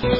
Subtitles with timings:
[0.00, 0.16] Available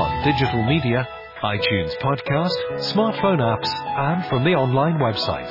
[0.00, 1.06] on digital media,
[1.44, 5.50] iTunes podcast, smartphone apps, and from the online website.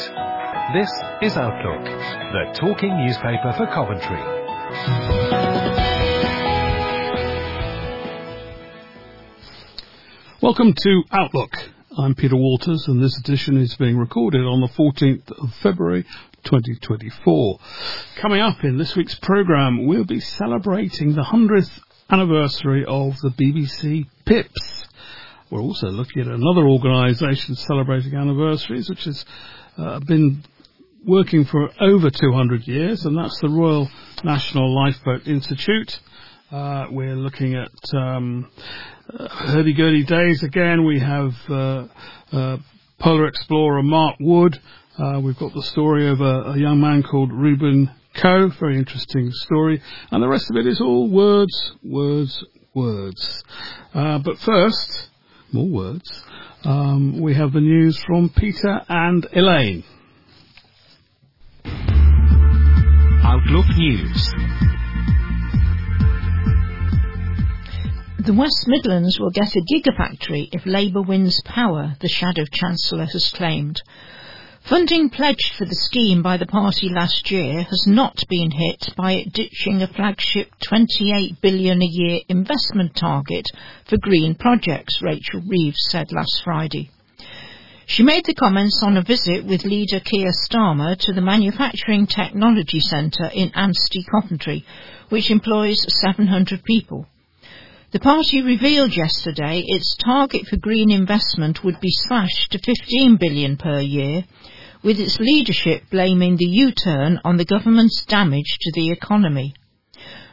[0.74, 0.90] This
[1.22, 4.18] is Outlook, the talking newspaper for Coventry.
[10.42, 11.56] Welcome to Outlook.
[12.02, 16.02] I'm Peter Walters, and this edition is being recorded on the 14th of February
[16.46, 17.60] 2024.
[18.16, 21.70] Coming up in this week's programme, we'll be celebrating the 100th
[22.10, 24.86] anniversary of the BBC Pips.
[25.52, 29.24] We're also looking at another organisation celebrating anniversaries, which has
[29.78, 30.44] uh, been
[31.06, 33.88] working for over 200 years, and that's the Royal
[34.24, 36.00] National Lifeboat Institute.
[36.52, 38.52] Uh, we're looking at um,
[39.18, 40.84] uh, hurdy-gurdy days again.
[40.84, 41.88] We have uh,
[42.34, 42.58] uh,
[43.00, 44.60] polar explorer Mark Wood.
[44.98, 47.90] Uh, we've got the story of a, a young man called Reuben
[48.22, 48.50] Coe.
[48.60, 49.82] Very interesting story.
[50.12, 53.44] And the rest of it is all words, words, words.
[53.94, 55.08] Uh, but first,
[55.54, 56.24] more words.
[56.66, 59.86] Um, we have the news from Peter and Elaine.
[63.24, 64.34] Outlook News.
[68.24, 73.32] The West Midlands will get a gigafactory if Labour wins power, the Shadow Chancellor has
[73.34, 73.82] claimed.
[74.62, 79.14] Funding pledged for the scheme by the party last year has not been hit by
[79.14, 83.48] it ditching a flagship 28 billion a year investment target
[83.86, 86.92] for green projects, Rachel Reeves said last Friday.
[87.88, 92.82] She made the comments on a visit with leader Keir Starmer to the Manufacturing Technology
[92.82, 94.64] Centre in Ansty, Coventry,
[95.10, 97.08] which employs 700 people.
[97.92, 103.58] The party revealed yesterday its target for green investment would be slashed to 15 billion
[103.58, 104.24] per year,
[104.82, 109.54] with its leadership blaming the U-turn on the government's damage to the economy.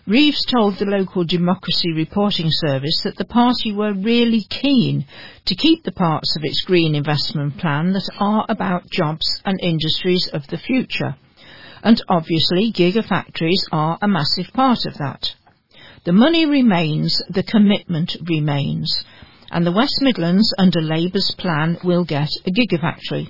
[0.06, 5.04] Reeves told the local Democracy Reporting Service that the party were really keen
[5.46, 10.28] to keep the parts of its green investment plan that are about jobs and industries
[10.32, 11.16] of the future.
[11.82, 15.34] And obviously gigafactories are a massive part of that.
[16.04, 19.04] The money remains, the commitment remains,
[19.50, 23.28] and the West Midlands under Labour's plan will get a gigafactory,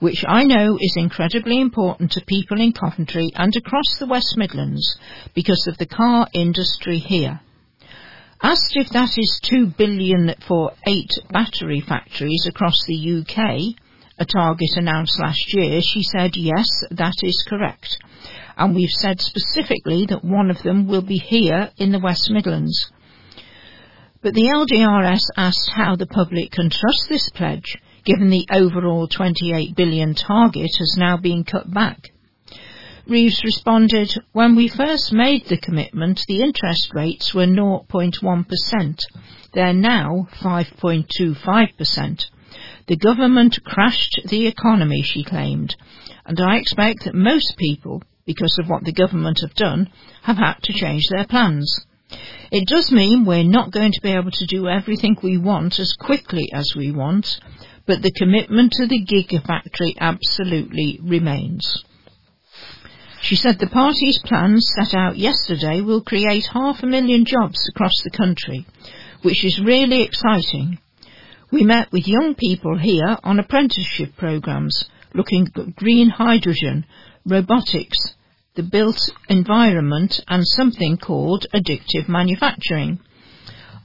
[0.00, 4.98] which I know is incredibly important to people in Coventry and across the West Midlands
[5.34, 7.40] because of the car industry here.
[8.42, 13.76] Asked if that is two billion for eight battery factories across the UK,
[14.18, 17.98] a target announced last year, she said yes, that is correct
[18.60, 22.92] and we've said specifically that one of them will be here in the West Midlands.
[24.20, 29.74] But the LDRS asked how the public can trust this pledge, given the overall 28
[29.74, 32.10] billion target has now been cut back.
[33.06, 38.98] Reeves responded, When we first made the commitment, the interest rates were 0.1%.
[39.54, 42.24] They're now 5.25%.
[42.88, 45.76] The government crashed the economy, she claimed,
[46.26, 49.90] and I expect that most people because of what the government have done,
[50.22, 51.80] have had to change their plans.
[52.50, 55.92] It does mean we're not going to be able to do everything we want as
[55.92, 57.38] quickly as we want,
[57.86, 61.84] but the commitment to the gigafactory absolutely remains.
[63.20, 67.92] She said the party's plans set out yesterday will create half a million jobs across
[68.02, 68.66] the country,
[69.22, 70.78] which is really exciting.
[71.52, 76.86] We met with young people here on apprenticeship programs looking at green hydrogen,
[77.24, 78.14] robotics,
[78.54, 78.98] the built
[79.28, 83.00] environment, and something called additive manufacturing.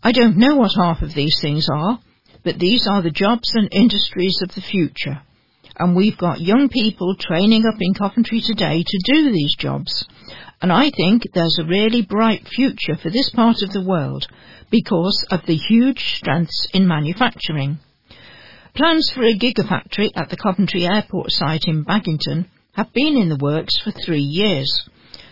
[0.03, 1.99] I don't know what half of these things are,
[2.43, 5.21] but these are the jobs and industries of the future.
[5.77, 10.05] And we've got young people training up in Coventry today to do these jobs.
[10.61, 14.27] And I think there's a really bright future for this part of the world
[14.69, 17.79] because of the huge strengths in manufacturing.
[18.73, 23.37] Plans for a gigafactory at the Coventry Airport site in Baginton have been in the
[23.37, 24.69] works for three years.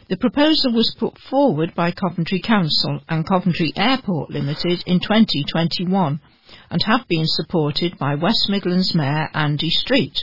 [0.07, 6.21] The proposal was put forward by Coventry Council and Coventry Airport Limited in 2021
[6.69, 10.17] and have been supported by West Midlands Mayor Andy Street.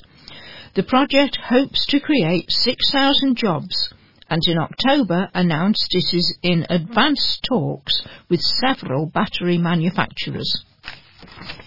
[0.74, 3.92] The project hopes to create 6,000 jobs
[4.30, 8.00] and in October announced it is in advanced talks
[8.30, 10.64] with several battery manufacturers.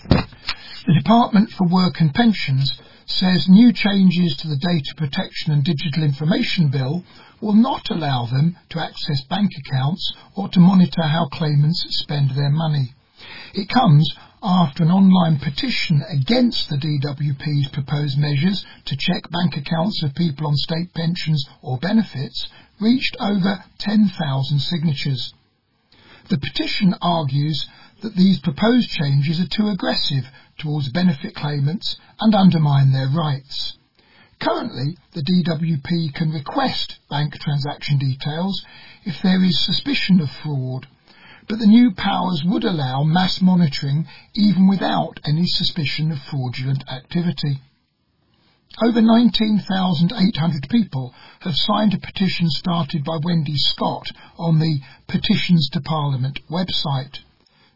[0.10, 6.04] The Department for Work and Pensions says new changes to the Data Protection and Digital
[6.04, 7.04] Information Bill
[7.42, 12.50] will not allow them to access bank accounts or to monitor how claimants spend their
[12.50, 12.94] money.
[13.54, 14.10] It comes
[14.42, 20.48] after an online petition against the DWP's proposed measures to check bank accounts of people
[20.48, 22.48] on state pensions or benefits
[22.80, 25.34] reached over 10,000 signatures.
[26.30, 27.66] The petition argues
[28.02, 30.26] that these proposed changes are too aggressive
[30.64, 33.78] towards benefit claimants and undermine their rights.
[34.40, 38.66] Currently, the DWP can request bank transaction details
[39.04, 40.88] if there is suspicion of fraud
[41.48, 47.60] but the new powers would allow mass monitoring even without any suspicion of fraudulent activity.
[48.82, 54.08] Over 19,800 people have signed a petition started by Wendy Scott
[54.38, 57.20] on the Petitions to Parliament website.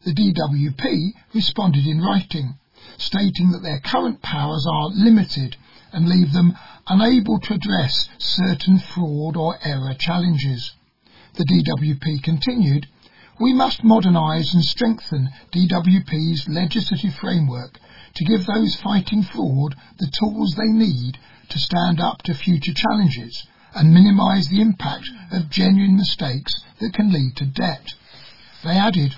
[0.06, 2.56] The DWP responded in writing,
[2.98, 5.58] stating that their current powers are limited
[5.92, 6.58] and leave them
[6.88, 10.74] unable to address certain fraud or error challenges.
[11.36, 12.88] The DWP continued,
[13.40, 17.80] we must modernise and strengthen DWP's legislative framework
[18.16, 21.20] to give those fighting fraud the tools they need
[21.50, 23.46] to stand up to future challenges
[23.76, 27.94] and minimise the impact of genuine mistakes that can lead to debt.
[28.64, 29.14] They added,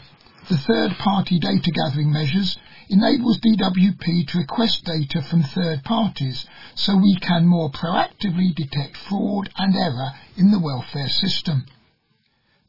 [0.49, 2.57] the third-party data gathering measures
[2.89, 6.45] enables DWP to request data from third parties
[6.75, 11.65] so we can more proactively detect fraud and error in the welfare system.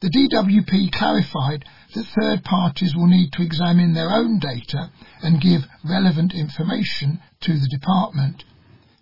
[0.01, 4.91] The DWP clarified that third parties will need to examine their own data
[5.21, 8.43] and give relevant information to the department.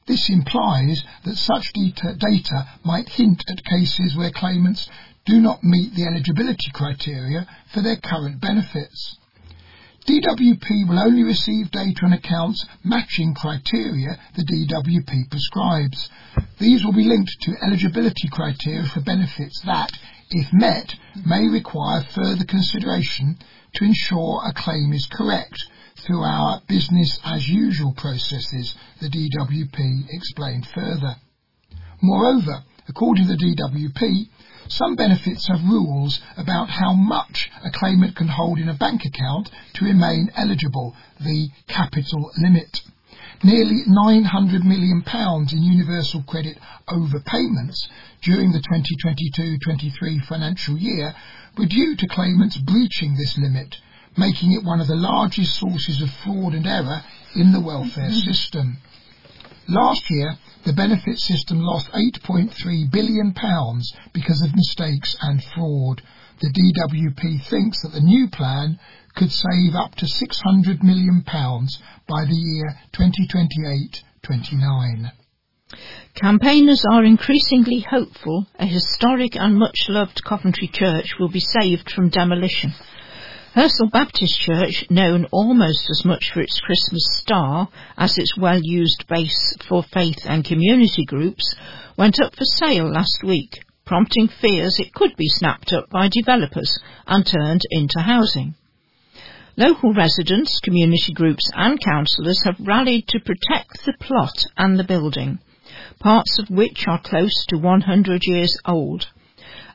[0.07, 4.89] This implies that such data might hint at cases where claimants
[5.25, 9.18] do not meet the eligibility criteria for their current benefits.
[10.09, 16.09] DWP will only receive data on accounts matching criteria the DWP prescribes.
[16.57, 19.91] These will be linked to eligibility criteria for benefits that,
[20.31, 20.95] if met,
[21.27, 23.37] may require further consideration
[23.75, 25.63] to ensure a claim is correct
[25.97, 31.17] through our business as usual processes, the DWP explained further.
[32.01, 34.25] Moreover, according to the DWP,
[34.69, 39.49] some benefits have rules about how much a claimant can hold in a bank account
[39.73, 42.81] to remain eligible, the capital limit.
[43.43, 45.03] Nearly £900 million
[45.51, 46.57] in universal credit
[46.87, 47.87] overpayments
[48.21, 51.15] during the 2022-23 financial year
[51.57, 53.75] were due to claimants breaching this limit,
[54.17, 57.01] making it one of the largest sources of fraud and error
[57.35, 58.77] in the welfare system.
[59.69, 60.35] Last year,
[60.65, 63.35] the benefit system lost £8.3 billion
[64.13, 66.01] because of mistakes and fraud.
[66.41, 68.79] The DWP thinks that the new plan
[69.15, 72.79] could save up to £600 million by the year
[74.23, 75.11] 2028-29.
[76.15, 82.09] Campaigners are increasingly hopeful a historic and much loved Coventry Church will be saved from
[82.09, 82.73] demolition.
[83.59, 87.67] Hearsall Baptist Church, known almost as much for its Christmas star
[87.97, 91.55] as its well used base for faith and community groups,
[91.97, 96.79] went up for sale last week, prompting fears it could be snapped up by developers
[97.05, 98.55] and turned into housing.
[99.57, 105.37] Local residents, community groups and councillors have rallied to protect the plot and the building,
[105.99, 109.07] parts of which are close to 100 years old.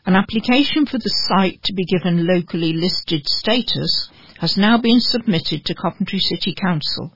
[0.07, 5.65] An application for the site to be given locally listed status has now been submitted
[5.65, 7.11] to Coventry City Council.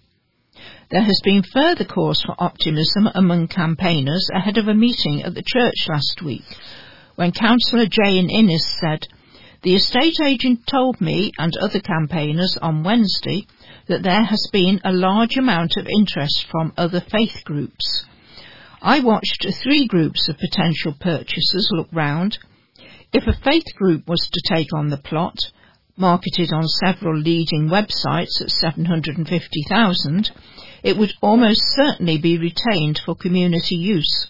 [0.91, 5.43] There has been further cause for optimism among campaigners ahead of a meeting at the
[5.47, 6.47] church last week,
[7.15, 9.07] when Councillor Jane Innes said,
[9.63, 13.47] The estate agent told me and other campaigners on Wednesday
[13.89, 18.07] that there has been a large amount of interest from other faith groups.
[18.81, 22.39] I watched three groups of potential purchasers look round
[23.13, 25.39] if a faith group was to take on the plot,
[25.97, 30.31] marketed on several leading websites at 750,000,
[30.83, 34.29] it would almost certainly be retained for community use,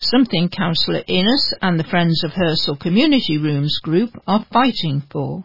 [0.00, 5.44] something Councillor Innes and the Friends of Hearsall Community Rooms group are fighting for.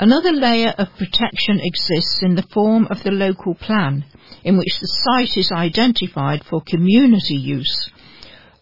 [0.00, 4.04] Another layer of protection exists in the form of the local plan,
[4.44, 7.90] in which the site is identified for community use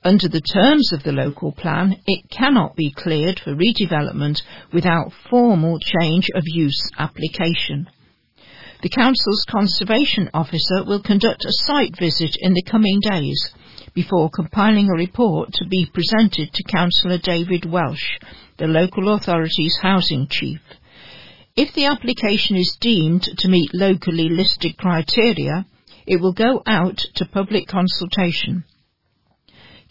[0.04, 5.78] under the terms of the local plan, it cannot be cleared for redevelopment without formal
[5.78, 7.88] change of use application.
[8.82, 13.50] The Council's Conservation Officer will conduct a site visit in the coming days
[13.94, 18.18] before compiling a report to be presented to Councillor David Welsh,
[18.58, 20.60] the local authority's housing chief.
[21.56, 25.64] If the application is deemed to meet locally listed criteria,
[26.06, 28.64] it will go out to public consultation.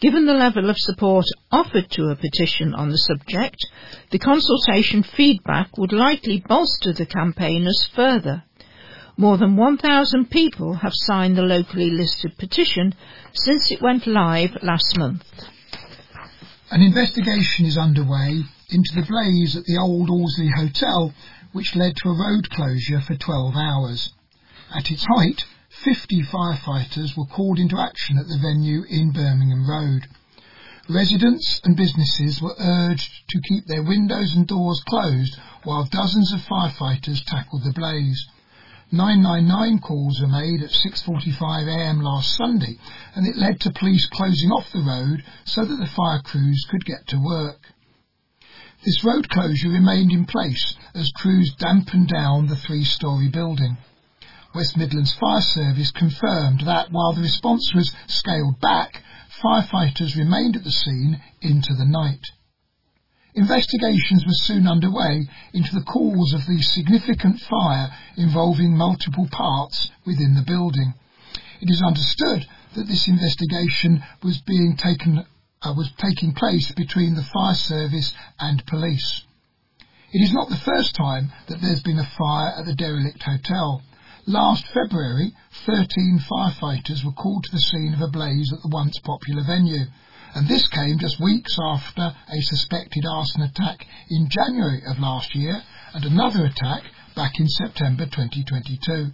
[0.00, 3.64] Given the level of support offered to a petition on the subject,
[4.10, 8.42] the consultation feedback would likely bolster the campaigners further.
[9.16, 12.94] More than 1,000 people have signed the locally listed petition
[13.32, 15.22] since it went live last month.
[16.70, 21.14] An investigation is underway into the blaze at the old Allesley Hotel,
[21.52, 24.12] which led to a road closure for 12 hours.
[24.74, 25.44] At its height,
[25.84, 30.06] 50 firefighters were called into action at the venue in Birmingham Road.
[30.88, 36.40] Residents and businesses were urged to keep their windows and doors closed while dozens of
[36.40, 38.26] firefighters tackled the blaze.
[38.92, 42.78] 999 calls were made at 6.45am last Sunday
[43.14, 46.86] and it led to police closing off the road so that the fire crews could
[46.86, 47.60] get to work.
[48.86, 53.76] This road closure remained in place as crews dampened down the three-storey building.
[54.54, 59.02] West Midlands Fire Service confirmed that while the response was scaled back,
[59.42, 62.24] firefighters remained at the scene into the night.
[63.34, 70.34] Investigations were soon underway into the cause of the significant fire involving multiple parts within
[70.34, 70.94] the building.
[71.60, 72.46] It is understood
[72.76, 75.26] that this investigation was being taken
[75.62, 79.24] uh, was taking place between the fire service and police.
[80.12, 83.82] It is not the first time that there's been a fire at the derelict hotel.
[84.26, 85.34] Last February,
[85.66, 89.84] 13 firefighters were called to the scene of a blaze at the once popular venue,
[90.34, 95.62] and this came just weeks after a suspected arson attack in January of last year
[95.92, 99.12] and another attack back in September 2022.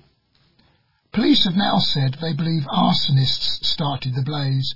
[1.11, 4.73] Police have now said they believe arsonists started the blaze.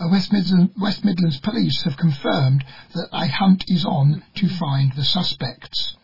[0.00, 2.64] Uh, West Midlands, West Midlands Police have confirmed
[2.94, 5.94] that a hunt is on to find the suspects.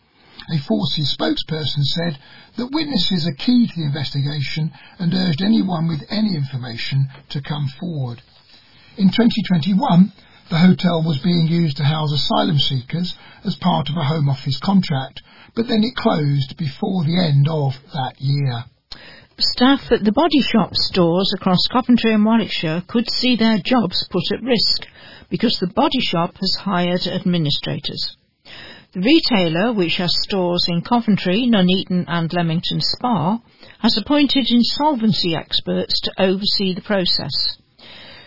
[0.51, 2.19] A Forces spokesperson said
[2.57, 7.69] that witnesses are key to the investigation and urged anyone with any information to come
[7.79, 8.21] forward.
[8.97, 10.11] In 2021,
[10.49, 13.15] the hotel was being used to house asylum seekers
[13.45, 15.21] as part of a Home Office contract,
[15.55, 18.65] but then it closed before the end of that year.
[19.39, 24.29] Staff at the Body Shop stores across Coventry and Warwickshire could see their jobs put
[24.33, 24.85] at risk
[25.29, 28.17] because the Body Shop has hired administrators.
[28.93, 33.39] The retailer, which has stores in Coventry, Nuneaton and Leamington Spa,
[33.79, 37.31] has appointed insolvency experts to oversee the process.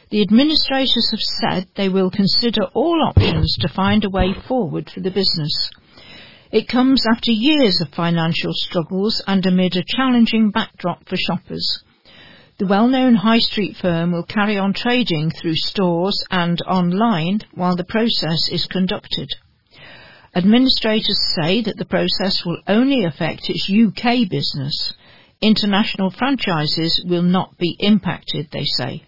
[0.08, 5.00] The administrators have said they will consider all options to find a way forward for
[5.00, 5.68] the business.
[6.50, 11.84] It comes after years of financial struggles and amid a challenging backdrop for shoppers.
[12.56, 17.84] The well-known high street firm will carry on trading through stores and online while the
[17.84, 19.28] process is conducted.
[20.36, 24.92] Administrators say that the process will only affect its UK business.
[25.40, 29.04] International franchises will not be impacted, they say.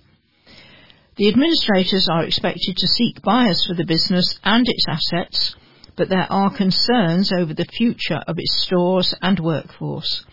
[1.16, 5.56] The administrators are expected to seek buyers for the business and its assets,
[5.96, 10.24] but there are concerns over the future of its stores and workforce.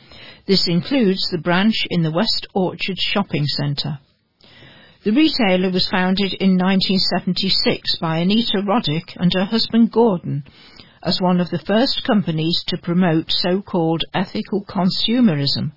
[0.46, 3.98] This includes the branch in the West Orchard shopping centre.
[5.04, 10.44] The retailer was founded in 1976 by Anita Roddick and her husband Gordon
[11.06, 15.72] as one of the first companies to promote so-called ethical consumerism,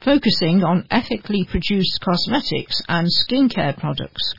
[0.00, 4.34] focusing on ethically produced cosmetics and skincare products.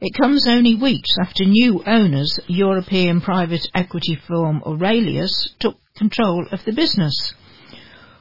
[0.00, 6.64] It comes only weeks after new owners, European private equity firm Aurelius, took control of
[6.64, 7.34] the business.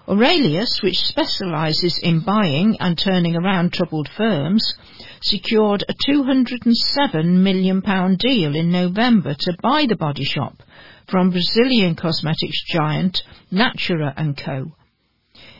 [0.08, 4.75] Aurelius, which specialises in buying and turning around troubled firms,
[5.22, 7.82] secured a £207 million
[8.18, 10.62] deal in November to buy the body shop
[11.10, 14.72] from Brazilian cosmetics giant Natura & Co.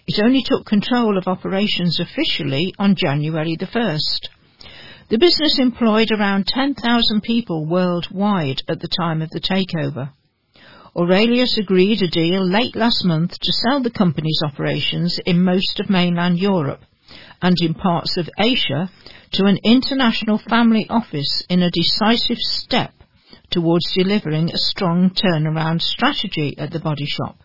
[0.06, 4.30] It only took control of operations officially on January the 1st.
[5.10, 10.12] The business employed around 10,000 people worldwide at the time of the takeover.
[10.96, 15.90] Aurelius agreed a deal late last month to sell the company's operations in most of
[15.90, 16.82] mainland Europe
[17.42, 18.90] and in parts of Asia
[19.34, 22.94] to an international family office in a decisive step
[23.50, 27.38] towards delivering a strong turnaround strategy at the body shop.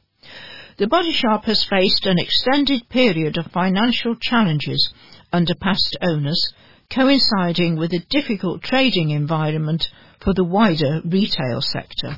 [0.77, 4.93] The body shop has faced an extended period of financial challenges
[5.33, 6.53] under past owners,
[6.91, 9.89] coinciding with a difficult trading environment
[10.21, 12.17] for the wider retail sector.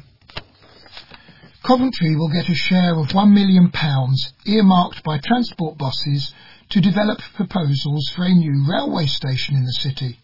[1.63, 3.73] Coventry will get a share of £1 million
[4.47, 6.33] earmarked by transport bosses
[6.71, 10.19] to develop proposals for a new railway station in the city.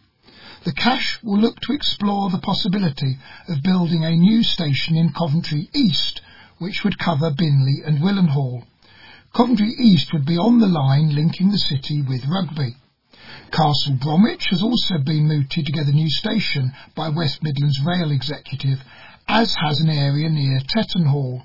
[0.64, 5.69] The cash will look to explore the possibility of building a new station in Coventry
[5.75, 6.21] East,
[6.59, 8.62] which would cover Binley and Willenhall.
[9.35, 12.76] Coventry East would be on the line linking the city with Rugby.
[13.50, 18.12] Castle Bromwich has also been mooted to get a new station by West Midlands Rail
[18.12, 18.85] Executive,
[19.26, 21.42] as has an area near Tettenhall.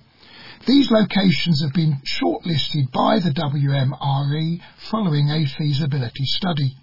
[0.68, 6.76] These locations have been shortlisted by the WMRE following a feasibility study.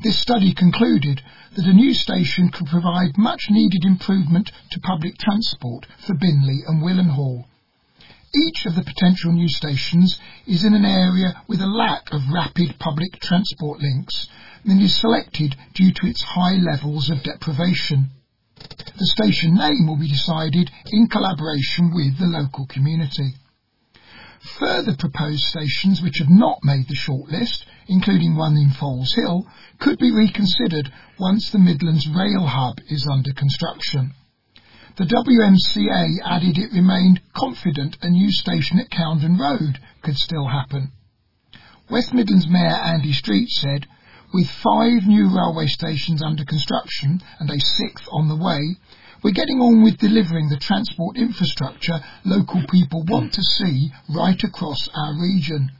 [0.00, 1.22] This study concluded
[1.54, 6.82] that a new station could provide much needed improvement to public transport for Binley and
[6.82, 7.44] Willenhall.
[8.34, 12.78] Each of the potential new stations is in an area with a lack of rapid
[12.78, 14.26] public transport links
[14.64, 18.10] and is selected due to its high levels of deprivation.
[18.98, 23.34] The station name will be decided in collaboration with the local community.
[24.58, 29.44] Further proposed stations which have not made the shortlist, including one in Foleshill,
[29.78, 34.14] could be reconsidered once the Midlands Rail Hub is under construction.
[34.96, 40.92] The WMCA added it remained confident a new station at Coundon Road could still happen.
[41.90, 43.86] West Midlands Mayor Andy Street said,
[44.32, 48.76] with five new railway stations under construction and a sixth on the way,
[49.22, 54.88] we're getting on with delivering the transport infrastructure local people want to see right across
[54.94, 55.70] our region.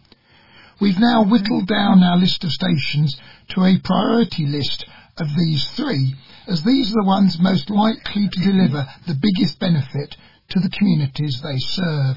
[0.83, 3.17] We've now whittled down our list of stations
[3.51, 4.85] to a priority list
[5.17, 6.17] of these three,
[6.49, 10.17] as these are the ones most likely to deliver the biggest benefit
[10.49, 12.17] to the communities they serve.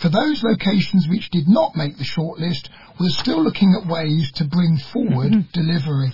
[0.00, 4.44] For those locations which did not make the shortlist, we're still looking at ways to
[4.44, 5.50] bring forward mm-hmm.
[5.52, 6.12] delivery.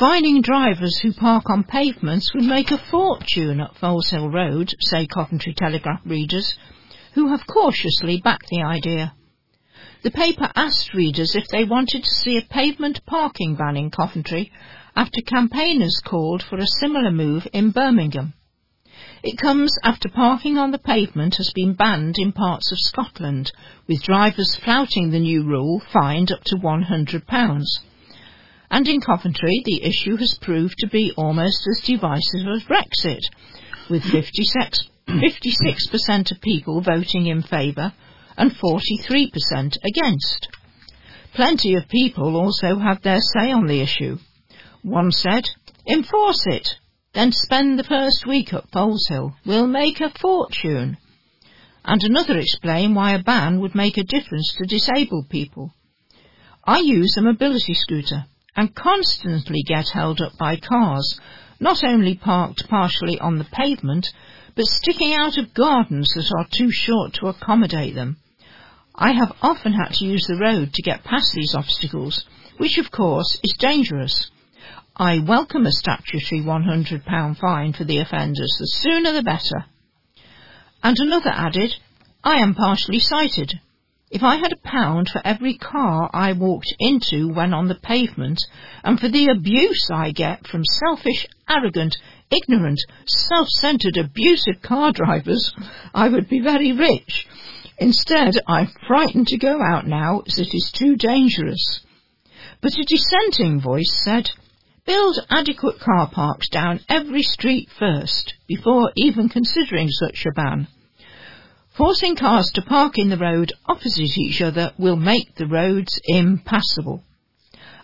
[0.00, 5.54] Finding drivers who park on pavements would make a fortune at Foleshill Road, say Coventry
[5.54, 6.58] Telegraph readers,
[7.14, 9.14] who have cautiously backed the idea.
[10.06, 14.52] The paper asked readers if they wanted to see a pavement parking ban in Coventry
[14.94, 18.34] after campaigners called for a similar move in Birmingham.
[19.24, 23.50] It comes after parking on the pavement has been banned in parts of Scotland,
[23.88, 27.64] with drivers flouting the new rule fined up to £100
[28.70, 33.24] and in Coventry the issue has proved to be almost as divisive as Brexit,
[33.90, 37.92] with 56, 56% of people voting in favour
[38.36, 40.48] and 43% against.
[41.34, 44.18] Plenty of people also had their say on the issue.
[44.82, 45.48] One said,
[45.86, 46.76] enforce it,
[47.12, 49.34] then spend the first week at Foleshill.
[49.44, 50.96] We'll make a fortune.
[51.84, 55.72] And another explained why a ban would make a difference to disabled people.
[56.64, 61.20] I use a mobility scooter and constantly get held up by cars,
[61.60, 64.08] not only parked partially on the pavement,
[64.54, 68.16] but sticking out of gardens that are too short to accommodate them.
[68.98, 72.24] I have often had to use the road to get past these obstacles,
[72.56, 74.30] which of course is dangerous.
[74.96, 79.66] I welcome a statutory £100 fine for the offenders, the sooner the better.
[80.82, 81.74] And another added,
[82.24, 83.60] I am partially sighted,
[84.08, 88.38] if I had a pound for every car I walked into when on the pavement,
[88.84, 91.96] and for the abuse I get from selfish, arrogant,
[92.30, 95.52] ignorant, self-centered, abusive car drivers,
[95.92, 97.26] I would be very rich.
[97.78, 101.80] Instead, I'm frightened to go out now as it is too dangerous.
[102.62, 104.30] But a dissenting voice said,
[104.86, 110.68] Build adequate car parks down every street first, before even considering such a ban.
[111.76, 117.02] Forcing cars to park in the road opposite each other will make the roads impassable.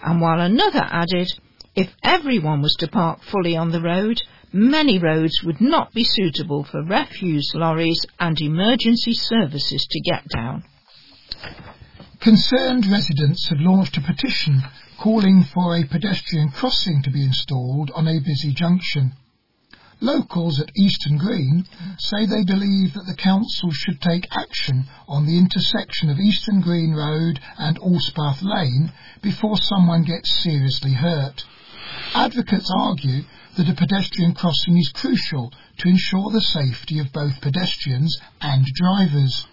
[0.03, 1.29] And while another added,
[1.75, 4.23] if everyone was to park fully on the road,
[4.53, 10.65] many roads would not be suitable for refuse lorries and emergency services to get down.
[12.21, 14.63] Concerned residents have launched a petition
[14.99, 19.13] calling for a pedestrian crossing to be installed on a busy junction.
[20.01, 21.65] Locals at Eastern Green
[21.99, 26.93] say they believe that the council should take action on the intersection of Eastern Green
[26.93, 31.45] Road and Alspath Lane before someone gets seriously hurt.
[32.15, 33.23] Advocates argue
[33.57, 39.47] that a pedestrian crossing is crucial to ensure the safety of both pedestrians and drivers.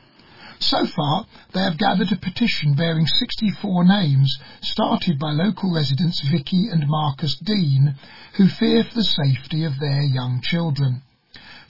[0.60, 6.68] So far, they have gathered a petition bearing 64 names, started by local residents Vicky
[6.68, 7.96] and Marcus Dean,
[8.34, 11.02] who fear for the safety of their young children.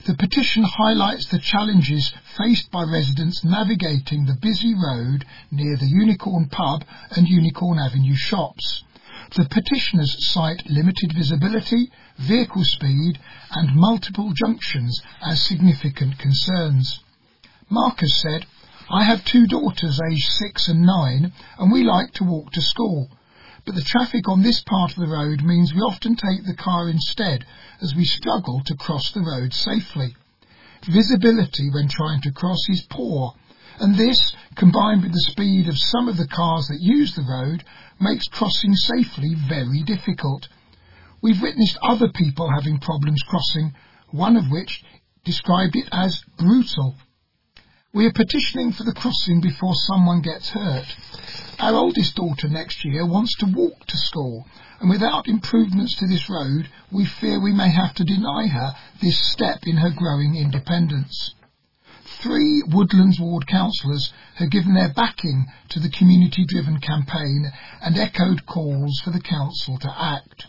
[0.06, 6.48] The petition highlights the challenges faced by residents navigating the busy road near the Unicorn
[6.48, 8.82] Pub and Unicorn Avenue shops.
[9.36, 13.20] The petitioners cite limited visibility, vehicle speed
[13.52, 16.98] and multiple junctions as significant concerns.
[17.68, 18.46] Marcus said,
[18.90, 23.08] I have two daughters aged six and nine, and we like to walk to school.
[23.64, 26.88] But the traffic on this part of the road means we often take the car
[26.88, 27.46] instead,
[27.80, 30.16] as we struggle to cross the road safely.
[30.88, 33.34] Visibility when trying to cross is poor,
[33.80, 37.64] and this, combined with the speed of some of the cars that use the road,
[37.98, 40.48] makes crossing safely very difficult.
[41.22, 43.74] We've witnessed other people having problems crossing,
[44.10, 44.82] one of which
[45.24, 46.94] described it as brutal.
[47.92, 50.86] We are petitioning for the crossing before someone gets hurt.
[51.58, 54.46] Our oldest daughter next year wants to walk to school,
[54.80, 59.18] and without improvements to this road, we fear we may have to deny her this
[59.32, 61.34] step in her growing independence.
[62.22, 68.44] Three Woodlands Ward councillors have given their backing to the community driven campaign and echoed
[68.44, 70.44] calls for the council to act.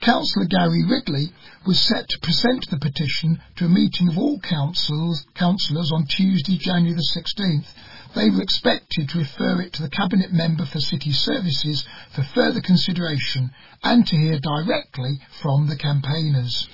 [0.00, 1.32] Councillor Gary Ridley
[1.66, 6.56] was set to present the petition to a meeting of all councils, councillors on Tuesday,
[6.56, 7.66] January the 16th.
[8.14, 12.60] They were expected to refer it to the Cabinet Member for City Services for further
[12.62, 13.50] consideration
[13.82, 16.68] and to hear directly from the campaigners.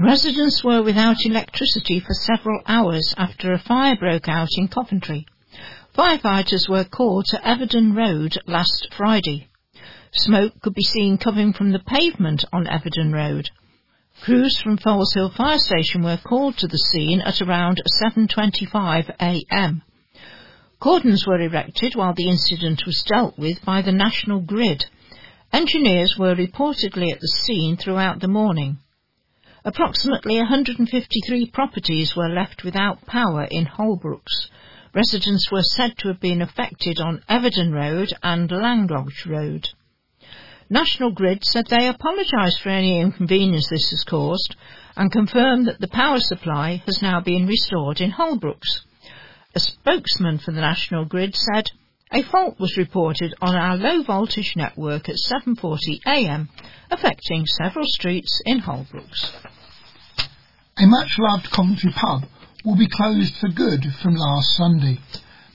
[0.00, 5.26] Residents were without electricity for several hours after a fire broke out in Coventry.
[5.92, 9.48] Firefighters were called to Everton Road last Friday.
[10.12, 13.50] Smoke could be seen coming from the pavement on Everton Road.
[14.22, 19.82] Crews from Foleshill Fire Station were called to the scene at around 7.25 a.m.
[20.78, 24.86] Cordons were erected while the incident was dealt with by the National Grid.
[25.52, 28.78] Engineers were reportedly at the scene throughout the morning.
[29.68, 34.48] Approximately 153 properties were left without power in Holbrooks.
[34.94, 39.68] Residents were said to have been affected on Everton Road and Langlodge Road.
[40.70, 44.56] National Grid said they apologise for any inconvenience this has caused
[44.96, 48.80] and confirmed that the power supply has now been restored in Holbrooks.
[49.54, 51.68] A spokesman for the National Grid said
[52.10, 56.48] a fault was reported on our low voltage network at 7.40am,
[56.90, 59.30] affecting several streets in Holbrooks.
[60.80, 62.24] A much loved Coventry pub
[62.64, 65.00] will be closed for good from last Sunday.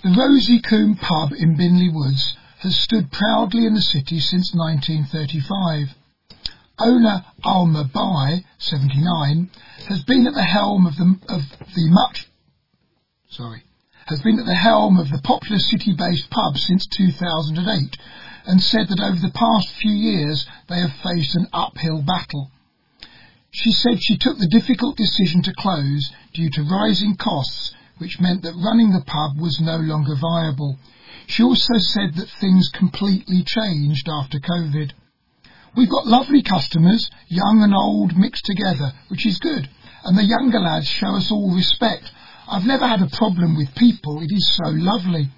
[0.03, 5.95] The Rosy Combe pub in Binley Woods has stood proudly in the city since 1935.
[6.77, 9.49] Owner Alma Bai, 79,
[9.88, 11.41] has been at the helm of the, of
[11.73, 12.27] the much,
[13.29, 13.63] sorry,
[14.07, 17.95] has been at the helm of the popular city-based pub since 2008
[18.45, 22.51] and said that over the past few years they have faced an uphill battle.
[23.55, 28.41] She said she took the difficult decision to close due to rising costs, which meant
[28.41, 30.79] that running the pub was no longer viable.
[31.27, 34.93] She also said that things completely changed after COVID.
[35.75, 39.69] We've got lovely customers, young and old mixed together, which is good,
[40.03, 42.11] and the younger lads show us all respect.
[42.47, 45.29] I've never had a problem with people, it is so lovely.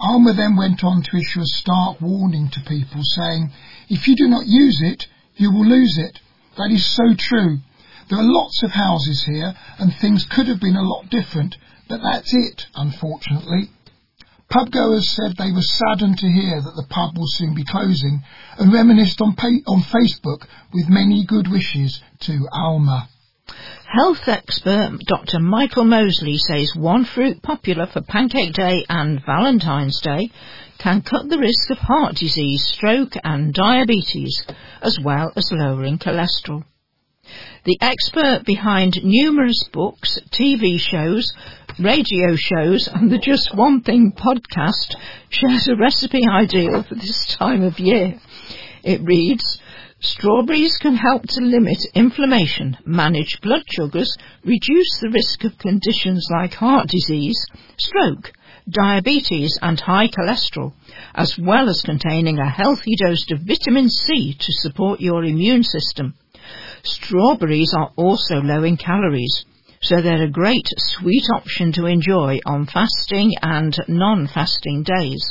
[0.00, 3.52] Alma then went on to issue a stark warning to people saying,
[3.88, 6.18] if you do not use it, you will lose it.
[6.58, 7.58] That is so true.
[8.10, 11.56] There are lots of houses here and things could have been a lot different,
[11.88, 13.70] but that's it, unfortunately.
[14.50, 18.22] Pubgoers said they were saddened to hear that the pub will soon be closing
[18.58, 23.08] and reminisced on, pay- on Facebook with many good wishes to Alma.
[23.86, 25.38] Health expert Dr.
[25.40, 30.30] Michael Mosley says one fruit popular for Pancake Day and Valentine's Day
[30.78, 34.44] can cut the risk of heart disease, stroke and diabetes,
[34.80, 36.64] as well as lowering cholesterol.
[37.64, 41.30] The expert behind numerous books, TV shows,
[41.78, 44.94] radio shows and the Just One Thing podcast
[45.28, 48.18] shares a recipe ideal for this time of year.
[48.82, 49.60] It reads,
[50.00, 56.54] Strawberries can help to limit inflammation, manage blood sugars, reduce the risk of conditions like
[56.54, 57.38] heart disease,
[57.78, 58.32] stroke,
[58.70, 60.72] diabetes and high cholesterol,
[61.14, 66.14] as well as containing a healthy dose of vitamin C to support your immune system.
[66.82, 69.44] Strawberries are also low in calories,
[69.80, 75.30] so they're a great sweet option to enjoy on fasting and non-fasting days.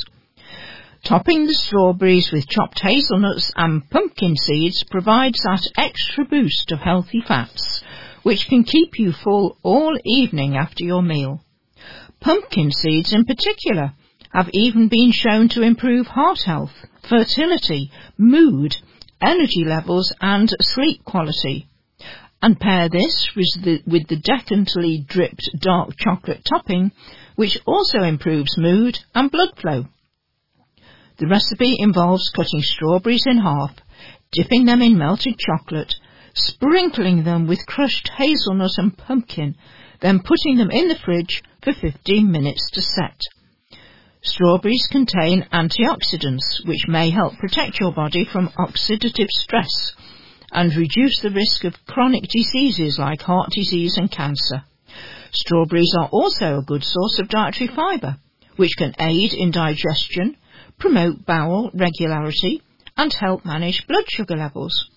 [1.04, 7.20] Topping the strawberries with chopped hazelnuts and pumpkin seeds provides that extra boost of healthy
[7.20, 7.82] fats,
[8.22, 11.40] which can keep you full all evening after your meal.
[12.20, 13.92] Pumpkin seeds in particular
[14.30, 16.72] have even been shown to improve heart health,
[17.08, 18.76] fertility, mood,
[19.20, 21.68] energy levels and sleep quality
[22.40, 26.92] and pair this with the, with the decantly dripped dark chocolate topping,
[27.34, 29.86] which also improves mood and blood flow.
[31.18, 33.74] The recipe involves cutting strawberries in half,
[34.30, 35.94] dipping them in melted chocolate,
[36.34, 39.56] sprinkling them with crushed hazelnut and pumpkin,
[40.00, 41.42] then putting them in the fridge
[41.74, 43.20] for 15 minutes to set.
[44.22, 49.92] Strawberries contain antioxidants which may help protect your body from oxidative stress
[50.50, 54.64] and reduce the risk of chronic diseases like heart disease and cancer.
[55.30, 58.16] Strawberries are also a good source of dietary fibre,
[58.56, 60.36] which can aid in digestion,
[60.78, 62.62] promote bowel regularity,
[62.96, 64.88] and help manage blood sugar levels.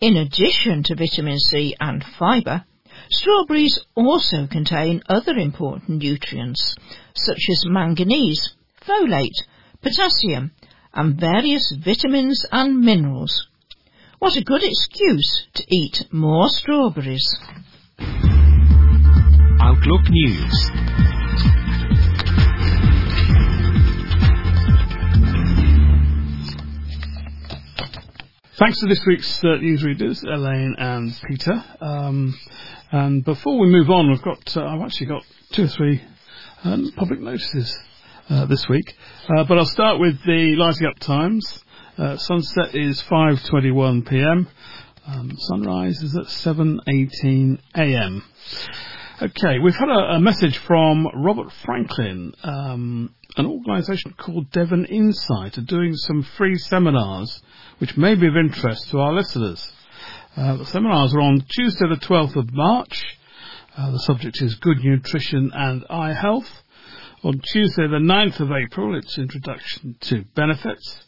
[0.00, 2.64] In addition to vitamin C and fibre,
[3.10, 6.74] Strawberries also contain other important nutrients,
[7.14, 8.54] such as manganese,
[8.86, 9.42] folate,
[9.82, 10.52] potassium,
[10.92, 13.48] and various vitamins and minerals.
[14.18, 17.36] What a good excuse to eat more strawberries.
[19.60, 20.70] Outlook News.
[28.58, 31.64] Thanks to this week's uh, newsreaders, Elaine and Peter.
[31.80, 32.34] Um,
[32.90, 35.22] and before we move on, we've got uh, I've actually got
[35.52, 36.02] two or three
[36.64, 37.78] um, public notices
[38.30, 38.96] uh, this week,
[39.36, 41.64] uh, but I'll start with the lighting up times.
[41.98, 44.48] Uh, sunset is 5:21 p.m.
[45.06, 48.24] Um, sunrise is at 7:18 a.m.
[49.20, 52.32] Okay, we've had a, a message from Robert Franklin.
[52.42, 57.42] Um, an organisation called Devon Insight are doing some free seminars
[57.78, 59.72] which may be of interest to our listeners.
[60.36, 63.04] Uh, the seminars are on Tuesday the 12th of March.
[63.76, 66.48] Uh, the subject is good nutrition and eye health.
[67.24, 70.98] On Tuesday the 9th of April, it's introduction to benefits.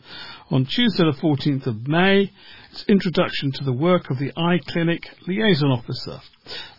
[0.50, 2.33] On Tuesday the 14th of May,
[2.72, 6.20] it's introduction to the work of the eye clinic liaison officer.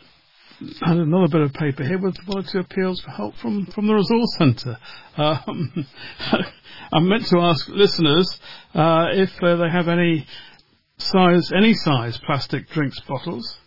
[0.82, 2.15] and another bit of paper here with
[2.52, 4.78] two appeals for help from, from the resource centre.
[5.17, 5.88] Um,
[6.94, 8.39] I'm meant to ask listeners
[8.74, 10.28] uh, if uh, they have any
[10.98, 13.58] size, any size plastic drinks bottles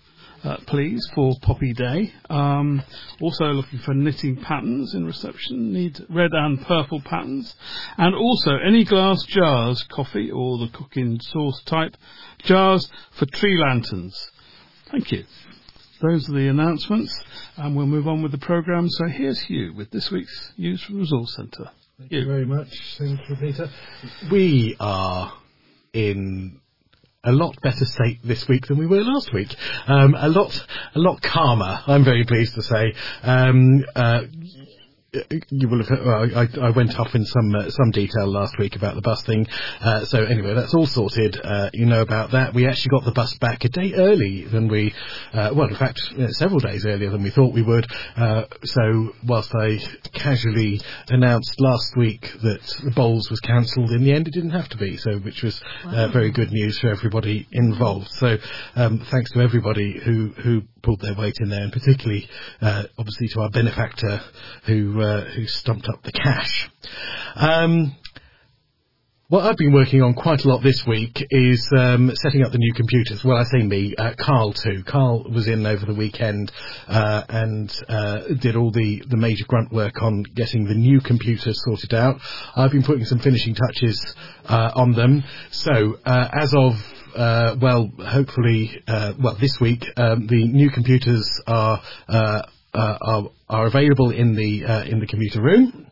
[0.44, 2.12] uh, please, for Poppy Day.
[2.28, 2.82] Um,
[3.20, 7.54] also looking for knitting patterns in reception, need red and purple patterns.
[7.96, 11.96] And also any glass jars, coffee or the cooking sauce type,
[12.42, 14.30] jars for tree lanterns.
[14.90, 15.24] Thank you.
[16.02, 17.18] Those are the announcements,
[17.56, 18.90] and we'll move on with the programme.
[18.90, 21.70] So here's Hugh with this week's news from Resource Centre.
[21.98, 22.68] Thank you very much.
[22.98, 23.70] Thank you, Peter.
[24.30, 25.32] We are
[25.94, 26.60] in
[27.24, 29.54] a lot better state this week than we were last week.
[29.86, 31.80] Um, a lot, a lot calmer.
[31.86, 32.94] I'm very pleased to say.
[33.22, 34.22] Um, uh,
[35.50, 35.98] you will have.
[36.04, 39.22] Well, I, I, went off in some uh, some detail last week about the bus
[39.22, 39.46] thing.
[39.80, 41.38] Uh, so anyway, that's all sorted.
[41.42, 42.54] Uh, you know about that.
[42.54, 44.94] We actually got the bus back a day early than we.
[45.32, 46.00] Uh, well, in fact,
[46.30, 47.86] several days earlier than we thought we would.
[48.16, 49.78] Uh, so whilst I
[50.12, 54.68] casually announced last week that the bowls was cancelled, in the end it didn't have
[54.70, 54.96] to be.
[54.96, 56.12] So which was uh, wow.
[56.12, 58.08] very good news for everybody involved.
[58.10, 58.36] So
[58.76, 62.28] um, thanks to everybody who who pulled their weight in there, and particularly
[62.60, 64.20] obviously to our benefactor
[64.66, 66.70] who uh, who stumped up the cash.
[67.36, 67.96] Um,
[69.28, 72.58] what I've been working on quite a lot this week is um, setting up the
[72.58, 73.24] new computers.
[73.24, 74.84] Well, I say me, uh, Carl too.
[74.86, 76.52] Carl was in over the weekend
[76.86, 81.58] uh, and uh, did all the, the major grunt work on getting the new computers
[81.64, 82.20] sorted out.
[82.54, 85.24] I've been putting some finishing touches uh, on them.
[85.50, 86.74] So, uh, as of
[87.14, 91.82] uh, well, hopefully, well, this week, um, the new computers are
[92.74, 95.86] uh, are, are available in the uh, in the commuter room.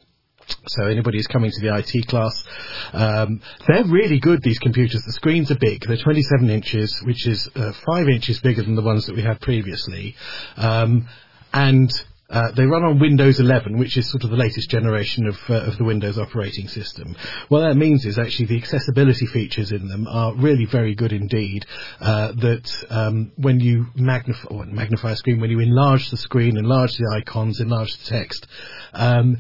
[0.67, 2.45] So anybody who's coming to the IT class,
[2.93, 4.43] um, they're really good.
[4.43, 5.83] These computers, the screens are big.
[5.87, 9.41] They're 27 inches, which is uh, five inches bigger than the ones that we had
[9.41, 10.17] previously,
[10.57, 11.09] um,
[11.55, 11.91] and
[12.33, 15.66] uh, they run on Windows 11, which is sort of the latest generation of, uh,
[15.66, 17.14] of the Windows operating system.
[17.49, 21.66] What that means is actually the accessibility features in them are really very good indeed.
[22.01, 26.97] Uh, that um, when you magnify, magnify a screen, when you enlarge the screen, enlarge
[26.97, 28.47] the icons, enlarge the text,
[28.95, 29.37] um,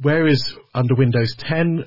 [0.00, 1.84] whereas under Windows 10,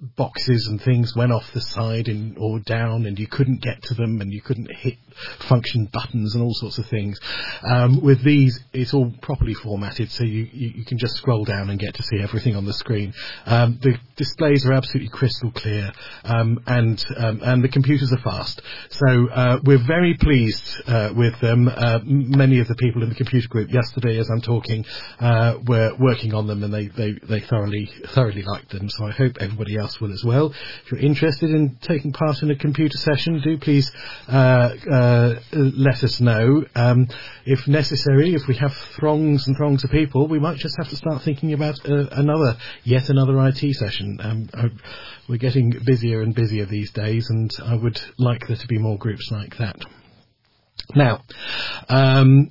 [0.00, 3.94] boxes and things went off the side and or down and you couldn't get to
[3.94, 4.96] them and you couldn't hit
[5.48, 7.18] function buttons and all sorts of things.
[7.62, 11.70] Um, with these, it's all properly formatted, so you, you, you, can just scroll down
[11.70, 13.12] and get to see everything on the screen.
[13.46, 15.92] Um, the displays are absolutely crystal clear,
[16.24, 18.62] um, and um, and the computers are fast.
[18.90, 21.68] So uh, we're very pleased uh, with them.
[21.68, 24.84] Uh, many of the people in the computer group yesterday, as I'm talking,
[25.20, 28.88] uh, were working on them, and they, they, they thoroughly thoroughly liked them.
[28.88, 30.52] So I hope everybody else will as well.
[30.84, 33.90] If you're interested in taking part in a computer session, do please
[34.28, 36.64] uh, uh, let us know.
[36.74, 37.08] Um,
[37.46, 40.96] if necessary, if we have throngs and throngs of people, we might just have to
[40.96, 44.18] start thinking about uh, another, yet another IT session.
[44.22, 44.68] Um, I,
[45.28, 48.98] we're getting busier and busier these days, and I would like there to be more
[48.98, 49.76] groups like that.
[50.94, 51.22] Now,
[51.88, 52.50] um,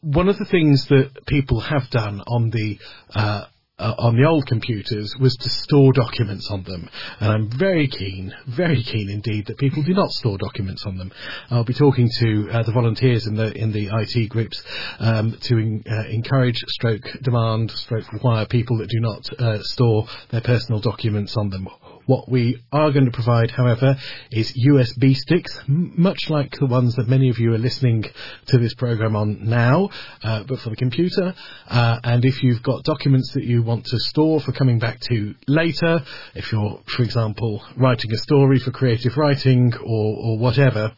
[0.00, 2.78] one of the things that people have done on the
[3.14, 3.46] uh,
[3.78, 6.88] uh, on the old computers was to store documents on them.
[7.20, 11.12] And I'm very keen, very keen indeed, that people do not store documents on them.
[11.50, 14.62] I'll be talking to uh, the volunteers in the in the IT groups
[14.98, 20.06] um, to in, uh, encourage, stroke demand, stroke require people that do not uh, store
[20.30, 21.68] their personal documents on them.
[22.06, 23.96] What we are going to provide, however,
[24.30, 28.04] is USB sticks, much like the ones that many of you are listening
[28.46, 29.90] to this program on now,
[30.22, 31.34] uh, but for the computer.
[31.66, 35.34] Uh, and if you've got documents that you want to store for coming back to
[35.48, 36.02] later,
[36.34, 40.92] if you're, for example, writing a story for creative writing or, or whatever,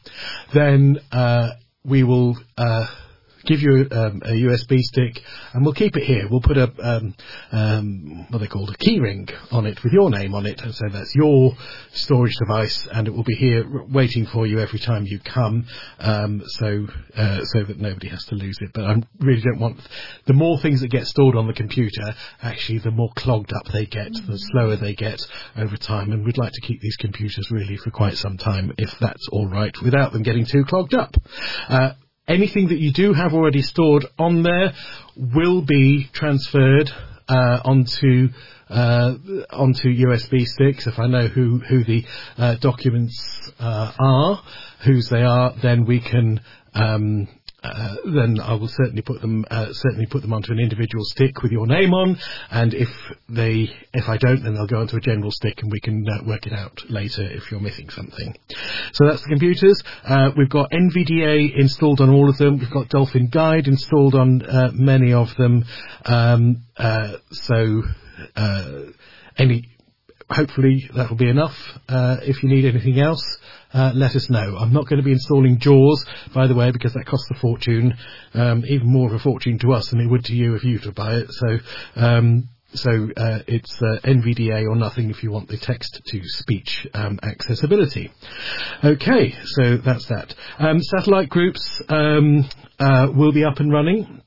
[0.52, 1.50] then uh,
[1.84, 2.86] we will uh,
[3.48, 5.22] give you um, a USB stick,
[5.54, 6.28] and we'll keep it here.
[6.30, 7.14] We'll put a um,
[7.50, 10.86] um, what they called a keyring on it with your name on it, and so
[10.92, 11.56] that's your
[11.92, 15.66] storage device, and it will be here waiting for you every time you come,
[15.98, 18.70] um, so uh, so that nobody has to lose it.
[18.74, 19.80] But I really don't want
[20.26, 23.86] the more things that get stored on the computer, actually, the more clogged up they
[23.86, 25.20] get, the slower they get
[25.56, 28.90] over time, and we'd like to keep these computers really for quite some time, if
[29.00, 31.14] that's all right, without them getting too clogged up.
[31.68, 31.92] Uh,
[32.28, 34.72] anything that you do have already stored on there
[35.16, 36.90] will be transferred
[37.28, 38.28] uh, onto
[38.68, 39.14] uh,
[39.50, 40.86] onto USB sticks.
[40.86, 42.04] If I know who who the
[42.36, 44.42] uh, documents uh, are,
[44.84, 46.40] whose they are, then we can.
[46.74, 47.28] Um,
[47.74, 51.42] uh, then I will certainly put them uh, certainly put them onto an individual stick
[51.42, 52.18] with your name on,
[52.50, 52.88] and if
[53.28, 56.24] they if I don't, then they'll go onto a general stick, and we can uh,
[56.26, 58.34] work it out later if you're missing something.
[58.92, 59.82] So that's the computers.
[60.04, 62.58] Uh, we've got NVDA installed on all of them.
[62.58, 65.64] We've got Dolphin Guide installed on uh, many of them.
[66.04, 66.64] Um,
[67.30, 67.82] so
[69.36, 69.68] any
[70.30, 71.56] hopefully that will be enough.
[71.88, 73.38] Uh, if you need anything else,
[73.72, 74.56] uh, let us know.
[74.56, 76.04] I'm not going to be installing JAWS,
[76.34, 77.94] by the way, because that costs a fortune,
[78.34, 80.74] um, even more of a fortune to us than it would to you if you
[80.74, 81.30] were to buy it.
[81.30, 81.58] So.
[81.96, 86.86] Um, so uh, it's uh, NVDA or nothing if you want the text to speech
[86.92, 88.12] um, accessibility.
[88.84, 90.34] Okay, so that's that.
[90.58, 92.46] Um, satellite groups um,
[92.78, 94.20] uh, will be up and running.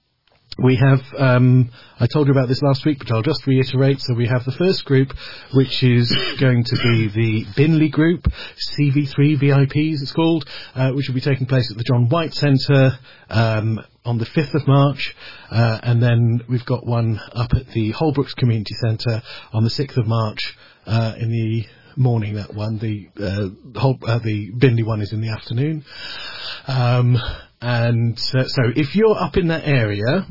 [0.62, 4.00] We have, um, I told you about this last week, but I'll just reiterate.
[4.00, 5.12] So we have the first group,
[5.54, 8.28] which is going to be the Binley group,
[8.78, 13.00] CV3 VIPs it's called, uh, which will be taking place at the John White Centre
[13.32, 15.15] um, on the 5th of March.
[15.50, 19.97] Uh, and then we've got one up at the Holbrooks Community Centre on the 6th
[19.97, 22.78] of March uh, in the morning, that one.
[22.78, 25.84] The, uh, uh, the Binley one is in the afternoon.
[26.67, 27.17] Um,
[27.62, 30.26] and uh, so if you're up in that area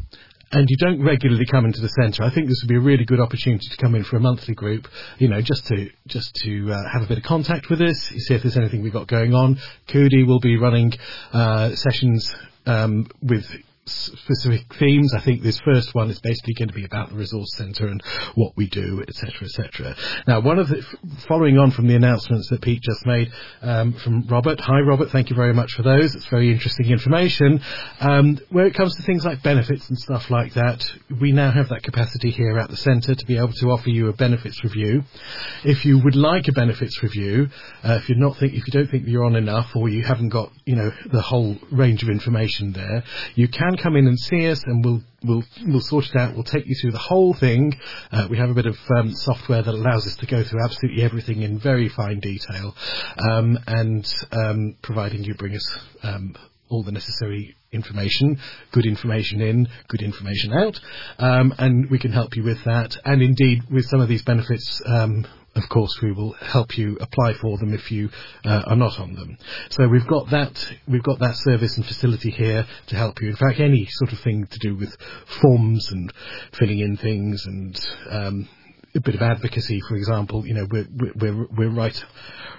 [0.52, 3.04] and you don't regularly come into the centre, I think this would be a really
[3.04, 4.88] good opportunity to come in for a monthly group.
[5.18, 8.34] You know, just to just to uh, have a bit of contact with us, see
[8.34, 9.58] if there's anything we've got going on.
[9.88, 10.92] Cody will be running
[11.32, 12.34] uh, sessions
[12.66, 13.46] um, with
[13.90, 15.12] specific themes.
[15.14, 18.02] I think this first one is basically going to be about the resource centre and
[18.34, 19.96] what we do, etc., etc.
[20.26, 20.84] Now, one of the
[21.28, 24.60] following on from the announcements that Pete just made um, from Robert.
[24.60, 25.10] Hi, Robert.
[25.10, 26.14] Thank you very much for those.
[26.14, 27.60] It's very interesting information.
[28.00, 30.84] Um, where it comes to things like benefits and stuff like that,
[31.20, 34.08] we now have that capacity here at the centre to be able to offer you
[34.08, 35.04] a benefits review.
[35.64, 37.48] If you would like a benefits review,
[37.84, 40.30] uh, if you're not think if you don't think you're on enough or you haven't
[40.30, 43.02] got you know the whole range of information there,
[43.34, 46.34] you can come in and see us, and we'll we'll we'll sort it out.
[46.34, 47.74] We'll take you through the whole thing.
[48.12, 51.02] Uh, we have a bit of um, software that allows us to go through absolutely
[51.02, 52.74] everything in very fine detail,
[53.30, 56.34] um, and um, providing you bring us um,
[56.68, 58.38] all the necessary information,
[58.72, 60.80] good information in, good information out,
[61.18, 62.96] um, and we can help you with that.
[63.04, 67.34] And indeed, with some of these benefits, um, of course, we will help you apply
[67.34, 68.10] for them if you
[68.44, 69.36] uh, are not on them.
[69.70, 73.28] So we've got that we've got that service and facility here to help you.
[73.28, 74.96] In fact, any sort of thing to do with
[75.40, 76.12] forms and
[76.52, 78.48] filling in things and um,
[78.94, 80.86] a bit of advocacy, for example, you know, we're
[81.16, 82.04] we're we're right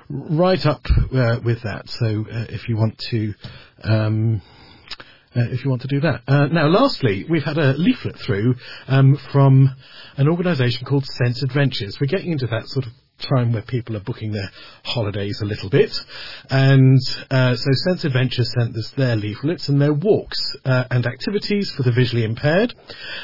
[0.09, 1.89] right up uh, with that.
[1.89, 3.33] So uh, if you want to.
[3.83, 4.41] Um,
[5.35, 6.21] uh, if you want to do that.
[6.27, 8.55] Uh, now, lastly, we've had a leaflet through
[8.87, 9.75] um, from
[10.17, 11.99] an organisation called Sense Adventures.
[11.99, 14.49] We're getting into that sort of time where people are booking their
[14.83, 15.93] holidays a little bit.
[16.49, 16.99] And
[17.29, 21.83] uh, so Sense Adventures sent us their leaflets and their walks uh, and activities for
[21.83, 22.73] the visually impaired.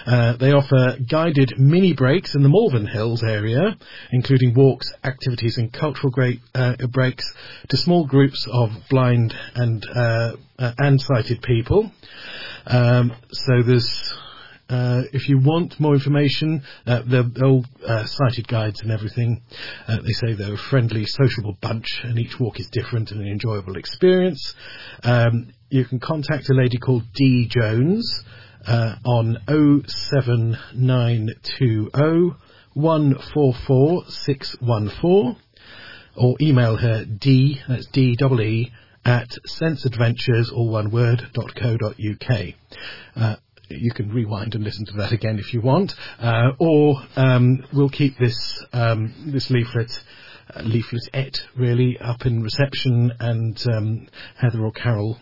[0.06, 3.78] Uh, they offer guided mini breaks in the Malvern Hills area,
[4.12, 7.26] including walks, activities and cultural great, uh, breaks
[7.70, 11.92] to small groups of blind and, uh, uh, and sighted people.
[12.66, 14.14] Um, so there's
[14.70, 19.42] uh, if you want more information, uh, they're all uh, sighted guides and everything.
[19.88, 23.28] Uh, they say they're a friendly, sociable bunch, and each walk is different and an
[23.28, 24.56] enjoyable experience.
[25.04, 28.24] Um, you can contact a lady called Dee Jones.
[28.68, 32.36] uh, on 07920
[32.74, 35.36] 144 614
[36.16, 38.72] or email her d, that's D-E-E,
[39.06, 42.30] at senseadventures, all one word, dot co dot uk.
[43.16, 43.36] Uh,
[43.70, 47.90] you can rewind and listen to that again if you want, uh, or um, we'll
[47.90, 49.92] keep this um, this leaflet
[50.56, 54.08] uh, leaflet et really up in reception, and um,
[54.38, 55.20] Heather or Carol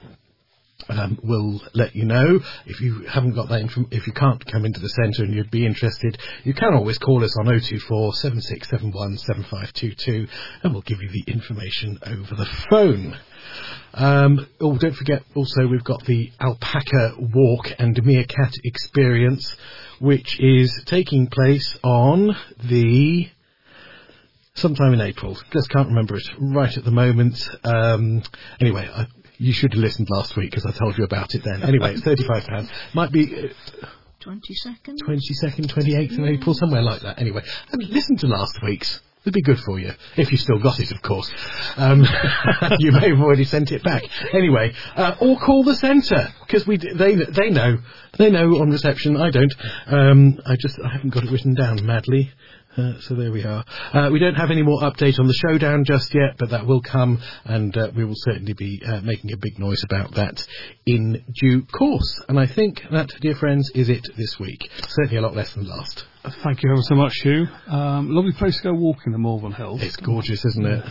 [0.89, 2.39] um, will let you know.
[2.65, 5.65] If you haven't got that if you can't come into the centre and you'd be
[5.65, 10.27] interested you can always call us on 024 7671 7522
[10.63, 13.17] and we'll give you the information over the phone
[13.93, 19.55] um, oh don't forget also we've got the alpaca walk and meerkat experience
[19.99, 23.29] which is taking place on the
[24.55, 25.37] sometime in April.
[25.51, 27.37] Just can't remember it right at the moment.
[27.63, 28.23] Um,
[28.59, 31.63] anyway, I, you should have listened last week because I told you about it then.
[31.63, 32.69] Anyway, it's thirty-five pounds.
[32.93, 33.87] Might be uh,
[34.23, 34.97] 22nd?
[35.03, 37.19] twenty-second, twenty-eighth of April, somewhere like that.
[37.19, 39.01] Anyway, and listen to last week's.
[39.25, 41.31] It'd be good for you if you still got it, of course.
[41.77, 42.01] Um,
[42.77, 44.03] you may have already sent it back.
[44.33, 47.79] Anyway, uh, or call the centre because we they they know
[48.19, 49.17] they know on reception.
[49.17, 49.53] I don't.
[49.87, 52.31] Um, I just I haven't got it written down madly.
[52.77, 53.65] Uh, so there we are.
[53.93, 56.81] Uh, we don't have any more update on the showdown just yet, but that will
[56.81, 60.45] come, and uh, we will certainly be uh, making a big noise about that
[60.85, 62.21] in due course.
[62.27, 64.69] And I think that, dear friends, is it this week.
[64.89, 66.05] Certainly a lot less than last.
[66.43, 67.47] Thank you ever so much, Hugh.
[67.67, 69.81] Um, lovely place to go walking, the Malvern Hills.
[69.83, 70.83] It's gorgeous, isn't it?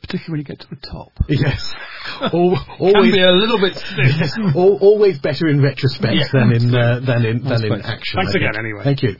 [0.00, 1.12] Particularly when you get to the top.
[1.28, 1.74] Yes.
[2.20, 6.52] Al- Can always, be a little bit yes, al- always better in retrospect Yeah, than
[6.52, 8.18] in uh, than in than in action.
[8.20, 8.84] Thanks again, anyway.
[8.84, 9.16] Thank you.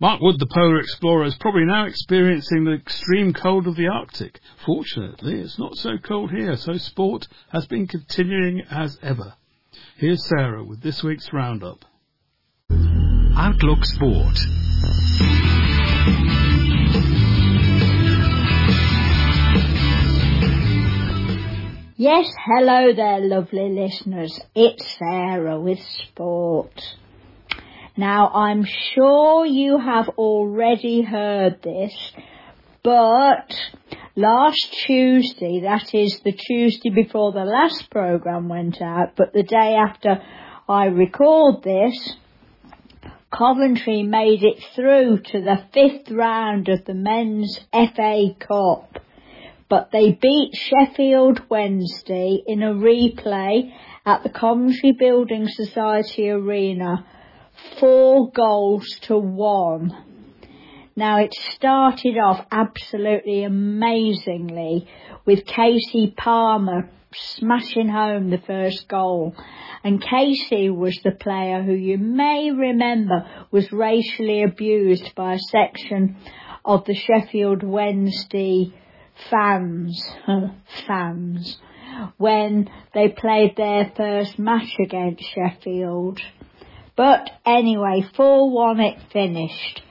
[0.00, 4.40] Mark Wood, the polar explorer, is probably now experiencing the extreme cold of the Arctic.
[4.66, 9.34] Fortunately, it's not so cold here, so sport has been continuing as ever.
[9.96, 11.84] Here's Sarah with this week's roundup.
[13.36, 14.38] Outlook Sport.
[21.96, 24.38] Yes, hello there, lovely listeners.
[24.54, 26.72] It's Sarah with Sport.
[27.96, 31.94] Now, I'm sure you have already heard this,
[32.82, 33.54] but
[34.14, 39.74] last Tuesday, that is the Tuesday before the last programme went out, but the day
[39.74, 40.22] after
[40.68, 42.16] I record this,
[43.36, 48.98] Coventry made it through to the fifth round of the Men's FA Cup
[49.72, 53.72] but they beat Sheffield Wednesday in a replay
[54.04, 57.06] at the Coventry Building Society Arena,
[57.80, 59.96] four goals to one.
[60.94, 64.86] Now it started off absolutely amazingly
[65.24, 69.34] with Kasey Palmer smashing home the first goal.
[69.84, 76.16] And Kasey was the player who you may remember was racially abused by a section
[76.64, 78.72] of the Sheffield Wednesday
[79.30, 80.02] fans,
[80.86, 81.58] fans,
[82.16, 86.20] when they played their first match against Sheffield.
[86.96, 89.82] But anyway, 4-1 it finished.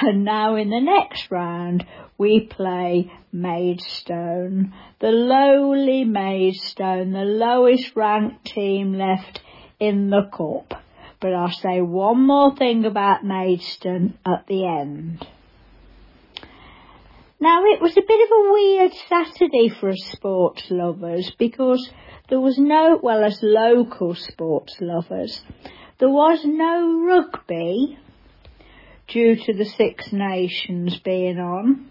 [0.00, 1.86] And now in the next round,
[2.18, 4.72] we play Maidstone.
[5.00, 9.40] The lowly Maidstone, the lowest ranked team left
[9.80, 10.82] in the cup.
[11.20, 15.26] But I'll say one more thing about Maidstone at the end.
[17.40, 21.90] Now it was a bit of a weird Saturday for us sports lovers because
[22.28, 25.40] there was no, well as local sports lovers,
[25.98, 27.98] there was no rugby
[29.08, 31.90] due to the Six Nations being on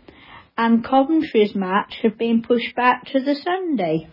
[0.57, 4.07] and Coventry's match had been pushed back to the Sunday.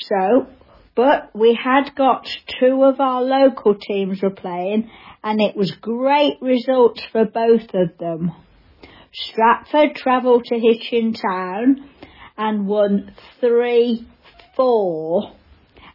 [0.00, 0.46] So,
[0.94, 2.28] but we had got
[2.60, 4.90] two of our local teams were playing
[5.24, 8.32] and it was great results for both of them.
[9.12, 11.88] Stratford travelled to Hitchin Town
[12.36, 14.06] and won 3
[14.56, 15.32] 4.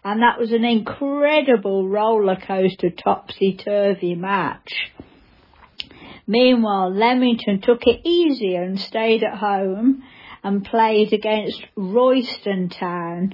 [0.04, 4.92] And that was an incredible roller coaster topsy turvy match.
[6.28, 10.04] Meanwhile, Leamington took it easier and stayed at home
[10.44, 13.34] and played against Royston Town,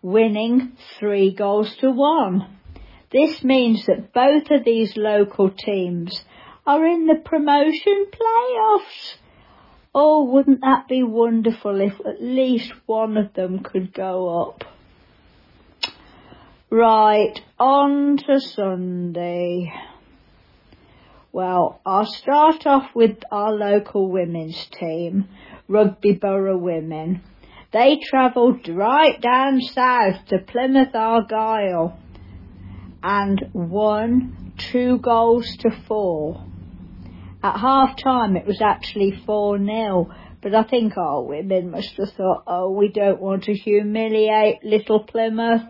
[0.00, 2.56] winning three goals to one.
[3.12, 6.24] This means that both of these local teams
[6.66, 9.16] are in the promotion playoffs.
[9.94, 14.64] Oh, wouldn't that be wonderful if at least one of them could go up?
[16.70, 19.72] Right, on to Sunday.
[21.32, 25.28] Well, I'll start off with our local women's team,
[25.68, 27.22] Rugby Borough Women.
[27.72, 31.96] They travelled right down south to Plymouth Argyle
[33.00, 36.44] and won two goals to four.
[37.44, 40.10] At half time it was actually 4 0,
[40.42, 45.04] but I think our women must have thought, oh, we don't want to humiliate little
[45.04, 45.62] Plymouth,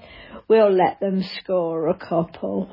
[0.49, 2.71] we'll let them score a couple.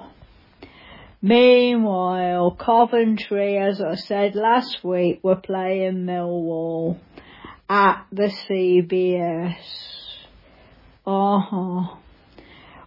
[1.22, 6.99] Meanwhile, Coventry, as I said last week, were playing Millwall
[7.68, 9.57] at the CBS.
[11.05, 11.95] Uh-huh.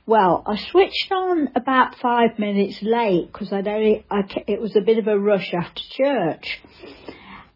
[0.06, 4.80] Well, I switched on about five minutes late because I'd only, I, it was a
[4.80, 6.60] bit of a rush after church.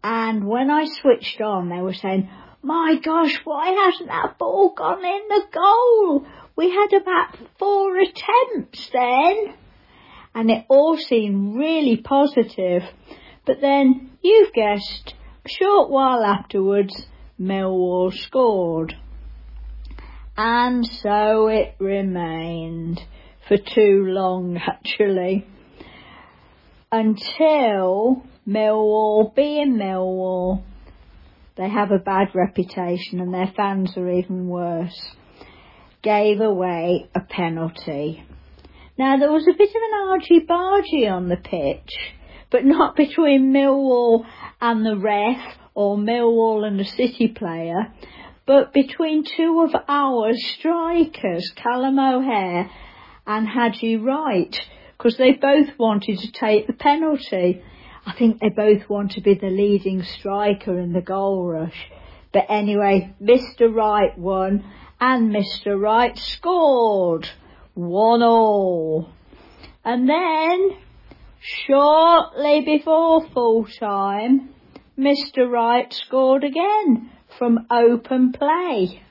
[0.03, 2.29] And when I switched on, they were saying,
[2.61, 6.25] my gosh, why hasn't that ball gone in the goal?
[6.55, 9.53] We had about four attempts then.
[10.35, 12.83] And it all seemed really positive.
[13.45, 15.15] But then, you've guessed,
[15.45, 17.07] a short while afterwards,
[17.39, 18.95] Millwall scored.
[20.37, 22.99] And so it remained
[23.47, 25.45] for too long actually.
[26.91, 30.63] Until Millwall, being Millwall,
[31.55, 35.15] they have a bad reputation and their fans are even worse,
[36.01, 38.23] gave away a penalty.
[38.97, 41.93] Now there was a bit of an argy-bargy on the pitch,
[42.49, 44.25] but not between Millwall
[44.61, 47.93] and the ref or Millwall and a City player,
[48.45, 52.69] but between two of our strikers, Callum O'Hare
[53.27, 54.57] and Haji Wright,
[54.97, 57.61] because they both wanted to take the penalty.
[58.05, 61.89] I think they both want to be the leading striker in the goal rush.
[62.31, 63.73] But anyway, Mr.
[63.73, 64.63] Wright won
[65.01, 65.77] and Mr.
[65.77, 67.29] Wright scored.
[67.75, 69.09] One all.
[69.83, 70.77] And then,
[71.41, 74.49] shortly before full time,
[74.97, 75.49] Mr.
[75.49, 79.03] Wright scored again from open play.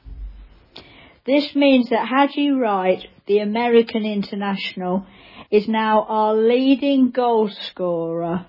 [1.26, 5.06] This means that Haji Wright, the American international,
[5.50, 8.46] is now our leading goal scorer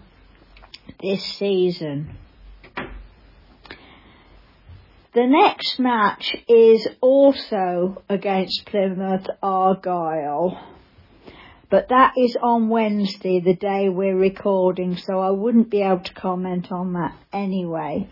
[1.02, 2.18] this season.
[5.16, 10.60] The next match is also against Plymouth Argyle,
[11.70, 16.14] but that is on Wednesday, the day we're recording, so I wouldn't be able to
[16.16, 18.10] comment on that anyway.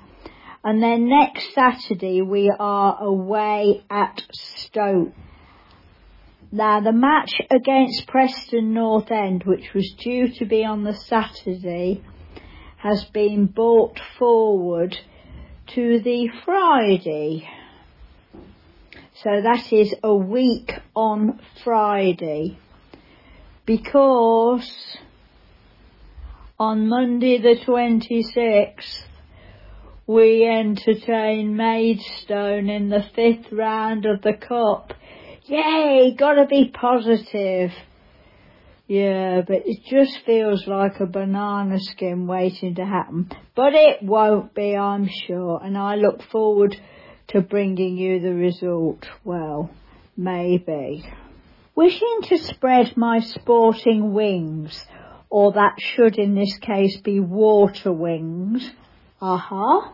[0.64, 5.12] And then next Saturday we are away at Stoke.
[6.54, 12.02] Now the match against Preston North End, which was due to be on the Saturday,
[12.78, 14.98] has been brought forward
[15.76, 17.50] to the Friday.
[19.24, 22.60] So that is a week on Friday.
[23.66, 24.70] Because
[26.60, 29.04] on Monday the 26th,
[30.06, 34.94] we entertain Maidstone in the fifth round of the Cup.
[35.46, 37.72] Yay, gotta be positive.
[38.88, 43.32] Yeah, but it just feels like a banana skin waiting to happen.
[43.56, 46.76] But it won't be, I'm sure, and I look forward
[47.30, 49.06] to bringing you the result.
[49.24, 49.72] Well,
[50.18, 51.06] maybe.
[51.76, 54.86] Wishing to spread my sporting wings,
[55.30, 58.70] or that should in this case be water wings,
[59.22, 59.92] uh-huh.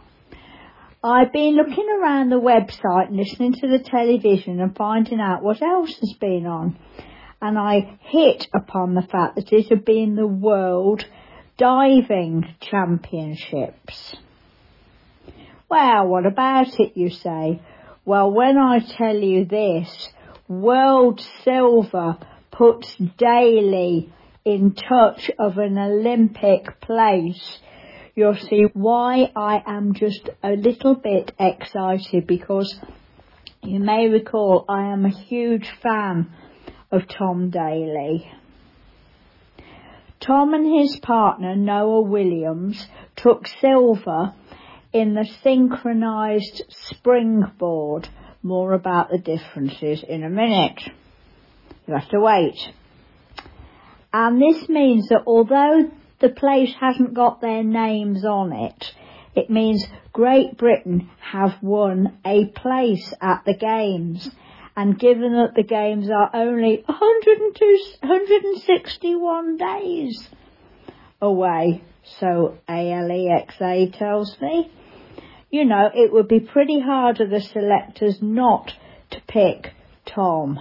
[1.04, 5.94] I've been looking around the website, listening to the television and finding out what else
[6.00, 6.78] has been on.
[7.42, 11.06] And I hit upon the fact that it had been the World
[11.58, 14.16] Diving Championships.
[15.70, 17.62] Well, what about it, you say?
[18.06, 20.10] Well, when I tell you this,
[20.48, 22.18] World Silver
[22.52, 24.12] puts Daley
[24.44, 27.60] in touch of an Olympic place
[28.20, 32.78] you'll see why I am just a little bit excited because
[33.64, 36.30] you may recall I am a huge fan
[36.92, 38.32] of Tom Daley.
[40.20, 44.34] Tom and his partner Noah Williams took silver
[44.92, 48.10] in the synchronized springboard.
[48.42, 50.82] More about the differences in a minute.
[51.88, 52.58] You have to wait.
[54.14, 58.94] And this means that although the place hasn't got their names on it.
[59.36, 64.30] It means Great Britain have won a place at the Games.
[64.80, 70.30] And given that the Games are only 161 days
[71.22, 71.84] away,
[72.22, 74.72] so ALEXA tells me,
[75.52, 78.74] you know, it would be pretty hard of the selectors not
[79.12, 79.74] to pick
[80.06, 80.58] Tom.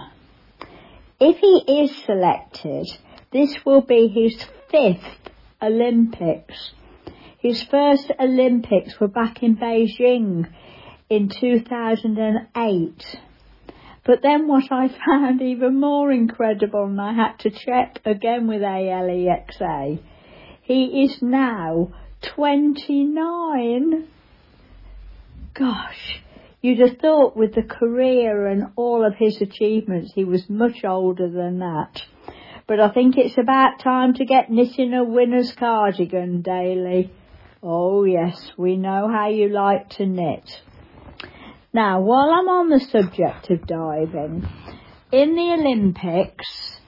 [1.17, 2.87] If he is selected,
[3.31, 4.35] this will be his
[4.69, 5.29] fifth
[5.61, 6.73] Olympics.
[7.37, 10.49] His first Olympics were back in Beijing
[11.09, 13.17] in 2008.
[14.05, 18.61] But then what I found even more incredible, and I had to check again with
[18.61, 19.99] ALEXA,
[20.61, 21.89] he is now
[22.21, 24.07] 29.
[25.53, 26.21] Gosh,
[26.61, 31.29] you'd have thought with the career and all of his achievements he was much older
[31.29, 32.01] than that.
[32.67, 37.11] But I think it's about time to get knitting a winner's cardigan, Daley.
[37.63, 40.61] Oh yes, we know how you like to knit.
[41.71, 44.47] Now, while I'm on the subject of diving,
[45.11, 46.79] in the Olympics,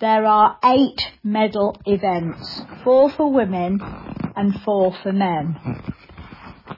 [0.00, 3.80] there are eight medal events, four for women
[4.34, 5.56] and four for men.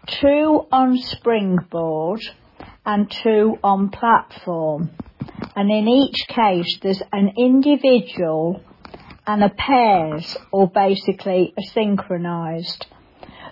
[0.08, 2.20] Two on springboard
[2.84, 4.90] and two on platform.
[5.54, 8.60] And in each case, there's an individual
[9.24, 12.86] and a pairs, or basically a synchronized.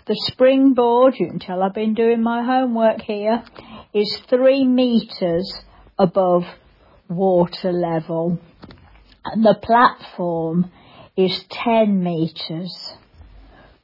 [0.07, 3.45] The springboard, you can tell I've been doing my homework here,
[3.95, 5.61] is three metres
[5.99, 6.45] above
[7.09, 8.39] water level.
[9.25, 10.71] And the platform
[11.17, 12.93] is 10 metres.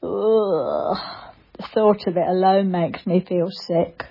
[0.03, 0.97] Ugh,
[1.57, 4.05] the thought of it alone makes me feel sick.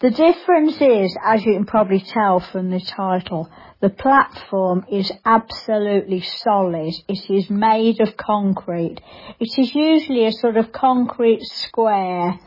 [0.00, 3.50] The difference is, as you can probably tell from the title,
[3.80, 6.94] the platform is absolutely solid.
[7.08, 9.00] It is made of concrete.
[9.40, 12.38] It is usually a sort of concrete square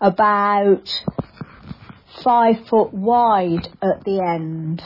[0.00, 0.88] about
[2.22, 4.82] five foot wide at the end,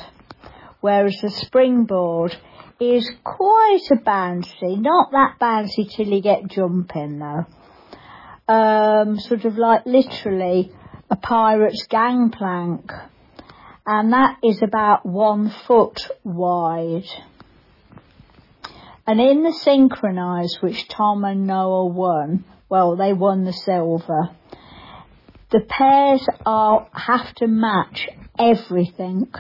[0.81, 2.37] whereas the springboard
[2.81, 7.47] is quite a bouncy, not that bouncy till you get jumping though.
[8.53, 10.73] Um, sort of like literally
[11.11, 12.91] a pirate's gangplank,
[13.87, 17.09] and that is about one foot wide.
[19.07, 24.31] And in the synchronised, which Tom and Noah won, well, they won the silver.
[25.51, 28.07] The pairs are have to match
[28.39, 29.33] everything,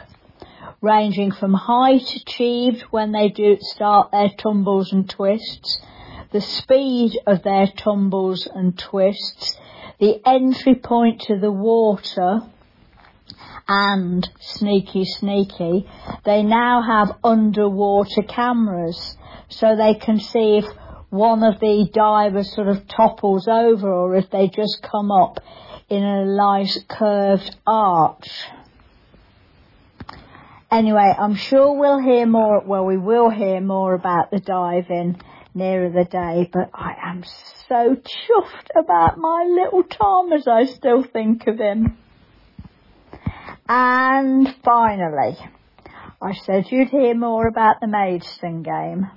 [0.80, 5.78] ranging from height achieved when they do start their tumbles and twists,
[6.32, 9.58] the speed of their tumbles and twists,
[9.98, 12.40] the entry point to the water,
[13.68, 15.86] and sneaky sneaky,
[16.24, 19.18] they now have underwater cameras
[19.50, 20.64] so they can see if
[21.10, 25.38] one of the divers sort of topples over or if they just come up
[25.88, 28.28] in a nice curved arch.
[30.70, 35.20] Anyway, I'm sure we'll hear more, well we will hear more about the diving
[35.54, 37.24] nearer the day, but I am
[37.68, 41.96] so chuffed about my little Tom as I still think of him.
[43.66, 45.38] And finally,
[46.20, 49.10] I said you'd hear more about the Maidstone game.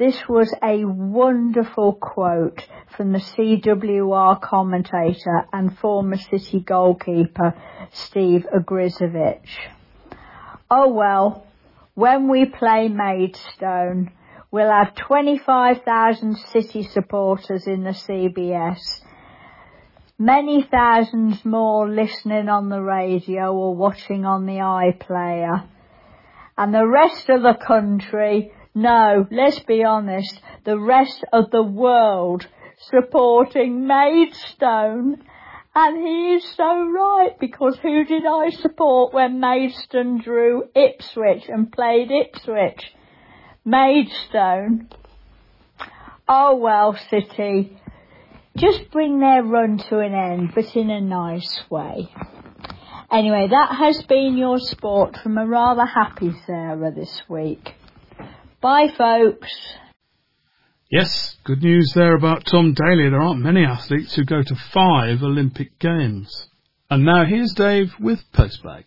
[0.00, 7.54] This was a wonderful quote from the CWR commentator and former City goalkeeper
[7.92, 9.42] Steve Ogrizovic.
[10.70, 11.46] Oh well,
[11.92, 14.12] when we play Maidstone,
[14.50, 18.80] we'll have 25,000 City supporters in the CBS,
[20.18, 25.66] many thousands more listening on the radio or watching on the iPlayer,
[26.56, 32.46] and the rest of the country no, let's be honest, the rest of the world
[32.90, 35.22] supporting Maidstone.
[35.74, 41.70] And he is so right because who did I support when Maidstone drew Ipswich and
[41.70, 42.92] played Ipswich?
[43.64, 44.88] Maidstone.
[46.28, 47.76] Oh well, City.
[48.56, 52.08] Just bring their run to an end, but in a nice way.
[53.12, 57.74] Anyway, that has been your sport from a rather happy Sarah this week.
[58.60, 59.48] Bye, folks.
[60.90, 63.08] Yes, good news there about Tom Daley.
[63.08, 66.48] There aren't many athletes who go to five Olympic Games.
[66.90, 68.84] And now here's Dave with Postbag.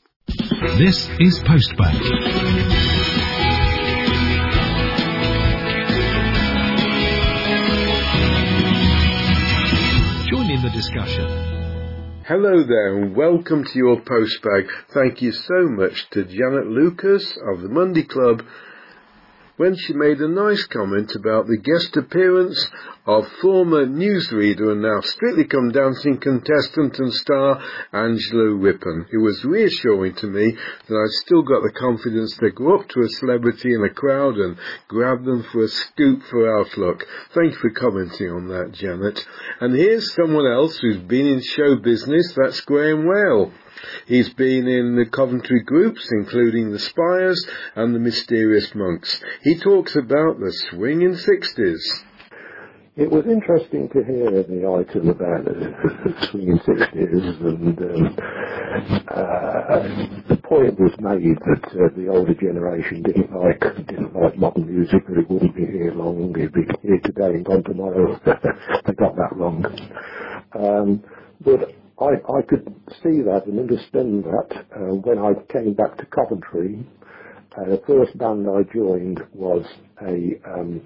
[0.77, 1.99] This is Postbag.
[10.29, 11.53] Join in the discussion.
[12.27, 14.69] Hello there and welcome to your postbag.
[14.93, 18.43] Thank you so much to Janet Lucas of the Monday Club
[19.63, 22.67] when she made a nice comment about the guest appearance
[23.05, 29.05] of former newsreader and now Strictly Come Dancing contestant and star Angela Rippon.
[29.09, 32.99] It was reassuring to me that I've still got the confidence to go up to
[33.03, 34.57] a celebrity in a crowd and
[34.89, 37.05] grab them for a scoop for Outlook.
[37.33, 39.25] Thank you for commenting on that, Janet.
[39.61, 43.53] And here's someone else who's been in show business, that's Graham Whale.
[44.07, 49.21] He's been in the Coventry groups, including the Spires and the Mysterious Monks.
[49.41, 52.03] He talks about the swinging 60s.
[52.95, 58.15] it was interesting to hear the item about the swinging sixties, and um,
[59.07, 59.79] uh,
[60.27, 65.07] the point was made that uh, the older generation didn't like didn't like modern music,
[65.07, 68.19] that it wouldn't be here long, it'd be here today and gone tomorrow.
[68.25, 69.65] they got that wrong.
[70.53, 71.03] Um,
[71.41, 72.73] but I, I could
[73.03, 76.85] see that and understand that uh, when I came back to Coventry.
[77.57, 79.65] Uh, the first band I joined was
[80.01, 80.81] a um,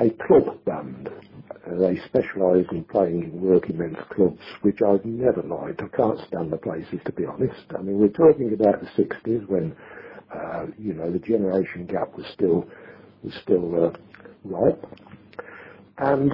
[0.00, 1.08] a club band.
[1.66, 5.82] Uh, they specialised in playing in working men's clubs, which I've never liked.
[5.82, 7.60] I can't stand the places, to be honest.
[7.78, 9.74] I mean, we're talking about the 60s when,
[10.34, 12.66] uh, you know, the generation gap was still,
[13.22, 13.90] was still uh,
[14.44, 14.84] ripe.
[15.98, 16.32] And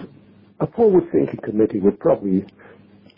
[0.60, 2.44] a forward-thinking committee would probably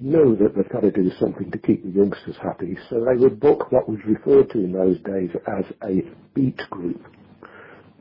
[0.00, 3.40] know that they've got to do something to keep the youngsters happy, so they would
[3.40, 6.02] book what was referred to in those days as a
[6.34, 7.02] beat group.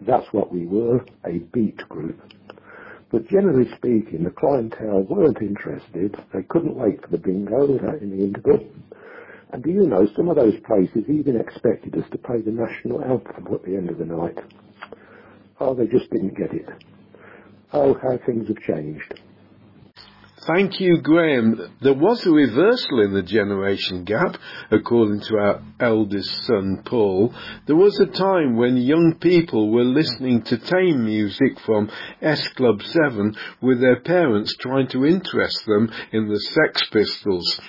[0.06, 2.20] That's what we were, a beat group.
[3.12, 6.16] But generally speaking, the clientele weren't interested.
[6.34, 7.66] They couldn't wait for the bingo
[8.00, 8.68] in the interval.
[9.52, 13.02] And do you know, some of those places even expected us to play the national
[13.04, 14.38] anthem at the end of the night.
[15.60, 16.68] Oh, they just didn't get it.
[17.72, 19.22] Oh, how things have changed.
[20.48, 21.76] Thank you, Graham.
[21.82, 24.38] There was a reversal in the generation gap,
[24.70, 27.34] according to our eldest son, Paul.
[27.66, 31.90] There was a time when young people were listening to tame music from
[32.22, 37.60] S Club 7 with their parents trying to interest them in the Sex Pistols.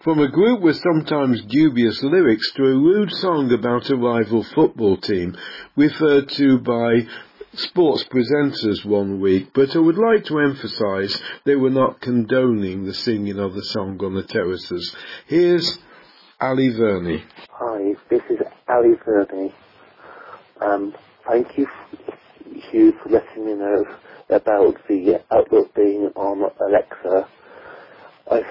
[0.00, 4.98] From a group with sometimes dubious lyrics to a rude song about a rival football
[4.98, 5.34] team,
[5.76, 7.06] referred to by
[7.54, 12.94] sports presenters one week, but I would like to emphasise they were not condoning the
[12.94, 14.94] singing of the song on the terraces.
[15.26, 15.78] Here's
[16.40, 17.22] Ali Verney.
[17.50, 18.38] Hi, this is
[18.68, 19.52] Ali Verney.
[20.60, 20.94] Um,
[21.28, 21.66] thank you,
[22.70, 23.84] Hugh, for letting me know
[24.30, 27.28] about the Outlook being on Alexa.
[28.30, 28.46] I've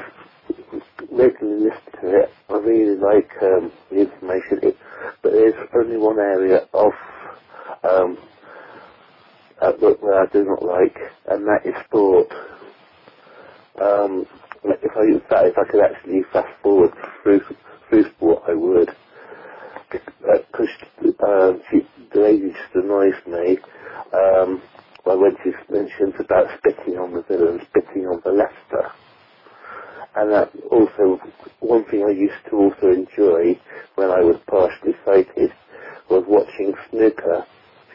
[1.10, 2.34] regularly listened to it.
[2.50, 4.78] I really like um, the information, it,
[5.22, 6.92] but there's only one area of
[7.84, 8.18] um,
[9.62, 10.98] outlook where I do not like,
[11.30, 12.28] and that is sport.
[13.82, 14.26] Um,
[14.66, 16.92] if I, if I could actually fast forward
[17.24, 17.42] through
[17.90, 18.90] through sport, I would.
[19.92, 20.70] Because
[21.20, 21.54] uh,
[22.14, 23.58] the lady just annoys me
[24.14, 24.62] um,
[25.06, 28.92] when she mentions about spitting on the villain, spitting on the Leicester.
[30.16, 31.20] And that also,
[31.60, 33.60] one thing I used to also enjoy
[33.96, 35.52] when I was partially sighted
[36.10, 37.46] was watching snooker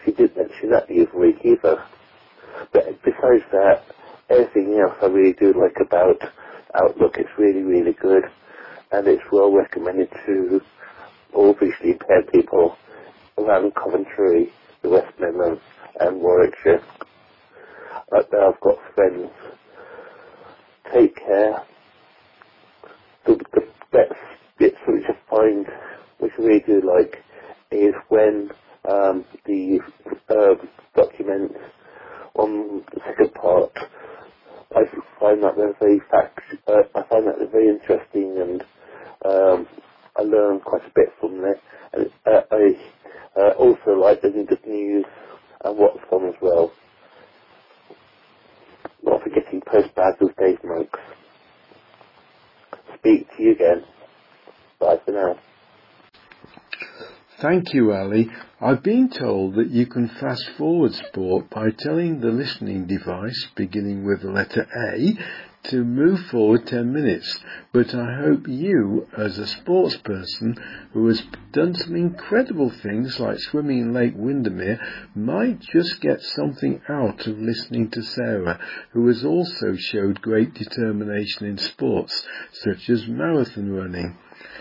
[0.07, 1.02] she didn't mention that the
[1.44, 1.84] either.
[2.72, 3.82] But besides that,
[4.30, 6.16] everything else I really do like about
[6.74, 7.16] Outlook.
[7.18, 8.24] It's really, really good.
[8.92, 10.61] And it's well recommended to
[11.34, 12.76] all visually impaired people
[13.36, 14.52] around Coventry,
[14.82, 15.61] the West Midlands
[16.00, 16.82] and Warwickshire.
[18.12, 19.30] Uh, there I've got friends.
[20.94, 21.64] Take care.
[23.26, 24.14] The, the best
[24.59, 25.66] bits which I find,
[26.20, 27.16] which I really do like,
[27.72, 28.50] is when
[28.91, 29.80] um, the
[30.30, 30.55] uh,
[30.97, 31.53] document
[32.37, 33.72] on the second part.
[34.74, 34.82] I
[35.20, 36.41] find that they're very fact.
[36.68, 38.62] Uh, I find that they're very interesting, and
[39.24, 39.66] um,
[40.18, 41.61] I learn quite a bit from there.
[41.95, 44.30] And uh, I uh, also like the
[44.66, 45.07] news
[45.64, 46.72] and what's on as well.
[49.05, 51.01] Not forgetting postbags with Dave Monks.
[52.99, 53.84] Speak to you again.
[54.80, 55.37] Bye for now.
[57.49, 58.28] Thank you, Ali.
[58.61, 64.05] I've been told that you can fast forward sport by telling the listening device, beginning
[64.05, 65.16] with the letter A,
[65.68, 67.38] to move forward 10 minutes.
[67.72, 70.57] But I hope you, as a sports person
[70.92, 71.22] who has
[71.53, 74.80] done some incredible things like swimming in Lake Windermere,
[75.14, 78.59] might just get something out of listening to Sarah,
[78.90, 82.26] who has also showed great determination in sports,
[82.64, 84.16] such as marathon running.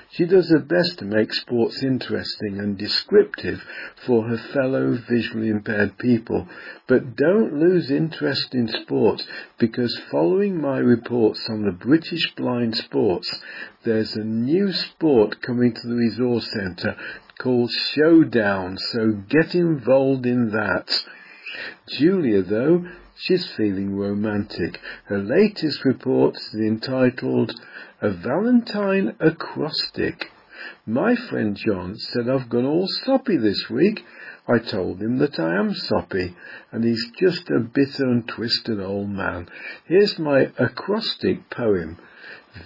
[0.09, 3.61] She does her best to make sports interesting and descriptive
[4.05, 6.47] for her fellow visually impaired people,
[6.87, 9.23] but don't lose interest in sport
[9.57, 13.41] because following my reports on the British Blind Sports,
[13.83, 16.95] there's a new sport coming to the resource centre
[17.37, 21.05] called Showdown, so get involved in that.
[21.89, 22.85] Julia, though,
[23.17, 24.79] she's feeling romantic.
[25.05, 27.53] Her latest report is entitled
[28.01, 30.31] A Valentine Acrostic.
[30.85, 34.03] My friend John said I've gone all soppy this week.
[34.47, 36.35] I told him that I am soppy,
[36.71, 39.49] and he's just a bitter and twisted old man.
[39.85, 41.97] Here's my acrostic poem.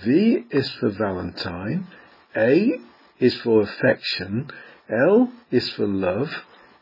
[0.03, 1.87] V is for Valentine,
[2.35, 2.73] A
[3.19, 4.49] is for affection,
[4.89, 6.29] L is for love,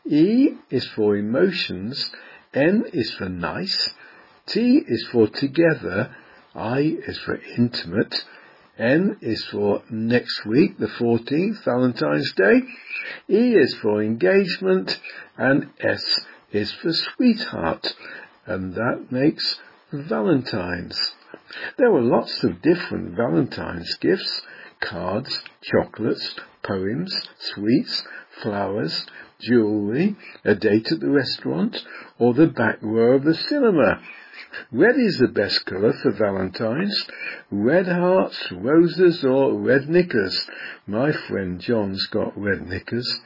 [0.04, 2.10] E is for emotions,
[2.54, 3.94] N is for nice,
[4.46, 6.14] T is for together,
[6.54, 8.24] I is for intimate,
[8.78, 12.62] N is for next week, the 14th, Valentine's Day,
[13.28, 14.98] E is for engagement,
[15.36, 16.20] and S
[16.52, 17.94] is for sweetheart,
[18.46, 19.60] and that makes
[19.92, 21.14] Valentine's.
[21.76, 24.42] There were lots of different Valentine's gifts,
[24.80, 28.04] cards, chocolates, poems, sweets,
[28.42, 29.06] flowers,
[29.40, 31.84] jewellery, a date at the restaurant,
[32.18, 34.00] or the back row of the cinema.
[34.72, 37.06] Red is the best colour for Valentine's.
[37.50, 40.48] Red hearts, roses, or red knickers.
[40.86, 43.20] My friend John's got red knickers.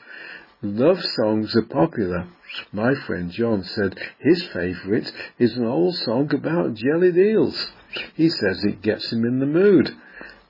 [0.62, 2.28] Love songs are popular.
[2.72, 7.72] My friend John said his favourite is an old song about jellied eels.
[8.14, 9.90] He says it gets him in the mood.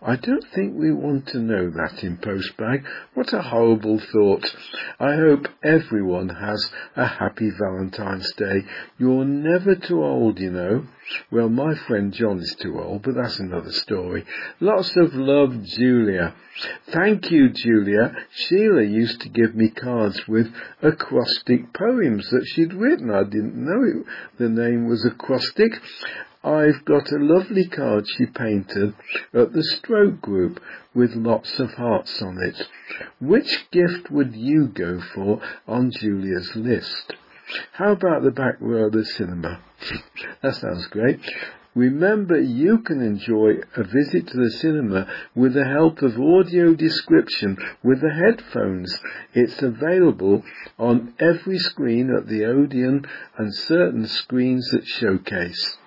[0.05, 2.85] I don't think we want to know that in postbag.
[3.15, 4.53] What a horrible thought.
[4.99, 8.65] I hope everyone has a happy Valentine's Day.
[8.99, 10.87] You're never too old, you know.
[11.31, 14.25] Well, my friend John is too old, but that's another story.
[14.59, 16.35] Lots of love, Julia.
[16.89, 18.13] Thank you, Julia.
[18.33, 23.11] Sheila used to give me cards with acrostic poems that she'd written.
[23.11, 24.07] I didn't know it,
[24.39, 25.81] the name was acrostic.
[26.45, 28.95] I've got a lovely card she painted
[29.33, 30.61] at the stroke group
[30.93, 32.69] with lots of hearts on it.
[33.21, 37.15] Which gift would you go for on Julia's list?
[37.75, 39.61] How about the back row of the cinema?
[40.43, 41.21] that sounds great.
[41.75, 47.57] Remember, you can enjoy a visit to the cinema with the help of audio description
[47.85, 48.99] with the headphones.
[49.33, 50.43] It's available
[50.79, 53.07] on every screen at the Odeon
[53.39, 55.79] and certain screens at Showcase.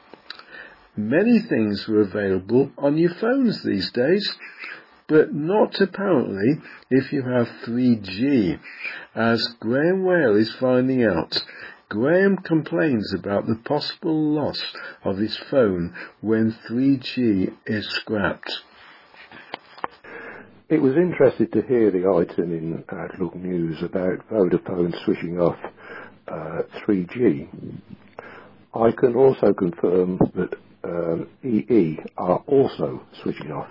[0.98, 4.34] Many things are available on your phones these days,
[5.08, 8.58] but not apparently if you have 3G,
[9.14, 11.44] as Graham Whale is finding out.
[11.90, 14.64] Graham complains about the possible loss
[15.04, 18.62] of his phone when 3G is scrapped.
[20.70, 25.58] It was interesting to hear the item in Outlook News about Vodafone switching off
[26.28, 27.50] uh, 3G.
[28.74, 30.56] I can also confirm that
[31.44, 33.70] EE are also switching off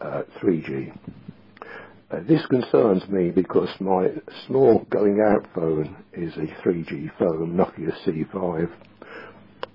[0.00, 0.96] uh, 3G.
[2.10, 4.08] Uh, this concerns me because my
[4.46, 8.70] small going out phone is a 3G phone, Nokia C5,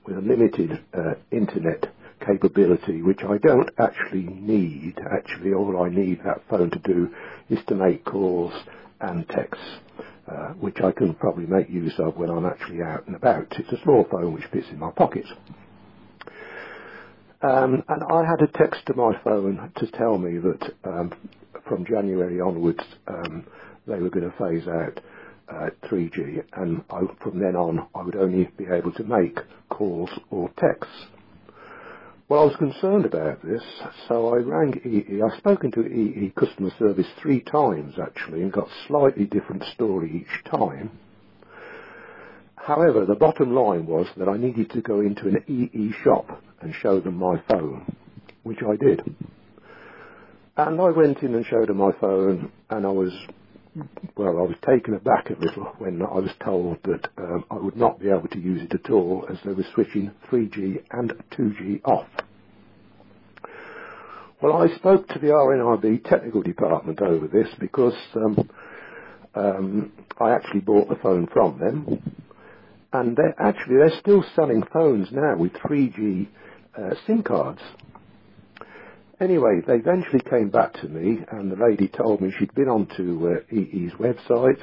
[0.06, 1.94] with a limited uh, internet
[2.26, 4.96] capability, which I don't actually need.
[5.12, 7.10] Actually, all I need that phone to do
[7.50, 8.54] is to make calls
[9.02, 9.66] and texts,
[10.32, 13.48] uh, which I can probably make use of when I'm actually out and about.
[13.58, 15.26] It's a small phone which fits in my pocket.
[17.44, 21.14] Um, and I had a text to my phone to tell me that um,
[21.68, 23.46] from January onwards um,
[23.88, 25.00] they were going to phase out
[25.50, 29.38] uh, 3G, and I, from then on I would only be able to make
[29.70, 31.06] calls or texts.
[32.30, 33.62] Well, I was concerned about this,
[34.08, 35.22] so I rang EE.
[35.22, 40.52] I've spoken to EE customer service three times actually, and got slightly different story each
[40.52, 40.92] time.
[42.64, 46.74] However, the bottom line was that I needed to go into an EE shop and
[46.76, 47.96] show them my phone,
[48.44, 49.02] which I did.
[50.58, 53.12] And I went in and showed them my phone, and I was,
[54.16, 57.78] well, I was taken aback a little when I was told that um, I would
[57.78, 61.82] not be able to use it at all as they were switching 3G and 2G
[61.84, 62.08] off.
[64.40, 68.50] Well, I spoke to the RNIB technical department over this because um,
[69.34, 72.22] um, I actually bought the phone from them,
[72.94, 76.28] and they're actually they're still selling phones now with 3G
[76.78, 77.62] uh, SIM cards.
[79.20, 83.30] Anyway, they eventually came back to me, and the lady told me she'd been onto
[83.30, 84.62] uh, EE's website.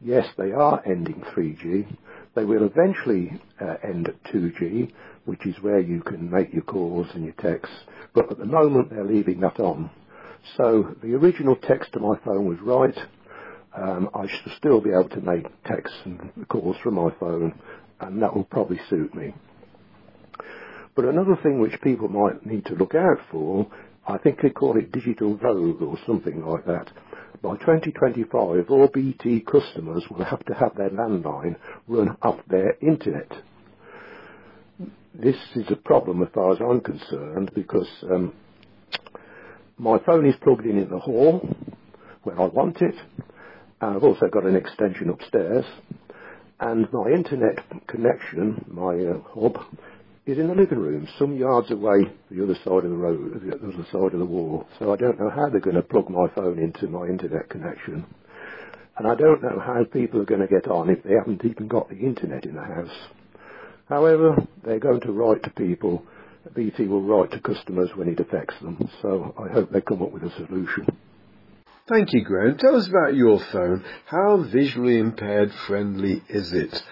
[0.00, 1.86] Yes, they are ending 3G.
[2.34, 4.92] They will eventually uh, end 2G,
[5.26, 7.76] which is where you can make your calls and your texts.
[8.14, 9.88] But at the moment, they're leaving that on.
[10.56, 12.98] So the original text to my phone was right.
[13.76, 17.58] Um, I should still be able to make texts and calls from my phone,
[18.00, 19.34] and that will probably suit me.
[20.94, 23.66] But another thing which people might need to look out for,
[24.06, 26.90] I think they call it digital vogue or something like that.
[27.42, 31.56] By 2025, all BT customers will have to have their landline
[31.88, 33.30] run off their internet.
[35.14, 38.32] This is a problem as far as I'm concerned because um,
[39.78, 41.48] my phone is plugged in in the hall
[42.22, 42.94] where I want it.
[43.82, 45.64] I've also got an extension upstairs.
[46.60, 47.58] And my internet
[47.88, 49.58] connection, my uh, hub,
[50.24, 53.56] is in the living room, some yards away, the other side of the road, the
[53.56, 54.68] other side of the wall.
[54.78, 58.06] So I don't know how they're going to plug my phone into my internet connection.
[58.96, 61.66] And I don't know how people are going to get on if they haven't even
[61.66, 63.08] got the internet in the house.
[63.88, 66.04] However, they're going to write to people.
[66.54, 68.88] BT will write to customers when it affects them.
[69.00, 70.86] So I hope they come up with a solution.
[71.88, 72.58] Thank you, Graham.
[72.58, 73.84] Tell us about your phone.
[74.06, 76.82] How visually impaired friendly is it?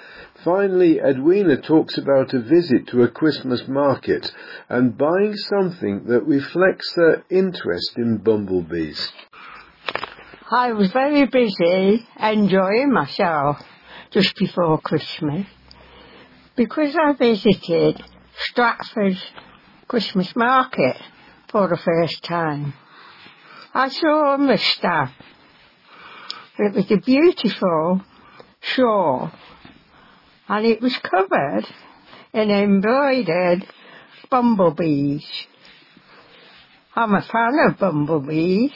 [0.44, 4.32] Finally, Edwina talks about a visit to a Christmas market
[4.68, 9.12] and buying something that reflects her interest in bumblebees.
[10.50, 13.62] I was very busy enjoying myself
[14.10, 15.46] just before Christmas
[16.56, 18.02] because I visited
[18.36, 19.22] Stratford's
[19.86, 20.96] Christmas market
[21.48, 22.74] for the first time.
[23.72, 25.12] I saw a moustache.
[26.58, 28.02] It was a beautiful
[28.60, 29.30] shawl
[30.48, 31.66] and it was covered
[32.32, 33.64] in embroidered
[34.28, 35.24] bumblebees.
[36.96, 38.72] I'm a fan of bumblebees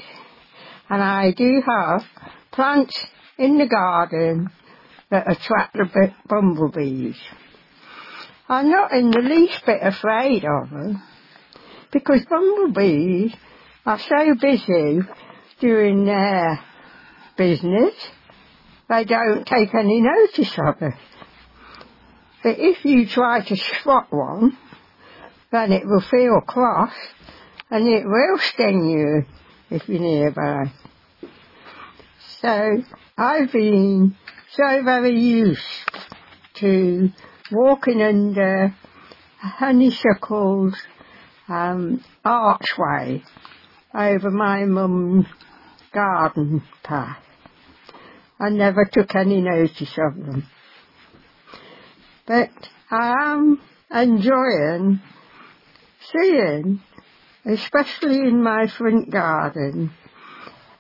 [0.89, 2.05] and I do have
[2.53, 2.97] plants
[3.37, 4.49] in the garden
[5.11, 7.17] that attract the bumblebees.
[8.49, 11.03] I'm not in the least bit afraid of them
[11.91, 13.35] because bumblebees
[13.87, 15.01] are so busy
[15.61, 16.61] doing their
[17.37, 17.95] business
[18.89, 20.95] they don't take any notice of it.
[22.43, 24.57] But if you try to spot one,
[25.51, 26.93] then it will feel cross
[27.71, 29.25] and it will sting you
[29.71, 30.71] if you're nearby.
[32.41, 32.83] So
[33.17, 34.17] I've been
[34.53, 35.63] so very used
[36.57, 37.11] to
[37.51, 38.77] walking under
[39.39, 40.75] honeysuckles
[41.49, 43.23] um, archway
[43.95, 45.27] over my mum's
[45.93, 47.23] garden path.
[48.41, 50.47] I never took any notice of them.
[52.27, 52.51] But
[52.91, 53.61] I am
[53.95, 55.01] enjoying
[56.13, 56.81] seeing,
[57.45, 59.93] especially in my front garden,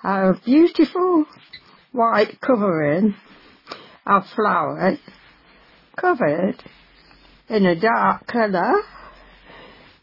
[0.02, 1.26] a beautiful
[1.92, 3.14] white covering
[4.06, 4.98] of flowers
[5.96, 6.62] covered
[7.48, 8.82] in a dark colour.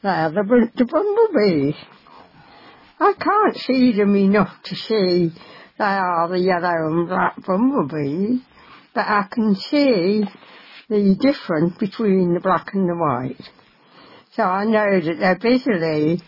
[0.02, 1.76] They're the, bumblebees.
[3.02, 5.32] I can't see them enough to see
[5.80, 8.42] they are the yellow and black bumblebees,
[8.94, 10.24] but I can see
[10.88, 13.50] the difference between the black and the white.
[14.34, 16.22] So I know that they're busily,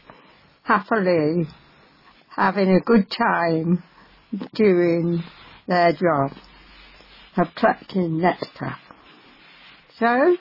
[0.64, 1.46] happily
[2.30, 3.84] having a good time
[4.56, 5.24] doing
[5.68, 6.36] their job
[7.38, 8.78] of collecting nectar.
[10.00, 10.38] So,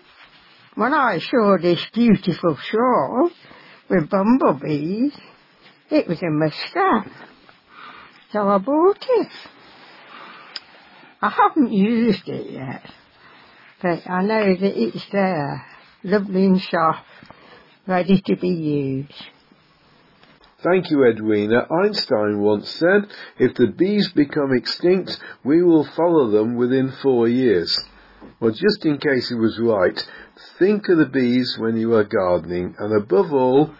[0.76, 3.30] when I saw this beautiful shawl
[3.91, 5.12] with bumblebees,
[5.93, 7.12] it was a moustache.
[8.32, 9.28] So I bought it.
[11.20, 12.90] I haven't used it yet,
[13.80, 15.64] but I know that it's there,
[16.03, 17.05] lovely and soft,
[17.86, 19.12] ready to be used.
[20.64, 21.66] Thank you, Edwina.
[21.70, 27.76] Einstein once said, if the bees become extinct, we will follow them within four years.
[28.40, 30.09] Well, just in case he was right,
[30.59, 33.74] think of the bees when you are gardening, and above all,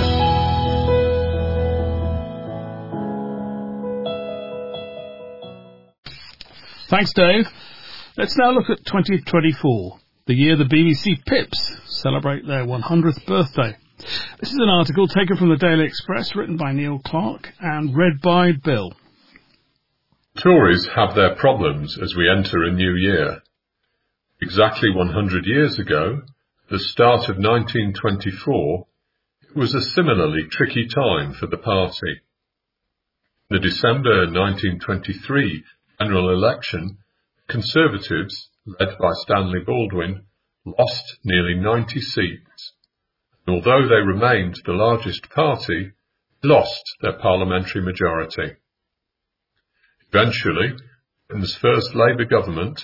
[6.88, 7.48] Thanks, Dave.
[8.16, 13.76] Let's now look at 2024, the year the BBC Pips celebrate their 100th birthday.
[14.38, 18.20] This is an article taken from the Daily Express, written by Neil Clark and read
[18.22, 18.92] by Bill.
[20.38, 23.42] Tories have their problems as we enter a new year.
[24.40, 26.22] Exactly 100 years ago,
[26.70, 28.86] the start of 1924,
[29.50, 32.20] it was a similarly tricky time for the party.
[33.50, 35.64] The December 1923
[35.98, 36.98] general election,
[37.48, 40.26] Conservatives, led by Stanley Baldwin,
[40.64, 42.72] lost nearly 90 seats.
[43.46, 45.92] And although they remained the largest party,
[46.42, 48.56] lost their parliamentary majority.
[50.12, 50.74] Eventually,
[51.28, 52.82] Britain's first Labour government,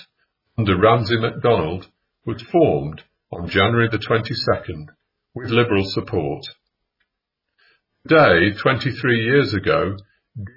[0.57, 1.87] under Ramsay MacDonald,
[2.25, 4.87] was formed on January the 22nd
[5.33, 6.43] with Liberal support.
[8.07, 9.97] Today, 23 years ago,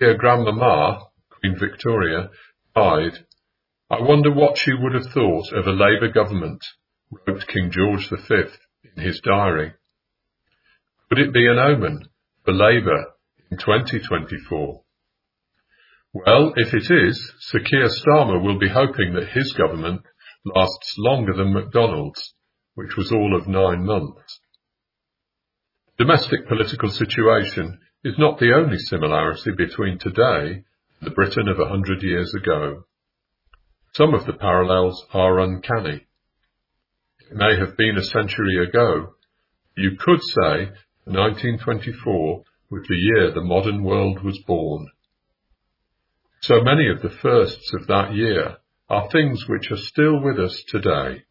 [0.01, 2.31] dear Grandmama, Queen Victoria,
[2.77, 6.63] I wonder what she would have thought of a Labour government,
[7.27, 8.35] wrote King George V
[8.95, 9.73] in his diary.
[11.09, 12.11] Could it be an omen
[12.45, 13.07] for Labour
[13.51, 14.83] in 2024?
[16.13, 20.03] Well, if it is, Sir Keir Starmer will be hoping that his government
[20.45, 22.35] lasts longer than MacDonald's,
[22.75, 24.41] which was all of nine months.
[25.97, 30.65] Domestic political situation is not the only similarity between today
[31.07, 32.83] the Britain of a hundred years ago.
[33.95, 36.05] Some of the parallels are uncanny.
[37.31, 39.15] It may have been a century ago.
[39.77, 40.73] You could say
[41.05, 44.89] 1924 was the year the modern world was born.
[46.41, 48.57] So many of the firsts of that year
[48.89, 51.23] are things which are still with us today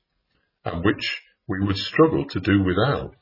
[0.63, 3.13] and which we would struggle to do without.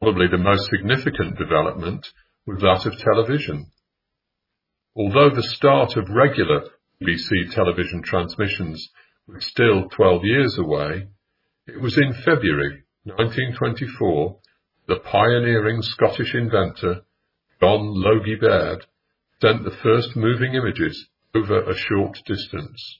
[0.00, 2.06] Probably the most significant development
[2.46, 3.72] was that of television.
[4.96, 6.62] Although the start of regular
[7.00, 8.90] BBC television transmissions
[9.28, 11.06] was still 12 years away,
[11.68, 14.38] it was in February 1924
[14.88, 17.02] the pioneering Scottish inventor
[17.60, 18.84] John Logie Baird
[19.40, 22.98] sent the first moving images over a short distance.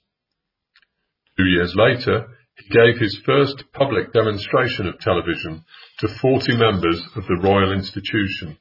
[1.36, 5.64] Two years later, he gave his first public demonstration of television
[5.98, 8.58] to 40 members of the Royal Institution.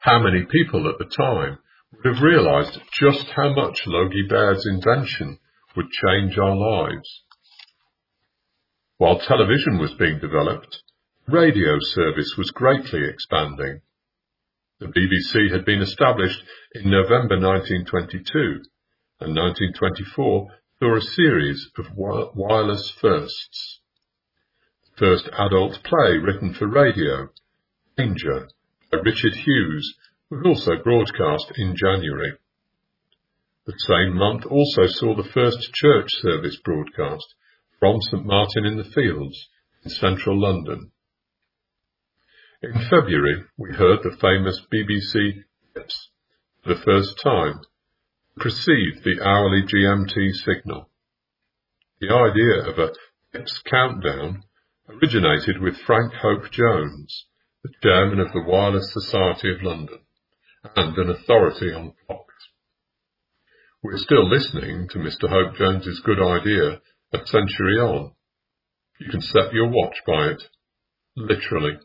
[0.00, 1.58] How many people at the time
[2.04, 5.38] would have realised just how much Logie Baird's invention
[5.74, 7.22] would change our lives?
[8.98, 10.82] While television was being developed,
[11.26, 13.80] radio service was greatly expanding.
[14.80, 16.42] The BBC had been established
[16.74, 18.62] in November 1922,
[19.20, 20.48] and 1924
[20.78, 23.80] saw a series of wireless firsts.
[24.84, 27.30] The first adult play written for radio,
[27.96, 28.48] Danger,
[28.92, 29.94] by Richard Hughes,
[30.30, 32.32] was also broadcast in January.
[33.66, 37.34] The same month also saw the first church service broadcast
[37.78, 39.48] from St Martin in the Fields
[39.84, 40.90] in central London.
[42.62, 45.44] In February, we heard the famous BBC
[45.74, 46.08] Pips
[46.62, 47.60] for the first time
[48.38, 50.88] precede the hourly GMT signal.
[52.00, 52.92] The idea of a
[53.32, 54.44] Pips countdown
[54.88, 57.26] originated with Frank Hope Jones,
[57.62, 59.98] the chairman of the Wireless Society of London
[60.76, 62.34] and an authority on clocks.
[63.82, 65.28] We're still listening to Mr.
[65.28, 66.80] Hope Jones's good idea
[67.12, 68.12] a century on.
[68.98, 70.42] You can set your watch by it,
[71.16, 71.78] literally.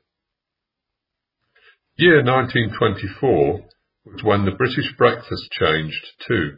[1.98, 3.62] Year 1924
[4.06, 6.58] was when the British breakfast changed too.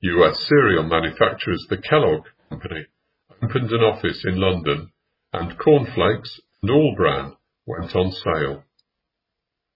[0.00, 2.86] US cereal manufacturers the Kellogg Company
[3.42, 4.90] opened an office in London
[5.32, 7.36] and cornflakes and all bran
[7.66, 8.64] went on sale.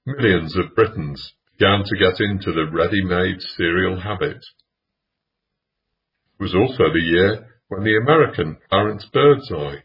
[0.07, 4.39] Millions of Britons began to get into the ready-made cereal habit.
[6.39, 9.81] It was also the year when the American Clarence Birdseye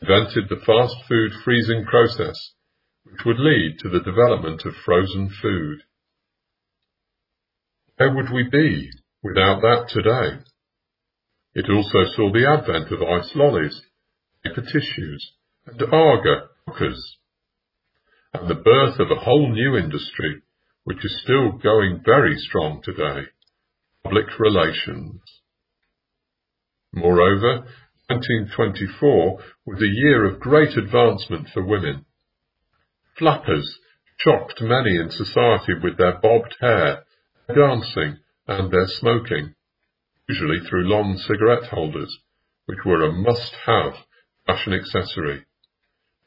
[0.00, 2.52] invented the fast food freezing process
[3.04, 5.80] which would lead to the development of frozen food.
[7.98, 8.88] Where would we be
[9.22, 10.42] without that today?
[11.54, 13.78] It also saw the advent of ice lollies,
[14.42, 15.32] paper tissues,
[15.66, 17.18] and Aga cookers,
[18.40, 20.42] and the birth of a whole new industry
[20.84, 23.22] which is still going very strong today,
[24.04, 25.20] public relations.
[26.92, 27.66] Moreover,
[28.08, 32.04] 1924 was a year of great advancement for women.
[33.18, 33.78] Flappers
[34.18, 37.04] shocked many in society with their bobbed hair
[37.46, 39.54] their dancing and their smoking,
[40.28, 42.18] usually through long cigarette holders,
[42.66, 43.94] which were a must-have
[44.46, 45.44] fashion accessory.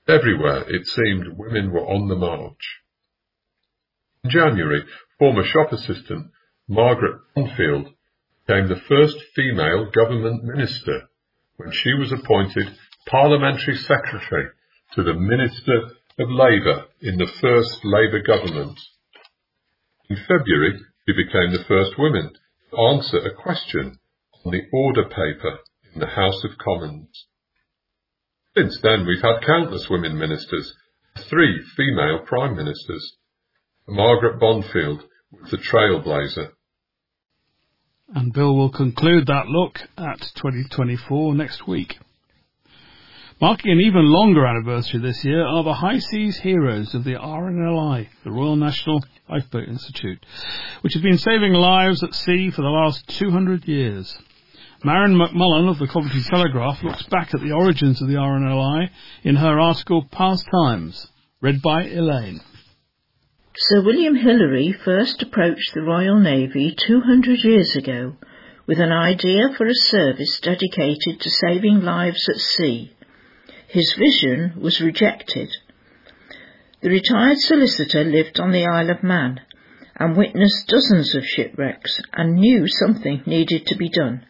[0.10, 2.82] Everywhere, it seemed, women were on the march.
[4.24, 4.84] In January,
[5.20, 6.32] former shop assistant
[6.68, 7.94] Margaret Bondfield
[8.48, 11.10] became the first female government minister
[11.58, 14.48] when she was appointed parliamentary secretary
[14.96, 18.80] to the Minister of Labour in the first Labour government.
[20.10, 22.34] In February, she became the first woman
[22.72, 24.00] to answer a question
[24.44, 25.60] on the order paper
[25.94, 27.28] in the House of Commons.
[28.60, 30.76] Since then, we've had countless women ministers,
[31.16, 33.16] three female prime ministers.
[33.88, 36.50] Margaret Bondfield was the trailblazer.
[38.14, 42.00] And Bill will conclude that look at 2024 next week.
[43.40, 48.10] Marking an even longer anniversary this year are the High Seas Heroes of the RNLI,
[48.26, 50.26] the Royal National Lifeboat Institute,
[50.82, 54.18] which have been saving lives at sea for the last 200 years.
[54.84, 58.90] Maren McMullen of the Coventry Telegraph looks back at the origins of the RNLI
[59.24, 61.08] in her article Past Times,
[61.42, 62.42] read by Elaine.
[63.58, 68.16] Sir William Hillary first approached the Royal Navy 200 years ago
[68.68, 72.94] with an idea for a service dedicated to saving lives at sea
[73.70, 75.50] his vision was rejected.
[76.82, 79.42] The retired solicitor lived on the Isle of Man
[79.96, 84.26] and witnessed dozens of shipwrecks and knew something needed to be done.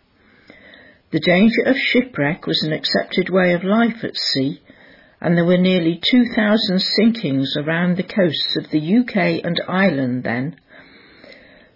[1.11, 4.61] The danger of shipwreck was an accepted way of life at sea,
[5.19, 10.57] and there were nearly 2,000 sinkings around the coasts of the UK and Ireland then.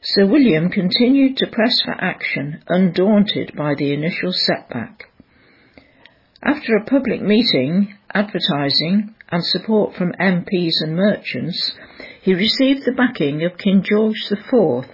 [0.01, 5.10] Sir William continued to press for action, undaunted by the initial setback.
[6.43, 11.73] After a public meeting, advertising, and support from MPs and merchants,
[12.22, 14.85] he received the backing of King George IV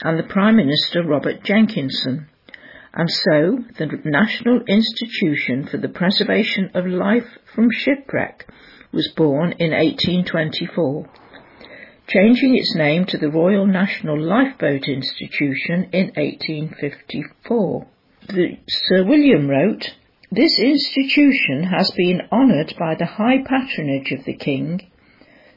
[0.00, 2.28] and the Prime Minister Robert Jenkinson
[2.96, 8.46] and so the National Institution for the Preservation of Life from Shipwreck
[8.92, 11.10] was born in 1824,
[12.06, 17.86] changing its name to the Royal National Lifeboat Institution in 1854.
[18.28, 19.90] The Sir William wrote,
[20.30, 24.88] This institution has been honoured by the high patronage of the King,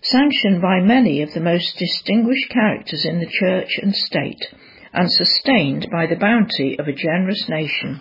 [0.02, 4.44] sanctioned by many of the most distinguished characters in the Church and State,
[4.94, 8.00] and sustained by the bounty of a generous nation.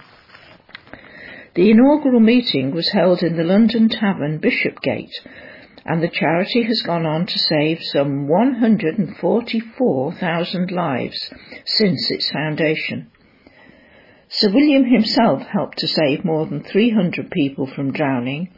[1.54, 5.14] The inaugural meeting was held in the London Tavern, Bishopsgate,
[5.86, 11.30] and the charity has gone on to save some 144,000 lives
[11.64, 13.10] since its foundation.
[14.28, 18.50] Sir William himself helped to save more than 300 people from drowning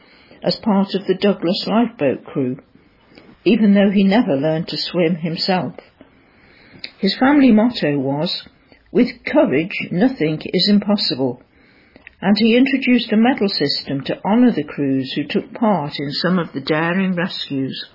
[0.43, 2.57] as part of the Douglas lifeboat crew,
[3.45, 5.75] even though he never learned to swim himself.
[6.99, 8.47] His family motto was,
[8.91, 11.43] with courage nothing is impossible,
[12.21, 16.39] and he introduced a medal system to honour the crews who took part in some
[16.39, 17.89] of the daring rescues.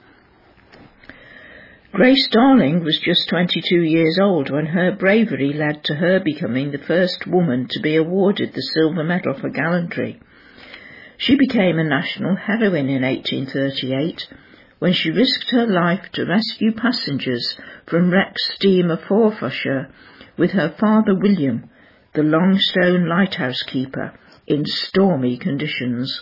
[1.92, 6.80] Grace Darling was just 22 years old when her bravery led to her becoming the
[6.80, 10.20] first woman to be awarded the Silver Medal for gallantry.
[11.18, 14.28] She became a national heroine in 1838
[14.84, 17.56] when she risked her life to rescue passengers
[17.88, 19.88] from wrecked steamer Forfarshire
[20.38, 21.70] with her father William,
[22.14, 24.12] the Longstone lighthouse keeper,
[24.46, 26.22] in stormy conditions.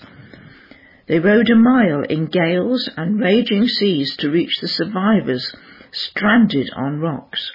[1.08, 5.52] They rowed a mile in gales and raging seas to reach the survivors
[5.92, 7.52] stranded on rocks.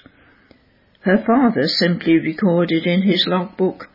[1.02, 3.88] Her father simply recorded in his logbook,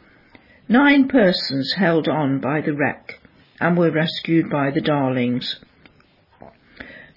[0.69, 3.19] Nine persons held on by the wreck
[3.59, 5.59] and were rescued by the Darlings.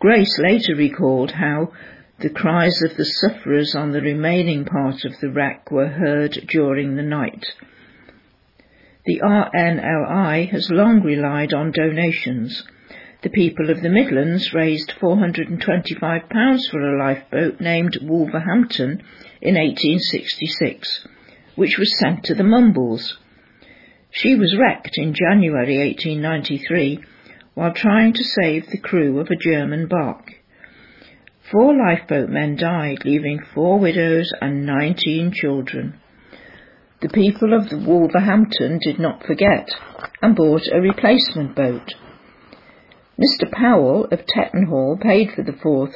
[0.05, 1.73] Grace later recalled how
[2.19, 6.95] the cries of the sufferers on the remaining part of the wreck were heard during
[6.95, 7.43] the night.
[9.07, 12.67] The RNLI has long relied on donations.
[13.23, 19.03] The people of the Midlands raised £425 for a lifeboat named Wolverhampton
[19.41, 21.09] in 1866,
[21.55, 23.17] which was sent to the Mumbles.
[24.11, 27.01] She was wrecked in January 1893
[27.55, 30.33] while trying to save the crew of a German bark.
[31.51, 36.01] Four lifeboat men died, leaving four widows and 19 children.
[37.01, 39.69] The people of Wolverhampton did not forget
[40.23, 41.95] and bought a replacement boat.
[43.21, 43.51] Mr.
[43.53, 45.95] Powell of Tettenhall paid for the fourth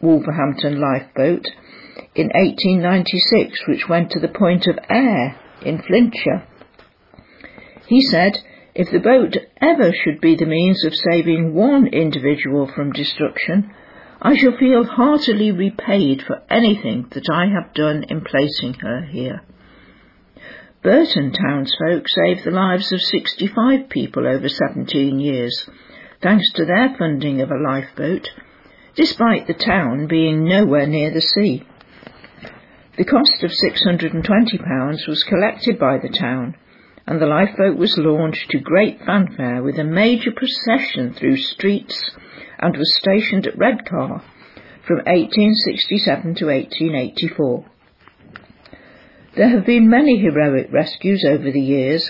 [0.00, 1.46] Wolverhampton lifeboat
[2.14, 6.46] in 1896, which went to the Point of Ayr in Flintshire.
[7.86, 8.38] He said,
[8.74, 13.72] if the boat ever should be the means of saving one individual from destruction,
[14.22, 19.42] I shall feel heartily repaid for anything that I have done in placing her here.
[20.82, 25.68] Burton townsfolk saved the lives of 65 people over 17 years,
[26.22, 28.28] thanks to their funding of a lifeboat,
[28.94, 31.66] despite the town being nowhere near the sea.
[32.96, 36.56] The cost of £620 was collected by the town
[37.10, 42.00] and the lifeboat was launched to great fanfare with a major procession through streets
[42.60, 44.22] and was stationed at Redcar
[44.86, 47.64] from 1867 to 1884.
[49.34, 52.08] There have been many heroic rescues over the years,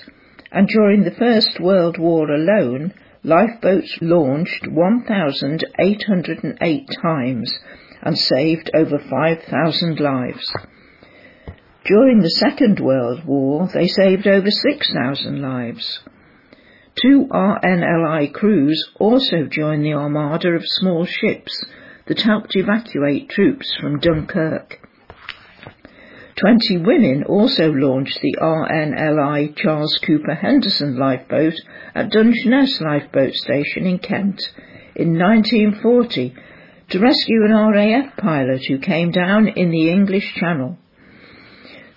[0.53, 2.93] and during the First World War alone,
[3.25, 7.59] lifeboats launched 1,808 times
[8.03, 10.53] and saved over 5,000 lives.
[11.85, 16.01] During the Second World War, they saved over 6,000 lives.
[17.03, 21.65] Two RNLI crews also joined the armada of small ships
[22.07, 24.79] that helped evacuate troops from Dunkirk.
[26.37, 31.55] Twenty women also launched the RNLI Charles Cooper Henderson lifeboat
[31.95, 34.41] at Dungeness Lifeboat Station in Kent
[34.95, 36.35] in 1940
[36.91, 40.77] to rescue an RAF pilot who came down in the English Channel.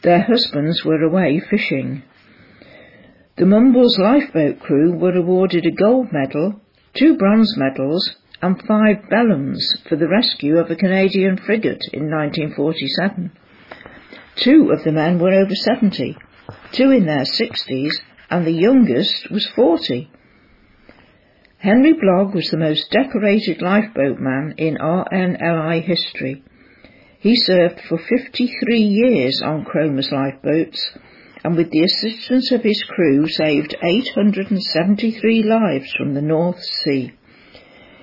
[0.04, 2.04] Their husbands were away fishing.
[3.38, 6.62] The Mumbles lifeboat crew were awarded a gold medal,
[6.94, 13.32] two bronze medals, and five vellums for the rescue of a Canadian frigate in 1947.
[14.36, 16.18] Two of the men were over 70,
[16.74, 17.94] two in their 60s,
[18.30, 20.12] and the youngest was 40.
[21.60, 26.44] Henry Blogg was the most decorated lifeboatman in RNLI history.
[27.24, 30.92] He served for 53 years on Cromer's lifeboats
[31.42, 37.14] and with the assistance of his crew saved 873 lives from the North Sea.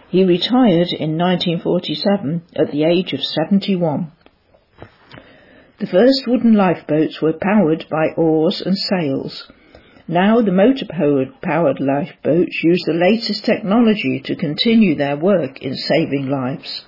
[0.08, 4.10] He retired in 1947 at the age of 71.
[5.80, 9.52] The first wooden lifeboats were powered by oars and sails.
[10.08, 16.86] Now the motor-powered lifeboats use the latest technology to continue their work in saving lives.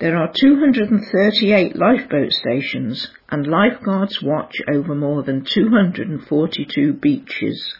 [0.00, 7.74] There are 238 lifeboat stations and lifeguards watch over more than 242 beaches.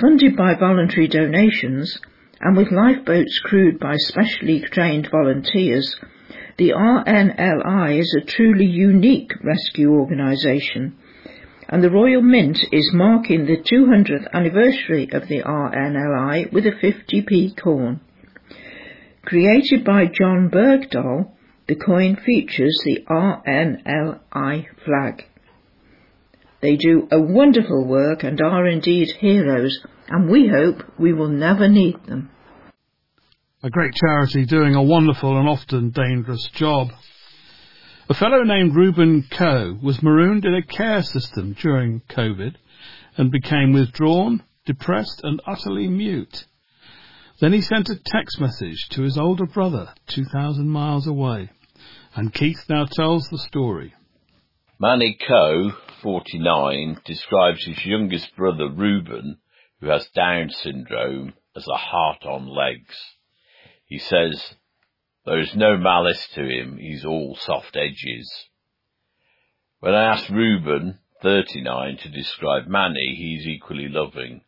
[0.00, 2.00] Funded by voluntary donations
[2.40, 5.94] and with lifeboats crewed by specially trained volunteers,
[6.56, 10.96] the RNLI is a truly unique rescue organisation
[11.68, 17.58] and the Royal Mint is marking the 200th anniversary of the RNLI with a 50p
[17.58, 18.00] coin.
[19.24, 21.30] Created by John Bergdahl,
[21.66, 25.24] the coin features the RNLI flag.
[26.60, 29.78] They do a wonderful work and are indeed heroes,
[30.08, 32.30] and we hope we will never need them.
[33.62, 36.88] A great charity doing a wonderful and often dangerous job.
[38.10, 42.56] A fellow named Reuben Coe was marooned in a care system during COVID
[43.16, 46.44] and became withdrawn, depressed and utterly mute.
[47.40, 51.50] Then he sent a text message to his older brother, 2,000 miles away.
[52.14, 53.92] And Keith now tells the story.
[54.78, 59.38] Manny Coe, 49, describes his youngest brother, Reuben,
[59.80, 62.96] who has Down syndrome, as a heart on legs.
[63.86, 64.54] He says,
[65.26, 68.30] there is no malice to him, he's all soft edges.
[69.80, 74.42] When I asked Reuben, 39, to describe Manny, he's equally loving.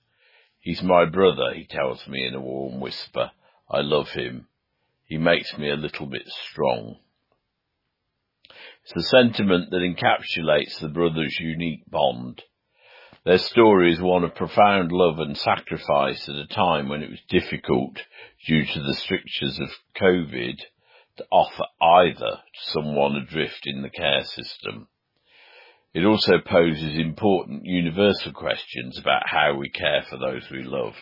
[0.67, 3.31] He's my brother, he tells me in a warm whisper.
[3.71, 4.49] I love him.
[5.05, 6.97] He makes me a little bit strong.
[8.83, 12.43] It's the sentiment that encapsulates the brothers' unique bond.
[13.25, 17.23] Their story is one of profound love and sacrifice at a time when it was
[17.29, 17.99] difficult,
[18.45, 19.71] due to the strictures of
[20.03, 20.59] COVID,
[21.19, 24.89] to offer either to someone adrift in the care system.
[25.97, 30.93] It also poses important universal questions about how we care for those we love.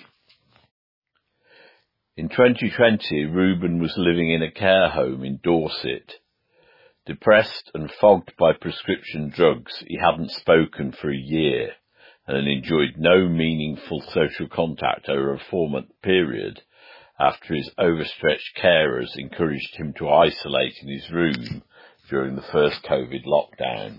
[2.17, 6.21] In 2020, Reuben was living in a care home in Dorset.
[7.07, 11.73] Depressed and fogged by prescription drugs, he hadn't spoken for a year
[12.29, 16.63] and enjoyed no meaningful social contact over a four-month period
[17.19, 21.65] after his overstretched carers encouraged him to isolate in his room
[22.09, 23.99] during the first COVID lockdown.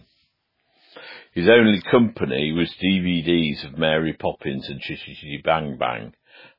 [1.33, 6.13] His only company was DVDs of Mary Poppins and Chitty Bang Bang,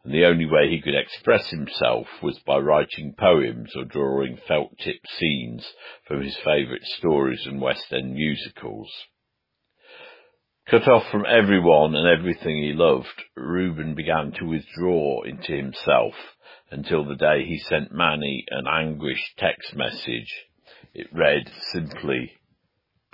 [0.04, 5.00] and the only way he could express himself was by writing poems or drawing felt-tip
[5.06, 5.66] scenes
[6.06, 8.92] from his favourite stories and West End musicals.
[10.68, 16.14] Cut off from everyone and everything he loved, Reuben began to withdraw into himself
[16.70, 20.46] until the day he sent Manny an anguished text message.
[20.92, 22.35] It read simply,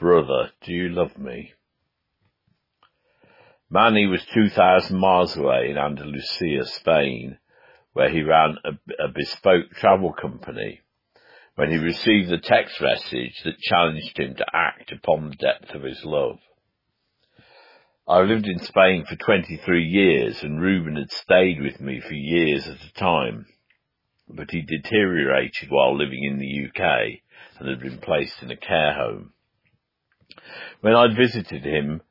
[0.03, 1.53] Brother, do you love me?
[3.71, 7.39] Manny was 2,000 miles away in Andalusia, Spain,
[7.93, 8.71] where he ran a,
[9.05, 10.81] a bespoke travel company
[11.55, 15.85] when he received the text message that challenged him to act upon the depth of
[15.85, 16.41] his love.
[18.09, 22.67] I lived in Spain for 23 years and Reuben had stayed with me for years
[22.67, 23.47] at a time,
[24.29, 27.21] but he deteriorated while living in the UK
[27.61, 29.33] and had been placed in a care home.
[30.81, 32.03] When I'd visited him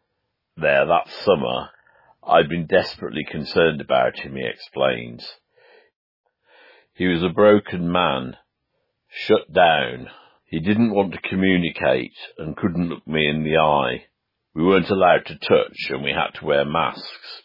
[0.57, 1.69] there that summer,
[2.23, 5.27] I'd been desperately concerned about him, he explains.
[6.93, 8.38] He was a broken man,
[9.10, 10.10] shut down.
[10.45, 14.06] He didn't want to communicate and couldn't look me in the eye.
[14.53, 17.41] We weren't allowed to touch and we had to wear masks.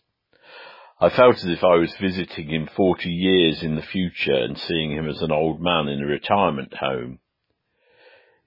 [1.00, 4.92] I felt as if I was visiting him 40 years in the future and seeing
[4.92, 7.20] him as an old man in a retirement home.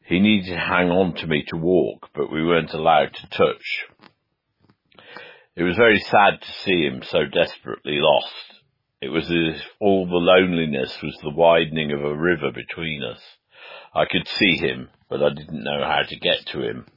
[0.10, 3.86] He needed to hang on to me to walk, but we weren't allowed to touch.
[5.56, 8.34] It was very sad to see him so desperately lost.
[9.02, 13.22] It was as if all the loneliness was the widening of a river between us.
[13.94, 16.88] I could see him, but I didn't know how to get to him.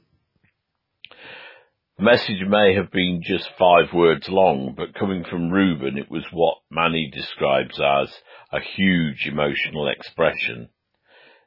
[1.99, 6.25] The message may have been just five words long, but coming from Reuben, it was
[6.31, 8.11] what Manny describes as
[8.51, 10.69] a huge emotional expression.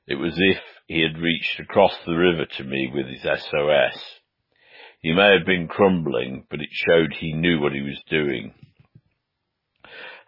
[0.06, 4.01] It was if he had reached across the river to me with his SOS.
[5.01, 8.55] He may have been crumbling, but it showed he knew what he was doing.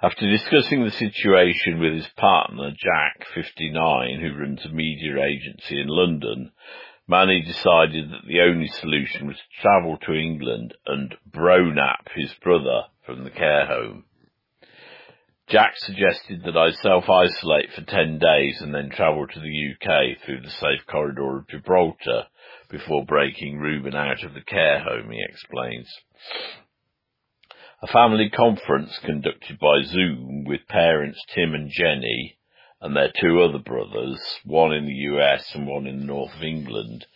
[0.01, 5.89] After discussing the situation with his partner, Jack, 59, who runs a media agency in
[5.89, 6.53] London,
[7.09, 12.85] Manny decided that the only solution was to travel to England and bronap his brother
[13.05, 14.05] from the care home.
[15.49, 20.43] Jack suggested that I self-isolate for 10 days and then travel to the UK through
[20.43, 22.27] the safe corridor of Gibraltar
[22.71, 25.89] before breaking Reuben out of the care home, he explains.
[27.83, 32.37] A family conference conducted by Zoom with parents Tim and Jenny
[32.83, 36.43] and their two other brothers, one in the US and one in the north of
[36.43, 37.07] England,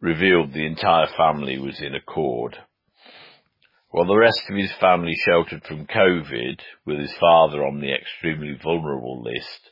[0.00, 2.56] revealed the entire family was in accord.
[3.90, 8.54] While the rest of his family sheltered from COVID, with his father on the extremely
[8.62, 9.70] vulnerable list,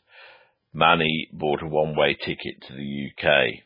[0.72, 3.62] Manny bought a one-way ticket to the UK.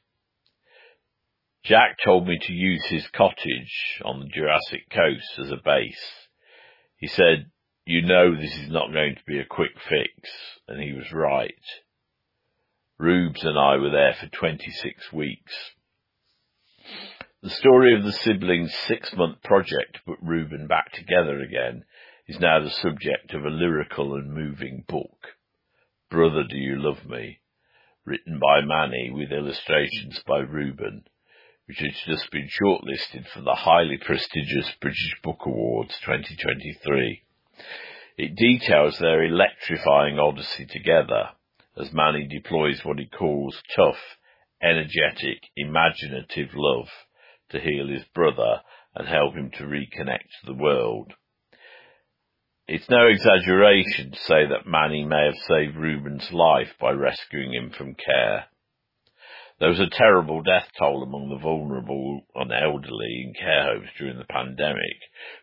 [1.63, 6.13] Jack told me to use his cottage on the Jurassic coast as a base.
[6.97, 7.51] He said,
[7.85, 10.31] you know this is not going to be a quick fix,
[10.67, 11.55] and he was right.
[12.99, 15.55] Rubes and I were there for 26 weeks.
[17.43, 21.87] The story of the siblings' six-month project to put Reuben back together again
[22.29, 25.39] is now the subject of a lyrical and moving book,
[26.11, 27.41] Brother Do You Love Me,
[28.05, 31.05] written by Manny with illustrations by Reuben,
[31.65, 37.23] which has just been shortlisted for the highly prestigious British Book Awards 2023.
[38.19, 41.31] It details their electrifying odyssey together
[41.75, 44.19] as Manny deploys what he calls tough,
[44.61, 46.91] energetic, imaginative love
[47.51, 48.63] to heal his brother
[48.95, 51.13] and help him to reconnect to the world.
[52.67, 57.71] It's no exaggeration to say that Manny may have saved Reuben's life by rescuing him
[57.71, 58.47] from care.
[59.59, 64.19] There was a terrible death toll among the vulnerable and elderly in care homes during
[64.19, 64.97] the pandemic,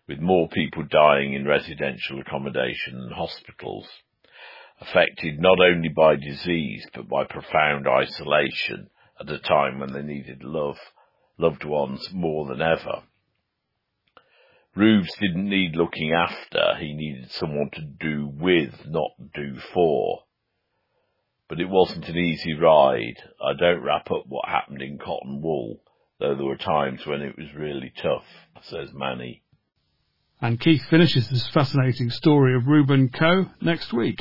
[0.08, 3.88] with more people dying in residential accommodation than hospitals,
[4.80, 8.90] affected not only by disease but by profound isolation
[9.20, 10.78] at a time when they needed love
[11.38, 13.04] loved ones more than ever.
[14.76, 20.24] Rubes didn't need looking after, he needed someone to do with, not do for.
[21.50, 23.18] But it wasn't an easy ride.
[23.42, 25.82] I don't wrap up what happened in cotton wool,
[26.20, 28.26] though there were times when it was really tough,
[28.62, 29.42] says Manny.
[30.40, 34.20] And Keith finishes this fascinating story of Reuben Coe next week.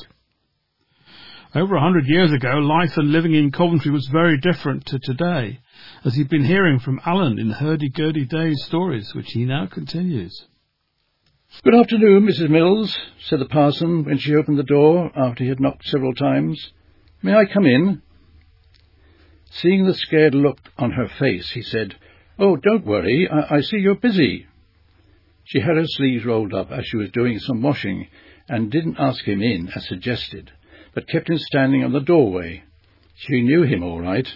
[1.56, 5.58] Over a hundred years ago, life and living in Coventry was very different to today,
[6.04, 10.48] as he'd been hearing from Alan in Hurdy-Gurdy Days stories, which he now continues.
[11.64, 12.50] Good afternoon, Mrs.
[12.50, 16.72] Mills, said the parson when she opened the door after he had knocked several times.
[17.22, 18.02] May I come in?
[19.48, 21.96] Seeing the scared look on her face, he said,
[22.38, 24.46] Oh, don't worry, I, I see you're busy.
[25.44, 28.08] She had her sleeves rolled up as she was doing some washing,
[28.46, 30.52] and didn't ask him in as suggested
[30.96, 32.64] but kept him standing on the doorway.
[33.16, 34.26] She knew him all right.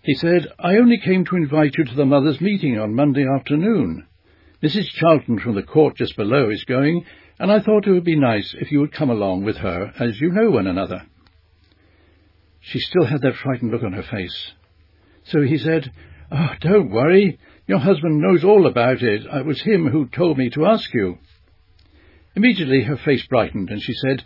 [0.00, 4.06] He said, I only came to invite you to the mothers' meeting on Monday afternoon.
[4.62, 4.86] Mrs.
[4.86, 7.04] Charlton from the court just below is going,
[7.38, 10.18] and I thought it would be nice if you would come along with her, as
[10.22, 11.02] you know one another.
[12.60, 14.52] She still had that frightened look on her face.
[15.24, 15.92] So he said,
[16.32, 17.38] Oh, don't worry.
[17.66, 19.26] Your husband knows all about it.
[19.30, 21.18] It was him who told me to ask you.
[22.34, 24.24] Immediately her face brightened, and she said,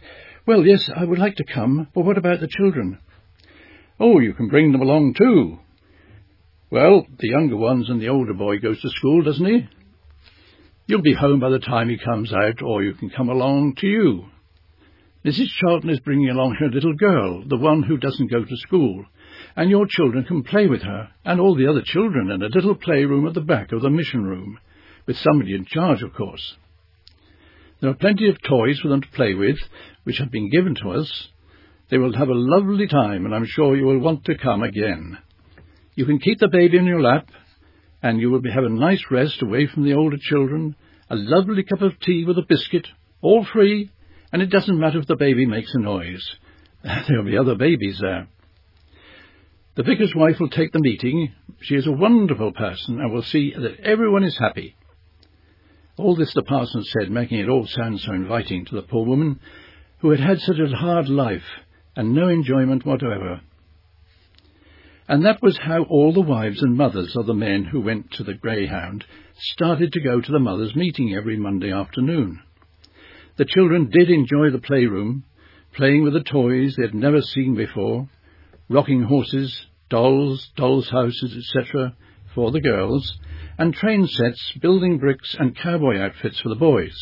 [0.48, 2.98] well, yes, I would like to come, but what about the children?
[4.00, 5.58] Oh, you can bring them along too.
[6.70, 9.68] Well, the younger ones and the older boy goes to school, doesn't he?
[10.86, 13.86] You'll be home by the time he comes out, or you can come along to
[13.86, 14.24] you.
[15.22, 15.48] Mrs.
[15.48, 19.04] Charlton is bringing along her little girl, the one who doesn't go to school,
[19.54, 22.74] and your children can play with her, and all the other children in a little
[22.74, 24.58] playroom at the back of the mission room,
[25.04, 26.56] with somebody in charge, of course.
[27.80, 29.58] There are plenty of toys for them to play with,
[30.08, 31.28] which have been given to us.
[31.90, 35.18] They will have a lovely time, and I'm sure you will want to come again.
[35.96, 37.28] You can keep the baby in your lap,
[38.02, 40.76] and you will have a nice rest away from the older children,
[41.10, 42.88] a lovely cup of tea with a biscuit,
[43.20, 43.90] all free,
[44.32, 46.26] and it doesn't matter if the baby makes a noise.
[46.82, 48.28] There'll be other babies there.
[49.74, 51.34] The vicar's wife will take the meeting.
[51.60, 54.74] She is a wonderful person and will see that everyone is happy.
[55.98, 59.40] All this the parson said, making it all sound so inviting to the poor woman,
[59.98, 61.42] who had had such a hard life
[61.96, 63.40] and no enjoyment whatever.
[65.08, 68.24] And that was how all the wives and mothers of the men who went to
[68.24, 69.04] the Greyhound
[69.38, 72.40] started to go to the mothers' meeting every Monday afternoon.
[73.36, 75.24] The children did enjoy the playroom,
[75.74, 78.08] playing with the toys they had never seen before,
[78.68, 81.94] rocking horses, dolls, dolls' houses, etc.,
[82.34, 83.18] for the girls,
[83.56, 86.94] and train sets, building bricks, and cowboy outfits for the boys.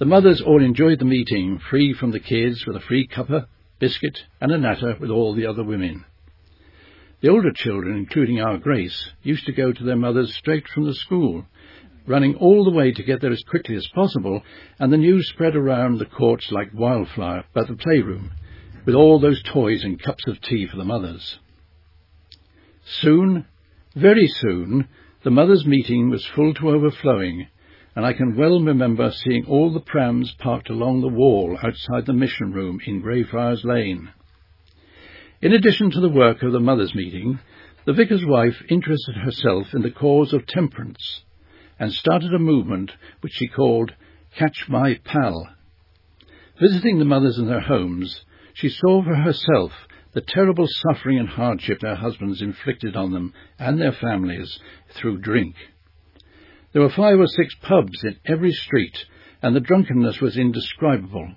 [0.00, 3.48] The mothers all enjoyed the meeting, free from the kids, with a free cuppa,
[3.78, 6.06] biscuit, and a natter with all the other women.
[7.20, 10.94] The older children, including our Grace, used to go to their mothers straight from the
[10.94, 11.44] school,
[12.06, 14.42] running all the way to get there as quickly as possible,
[14.78, 18.30] and the news spread around the courts like wildfire about the playroom,
[18.86, 21.38] with all those toys and cups of tea for the mothers.
[22.86, 23.44] Soon,
[23.94, 24.88] very soon,
[25.24, 27.48] the mothers' meeting was full to overflowing,
[27.96, 32.12] and I can well remember seeing all the prams parked along the wall outside the
[32.12, 34.10] mission room in Greyfriars Lane.
[35.42, 37.38] In addition to the work of the mothers' meeting,
[37.86, 41.22] the vicar's wife interested herself in the cause of temperance
[41.78, 42.92] and started a movement
[43.22, 43.92] which she called
[44.36, 45.48] Catch My Pal.
[46.60, 48.22] Visiting the mothers in their homes,
[48.52, 49.72] she saw for herself
[50.12, 54.58] the terrible suffering and hardship their husbands inflicted on them and their families
[54.94, 55.54] through drink.
[56.72, 59.04] There were five or six pubs in every street,
[59.42, 61.34] and the drunkenness was indescribable.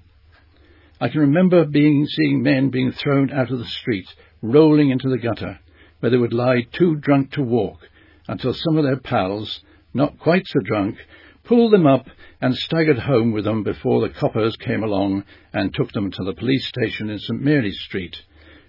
[1.01, 4.07] I can remember being seeing men being thrown out of the street,
[4.43, 5.59] rolling into the gutter,
[5.99, 7.79] where they would lie too drunk to walk,
[8.27, 10.97] until some of their pals, not quite so drunk,
[11.43, 12.07] pulled them up
[12.39, 16.33] and staggered home with them before the coppers came along and took them to the
[16.33, 18.21] police station in St Mary's Street,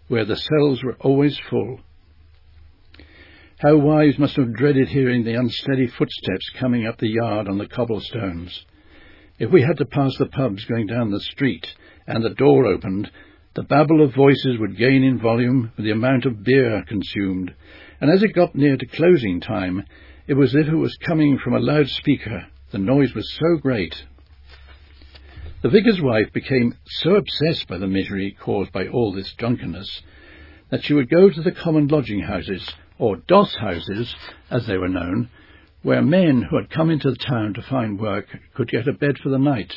[0.09, 1.81] where the cells were always full.
[3.65, 7.67] How wives must have dreaded hearing the unsteady footsteps coming up the yard on the
[7.67, 8.63] cobblestones.
[9.39, 11.67] If we had to pass the pubs going down the street,
[12.07, 13.11] and the door opened,
[13.55, 17.55] the babble of voices would gain in volume with the amount of beer consumed,
[18.03, 19.87] and as it got near to closing time,
[20.27, 22.47] it was as if it was coming from a loudspeaker.
[22.71, 24.05] The noise was so great.
[25.63, 30.03] The vicar's wife became so obsessed by the misery caused by all this drunkenness
[30.69, 32.69] that she would go to the common lodging houses,
[32.99, 34.15] or doss houses,
[34.51, 35.29] as they were known,
[35.83, 39.19] where men who had come into the town to find work could get a bed
[39.23, 39.73] for the night.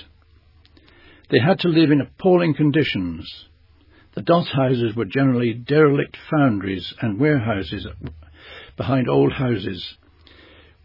[1.30, 3.48] They had to live in appalling conditions.
[4.15, 7.85] The doss houses were generally derelict foundries and warehouses
[8.77, 9.98] behind old houses,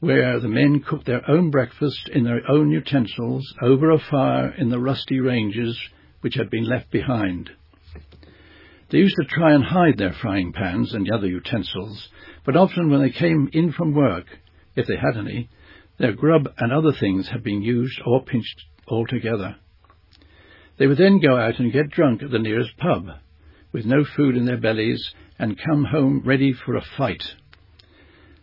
[0.00, 4.68] where the men cooked their own breakfast in their own utensils over a fire in
[4.68, 5.78] the rusty ranges
[6.22, 7.50] which had been left behind.
[8.92, 12.10] They used to try and hide their frying pans and the other utensils,
[12.44, 14.26] but often when they came in from work,
[14.76, 15.48] if they had any,
[15.98, 19.56] their grub and other things had been used or pinched altogether.
[20.76, 23.06] They would then go out and get drunk at the nearest pub,
[23.72, 25.02] with no food in their bellies,
[25.38, 27.22] and come home ready for a fight.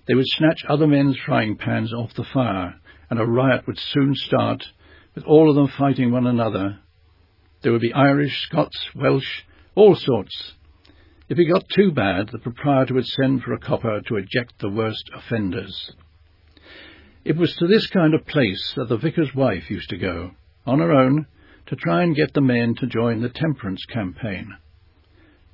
[0.07, 2.73] They would snatch other men's frying pans off the fire,
[3.11, 4.65] and a riot would soon start,
[5.13, 6.79] with all of them fighting one another.
[7.61, 9.43] There would be Irish, Scots, Welsh,
[9.79, 10.53] all sorts.
[11.29, 14.69] If it got too bad, the proprietor would send for a copper to eject the
[14.69, 15.93] worst offenders.
[17.23, 20.31] It was to this kind of place that the vicar's wife used to go,
[20.65, 21.27] on her own,
[21.67, 24.53] to try and get the men to join the temperance campaign.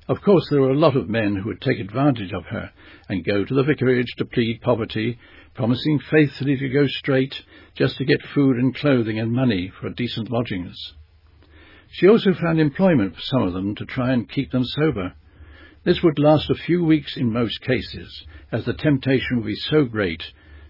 [0.08, 2.72] Of course, there were a lot of men who would take advantage of her
[3.08, 5.20] and go to the vicarage to plead poverty,
[5.54, 7.44] promising faithfully to go straight
[7.76, 10.94] just to get food and clothing and money for decent lodgings.
[11.90, 15.14] She also found employment for some of them to try and keep them sober.
[15.84, 19.84] This would last a few weeks in most cases, as the temptation would be so
[19.84, 20.22] great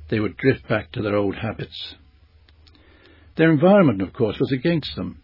[0.09, 1.97] they would drift back to their old habits.
[3.37, 5.23] Their environment, of course, was against them.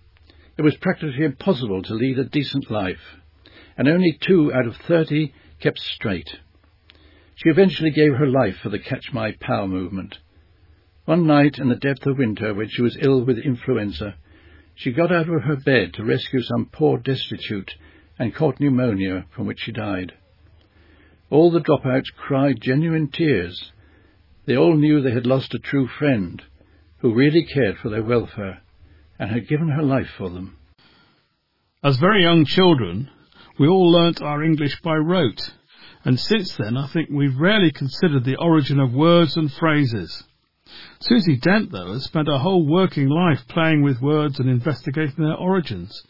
[0.57, 3.21] It was practically impossible to lead a decent life
[3.77, 6.29] and only two out of thirty kept straight.
[7.35, 10.19] She eventually gave her life for the Catch My Pal movement.
[11.05, 14.17] One night in the depth of winter, when she was ill with influenza,
[14.75, 17.75] she got out of her bed to rescue some poor destitute
[18.19, 20.13] and caught pneumonia, from which she died.
[21.31, 23.73] All the dropouts cried genuine tears.
[24.45, 26.43] They all knew they had lost a true friend,
[26.99, 28.63] who really cared for their welfare,
[29.19, 30.57] and had given her life for them.
[31.83, 33.11] As very young children,
[33.59, 35.55] we all learnt our English by rote,
[36.05, 40.25] and since then I think we've rarely considered the origin of words and phrases.
[41.01, 45.37] Susie Dent, though, has spent her whole working life playing with words and investigating their
[45.37, 46.03] origins,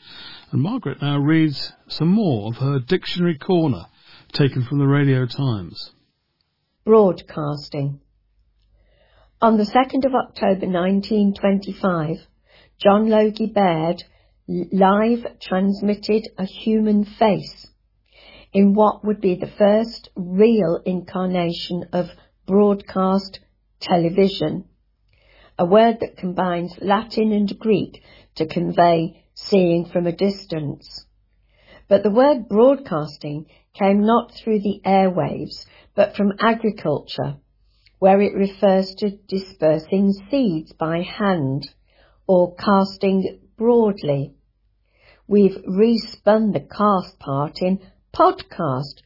[0.50, 3.86] and Margaret now reads some more of her Dictionary Corner,
[4.32, 5.92] taken from the Radio Times.
[6.84, 8.00] Broadcasting.
[9.40, 12.16] On the 2nd of October 1925,
[12.78, 14.02] John Logie Baird
[14.48, 17.66] live transmitted a human face
[18.52, 22.06] in what would be the first real incarnation of
[22.46, 23.40] broadcast
[23.82, 24.64] television,
[25.58, 28.02] a word that combines Latin and Greek
[28.36, 31.04] to convey seeing from a distance.
[31.88, 37.36] But the word broadcasting came not through the airwaves, but from agriculture,
[37.98, 41.68] where it refers to dispersing seeds by hand
[42.26, 44.34] or casting broadly.
[45.26, 47.80] We've respun the cast part in
[48.14, 49.02] podcast,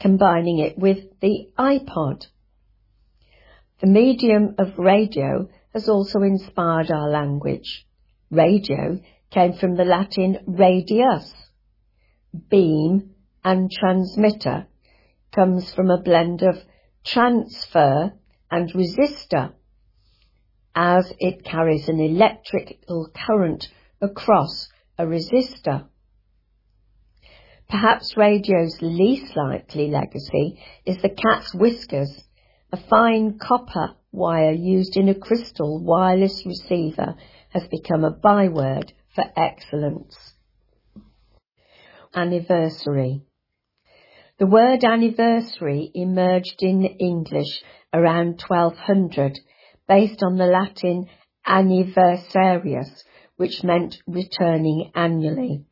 [0.00, 2.26] combining it with the iPod.
[3.80, 7.86] The medium of radio has also inspired our language.
[8.30, 9.00] Radio
[9.30, 11.32] came from the Latin radius,
[12.50, 13.14] beam,
[13.44, 14.66] and transmitter
[15.32, 16.56] comes from a blend of
[17.04, 18.12] transfer
[18.50, 19.52] and resistor,
[20.74, 23.68] as it carries an electrical current
[24.00, 24.68] across
[24.98, 25.86] a resistor.
[27.68, 32.24] Perhaps radio's least likely legacy is the cat's whiskers,
[32.72, 37.14] a fine copper wire used in a crystal wireless receiver
[37.50, 40.16] has become a byword for excellence.
[42.14, 43.22] Anniversary.
[44.38, 47.62] The word anniversary emerged in English
[47.92, 49.38] around 1200
[49.88, 51.06] based on the Latin
[51.46, 53.02] anniversarius,
[53.36, 55.64] which meant returning annually.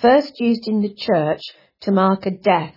[0.00, 1.42] First used in the church
[1.82, 2.74] to mark a death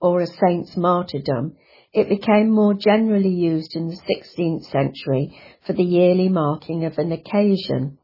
[0.00, 1.56] or a saint's martyrdom,
[1.92, 5.36] it became more generally used in the 16th century
[5.66, 7.98] for the yearly marking of an occasion.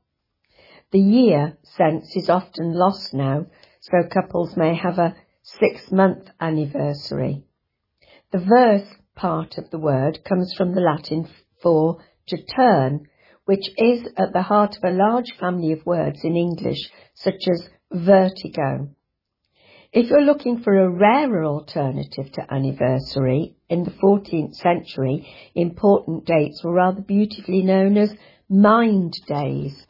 [0.90, 3.46] The year sense is often lost now,
[3.80, 7.44] so couples may have a six month anniversary.
[8.32, 11.28] The verse part of the word comes from the Latin
[11.62, 11.98] for
[12.28, 13.06] to turn,
[13.44, 17.68] which is at the heart of a large family of words in English, such as
[17.92, 18.88] vertigo.
[19.92, 26.62] If you're looking for a rarer alternative to anniversary, in the 14th century, important dates
[26.62, 28.12] were rather beautifully known as
[28.48, 29.86] mind days,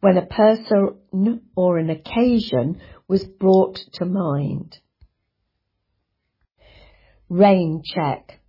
[0.00, 4.78] when a person or an occasion was brought to mind.
[7.28, 8.40] Rain check.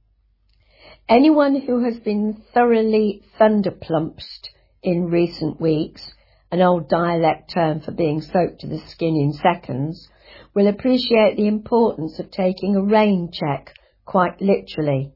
[1.08, 4.50] Anyone who has been thoroughly thunderplumped
[4.82, 6.14] in recent weeks,
[6.52, 10.10] an old dialect term for being soaked to the skin in seconds,
[10.54, 13.74] will appreciate the importance of taking a rain check
[14.06, 15.12] quite literally.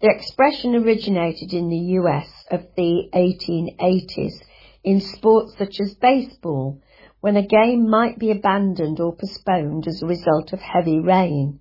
[0.00, 4.34] The expression originated in the US of the 1880s
[4.84, 6.80] in sports such as baseball,
[7.20, 11.58] when a game might be abandoned or postponed as a result of heavy rain.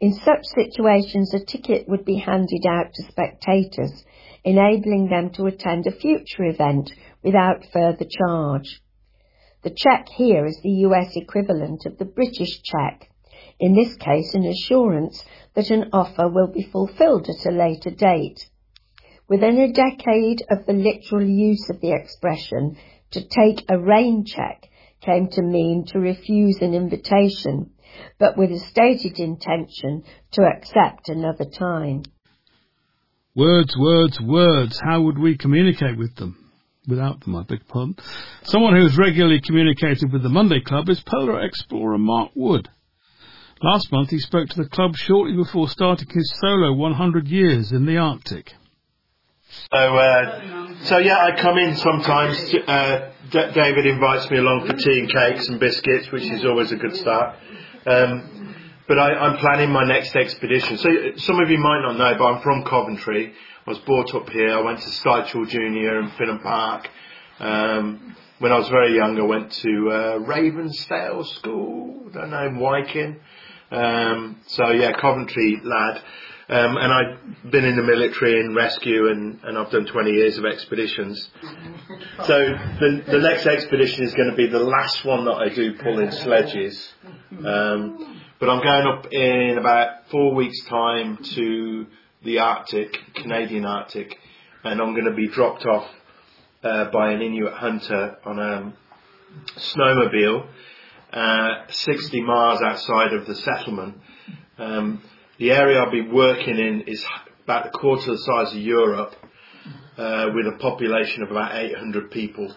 [0.00, 4.04] In such situations, a ticket would be handed out to spectators,
[4.44, 6.92] enabling them to attend a future event
[7.22, 8.81] without further charge.
[9.62, 13.08] The cheque here is the US equivalent of the British cheque,
[13.60, 15.24] in this case an assurance
[15.54, 18.48] that an offer will be fulfilled at a later date.
[19.28, 22.76] Within a decade of the literal use of the expression,
[23.12, 24.68] to take a rain cheque
[25.00, 27.70] came to mean to refuse an invitation,
[28.18, 30.02] but with a stated intention
[30.32, 32.02] to accept another time.
[33.34, 34.80] Words, words, words.
[34.82, 36.41] How would we communicate with them?
[36.88, 37.60] Without them, I beg.
[38.42, 42.68] Someone who has regularly communicated with the Monday Club is polar explorer Mark Wood.
[43.62, 47.86] Last month he spoke to the club shortly before starting his solo 100 years in
[47.86, 48.52] the Arctic.
[49.72, 52.54] So, uh, so yeah, I come in sometimes.
[52.66, 56.72] Uh, D- David invites me along for tea and cakes and biscuits, which is always
[56.72, 57.36] a good start.
[57.86, 58.56] Um,
[58.88, 60.78] but I, am planning my next expedition.
[60.78, 63.32] So some of you might not know, but I'm from Coventry.
[63.64, 64.52] I was brought up here.
[64.52, 66.88] I went to Stivichall Junior and Finham Park.
[67.38, 72.10] Um, when I was very young, I went to uh, Ravensdale School.
[72.12, 72.48] Don't know,
[72.96, 73.20] in.
[73.70, 76.02] Um, so yeah, Coventry lad.
[76.48, 80.38] Um, and I've been in the military and rescue and, and I've done 20 years
[80.38, 81.30] of expeditions.
[82.24, 82.36] So
[82.80, 86.10] the, the next expedition is going to be the last one that I do pulling
[86.10, 86.92] sledges.
[87.30, 91.86] Um, but I'm going up in about four weeks time to
[92.24, 94.18] the Arctic, Canadian Arctic,
[94.64, 95.88] and I'm going to be dropped off
[96.62, 98.72] uh, by an Inuit hunter on a
[99.56, 100.46] snowmobile,
[101.12, 103.98] uh, 60 miles outside of the settlement.
[104.58, 105.02] Um,
[105.38, 107.04] the area I'll be working in is
[107.44, 109.14] about a quarter the size of Europe,
[109.98, 112.54] uh, with a population of about 800 people.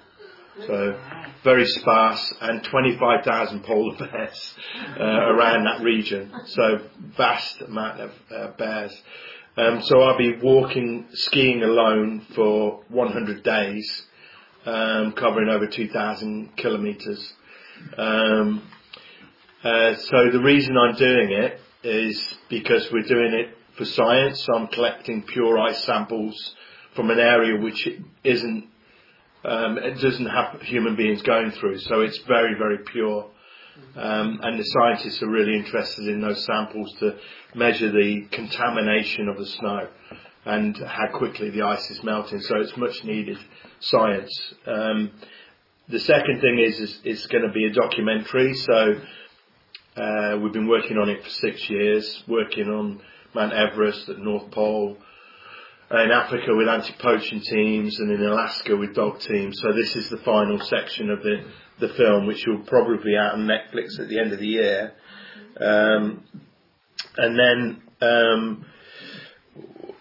[0.67, 0.97] So
[1.43, 4.53] very sparse and 25,000 polar bears
[4.97, 6.31] uh, around that region.
[6.45, 6.79] So
[7.17, 8.95] vast amount of uh, bears.
[9.57, 14.03] Um, so I'll be walking, skiing alone for 100 days,
[14.65, 17.33] um, covering over 2,000 kilometres.
[17.97, 18.69] Um,
[19.63, 24.43] uh, so the reason I'm doing it is because we're doing it for science.
[24.43, 26.53] So I'm collecting pure ice samples
[26.93, 27.87] from an area which
[28.25, 28.67] isn't,
[29.45, 31.79] um, it doesn't have human beings going through.
[31.79, 33.29] So it's very, very pure.
[33.95, 37.17] Um, and the scientists are really interested in those samples to
[37.53, 39.87] measure the contamination of the snow.
[40.45, 42.39] and how quickly the ice is melting.
[42.41, 43.37] So it's much needed
[43.79, 44.53] science.
[44.67, 45.11] Um,
[45.89, 48.53] the second thing is, is it's going to be a documentary.
[48.53, 48.95] So
[49.97, 53.01] uh, we've been working on it for six years, working on
[53.33, 54.97] Mount Everest at North Pole,
[55.91, 59.59] in Africa with anti-poaching teams, and in Alaska with dog teams.
[59.61, 61.43] So this is the final section of the
[61.79, 64.93] the film, which will probably be out on Netflix at the end of the year.
[65.59, 66.23] Um,
[67.17, 68.65] and then um,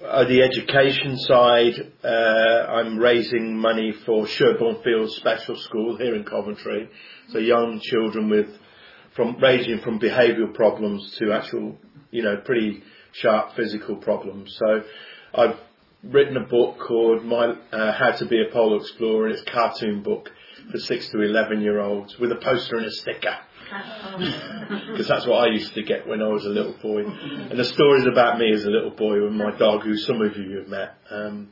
[0.05, 1.75] uh, the education side,
[2.05, 6.89] uh, I'm raising money for Sherborne Fields Special School here in Coventry.
[7.31, 8.49] So young children with
[9.17, 11.77] from ranging from behavioural problems to actual,
[12.11, 12.83] you know, pretty
[13.13, 14.55] sharp physical problems.
[14.59, 14.83] So
[15.35, 15.57] I've
[16.03, 19.27] written a book called My uh, How to Be a Polar Explorer.
[19.27, 20.31] And it's a cartoon book
[20.71, 23.37] for six to eleven year olds with a poster and a sticker.
[24.91, 27.05] Because that's what I used to get when I was a little boy.
[27.05, 30.37] And the stories about me as a little boy and my dog, who some of
[30.37, 30.95] you have met.
[31.11, 31.49] Um,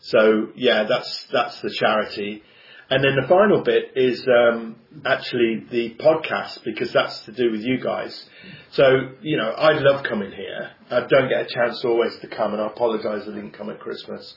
[0.00, 2.42] so yeah, that's that's the charity.
[2.88, 7.60] And then the final bit is um, actually the podcast because that's to do with
[7.60, 8.28] you guys.
[8.70, 10.70] So you know, I love coming here.
[10.90, 13.78] I don't get a chance always to come, and I apologise I didn't come at
[13.78, 14.34] Christmas.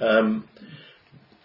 [0.00, 0.48] Um,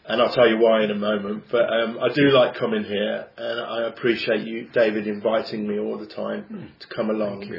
[0.08, 1.46] and I'll tell you why in a moment.
[1.52, 5.98] But um, I do like coming here, and I appreciate you, David, inviting me all
[5.98, 7.52] the time to come along.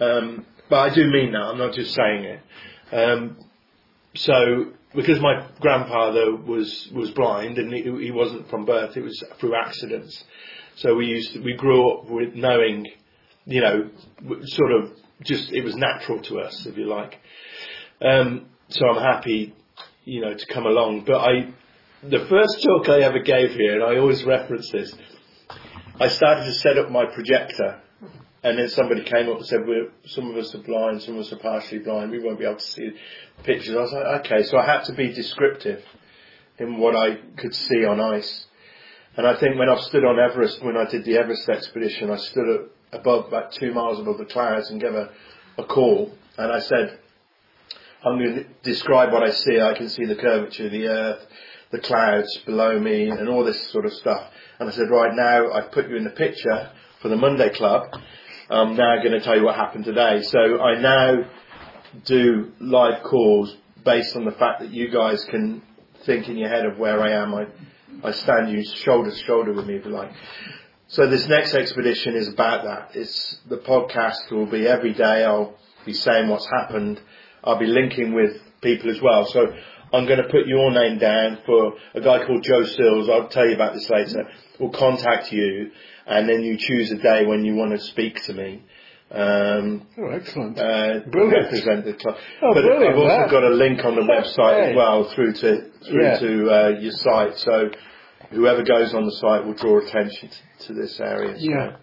[0.00, 1.42] Um, but I do mean that.
[1.42, 2.40] I'm not just saying it.
[2.92, 3.36] Um,
[4.16, 9.22] so because my grandfather was was blind and he, he wasn't from birth, it was
[9.38, 10.24] through accidents.
[10.76, 12.88] So we used to, we grew up with knowing,
[13.44, 13.90] you know,
[14.42, 14.92] sort of
[15.22, 17.18] just it was natural to us, if you like.
[18.00, 19.54] Um, so I'm happy,
[20.04, 21.04] you know, to come along.
[21.04, 21.52] But I
[22.10, 24.94] the first talk I ever gave here, and I always reference this,
[25.98, 27.80] I started to set up my projector,
[28.42, 31.20] and then somebody came up and said, We're, "Some of us are blind, some of
[31.20, 32.10] us are partially blind.
[32.10, 32.90] We won't be able to see
[33.38, 35.82] the pictures." I was like, "Okay," so I had to be descriptive
[36.58, 38.46] in what I could see on ice.
[39.16, 42.16] And I think when I've stood on Everest, when I did the Everest expedition, I
[42.16, 45.10] stood above about two miles above the clouds and gave a,
[45.56, 46.98] a call, and I said,
[48.04, 49.58] "I'm going to describe what I see.
[49.58, 51.26] I can see the curvature of the Earth."
[51.74, 54.30] The clouds below me and all this sort of stuff.
[54.60, 56.70] And I said, right now I've put you in the picture
[57.02, 57.82] for the Monday Club.
[58.48, 60.22] I'm now going to tell you what happened today.
[60.22, 61.24] So I now
[62.04, 65.62] do live calls based on the fact that you guys can
[66.06, 67.34] think in your head of where I am.
[67.34, 67.46] I,
[68.04, 70.12] I stand you shoulder to shoulder with me if you like.
[70.86, 72.90] So this next expedition is about that.
[72.94, 75.24] It's the podcast will be every day.
[75.24, 77.00] I'll be saying what's happened.
[77.42, 79.26] I'll be linking with people as well.
[79.26, 79.52] So
[79.94, 83.08] I'm going to put your name down for a guy called Joe Sills.
[83.08, 84.28] I'll tell you about this later.
[84.58, 85.70] We'll contact you,
[86.06, 88.62] and then you choose a day when you want to speak to me.
[89.10, 90.58] Um, oh, excellent!
[90.58, 91.44] Uh, brilliant.
[91.44, 92.16] Represent the club.
[92.42, 93.30] Oh, but brilliant, I've also that.
[93.30, 94.70] got a link on the website Hey.
[94.70, 96.18] as well through to through Yeah.
[96.18, 97.38] to uh, your site.
[97.38, 97.70] So
[98.30, 101.36] whoever goes on the site will draw attention to, to this area.
[101.38, 101.76] So, Yeah.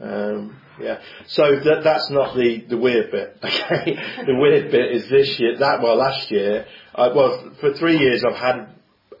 [0.00, 1.00] Um, yeah.
[1.26, 3.38] So that that's not the the weird bit.
[3.44, 3.98] Okay.
[4.26, 5.58] the weird bit is this year.
[5.58, 6.66] That well, last year.
[6.94, 8.68] I, well, for three years I've had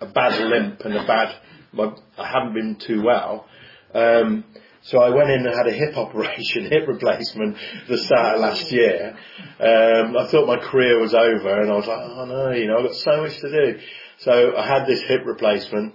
[0.00, 1.36] a bad limp and a bad.
[1.72, 3.46] My, I haven't been too well.
[3.94, 4.44] Um,
[4.82, 7.56] so I went in and had a hip operation, hip replacement,
[7.88, 9.16] the start of last year.
[9.60, 12.78] Um, I thought my career was over, and I was like, oh no, you know,
[12.78, 13.80] I've got so much to do.
[14.18, 15.94] So I had this hip replacement,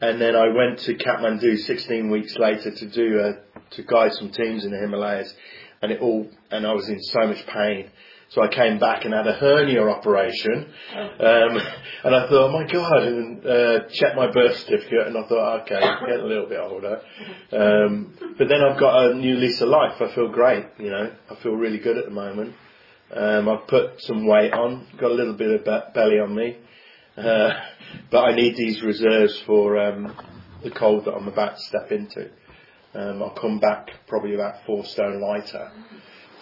[0.00, 3.34] and then I went to Kathmandu 16 weeks later to do a,
[3.70, 5.32] to guide some teams in the Himalayas,
[5.82, 7.90] and it all, and I was in so much pain.
[8.30, 11.56] So I came back and had a hernia operation, um,
[12.04, 15.62] and I thought, oh my god, and uh, checked my birth certificate, and I thought,
[15.62, 17.00] okay, I'm getting a little bit older.
[17.52, 20.02] Um, but then I've got a new lease of life.
[20.02, 21.10] I feel great, you know.
[21.30, 22.54] I feel really good at the moment.
[23.14, 26.58] Um, I've put some weight on, got a little bit of be- belly on me,
[27.16, 27.54] uh,
[28.10, 30.14] but I need these reserves for um,
[30.62, 32.28] the cold that I'm about to step into.
[32.94, 35.70] Um, I'll come back probably about four stone lighter.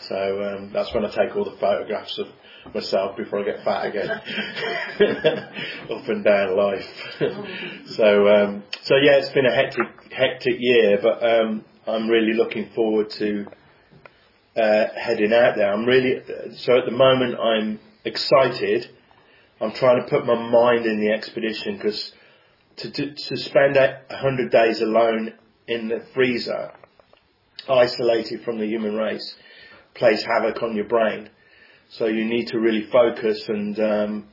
[0.01, 2.29] So um, that's when I take all the photographs of
[2.75, 4.11] myself before I get fat again,
[5.91, 6.89] up and down life.
[7.97, 12.71] so um, so yeah, it's been a hectic hectic year, but um, I'm really looking
[12.75, 13.47] forward to
[14.57, 15.73] uh, heading out there.
[15.73, 16.23] I'm really
[16.57, 18.89] so at the moment I'm excited.
[19.61, 22.13] I'm trying to put my mind in the expedition because
[22.77, 25.33] to, to to spend a hundred days alone
[25.69, 26.73] in the freezer,
[27.69, 29.35] isolated from the human race,
[29.95, 31.31] plays havoc on your brain.
[31.91, 33.49] So you need to really focus.
[33.49, 34.29] And um,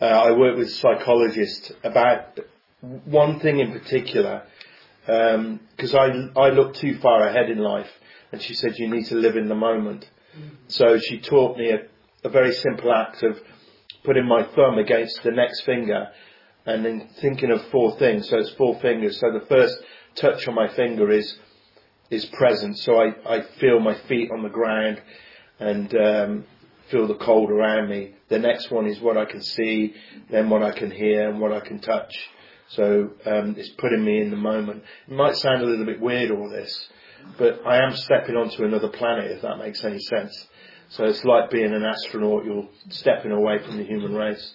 [0.00, 2.38] uh, I work with psychologists about
[2.80, 4.42] one thing in particular
[5.04, 7.90] because I I look too far ahead in life,
[8.30, 10.08] and she said you need to live in the moment.
[10.68, 11.80] So she taught me a,
[12.24, 13.38] a very simple act of
[14.04, 16.08] putting my thumb against the next finger
[16.64, 18.28] and then thinking of four things.
[18.28, 19.18] So it's four fingers.
[19.20, 19.76] So the first
[20.16, 21.36] touch on my finger is
[22.10, 22.78] is present.
[22.78, 25.00] So I, I feel my feet on the ground
[25.58, 26.44] and um,
[26.90, 28.14] feel the cold around me.
[28.28, 29.94] The next one is what I can see,
[30.30, 32.12] then what I can hear, and what I can touch.
[32.68, 34.82] So um, it's putting me in the moment.
[35.08, 36.88] It might sound a little bit weird all this,
[37.38, 40.48] but I am stepping onto another planet if that makes any sense.
[40.90, 42.44] So it's like being an astronaut.
[42.44, 44.54] You're stepping away from the human race.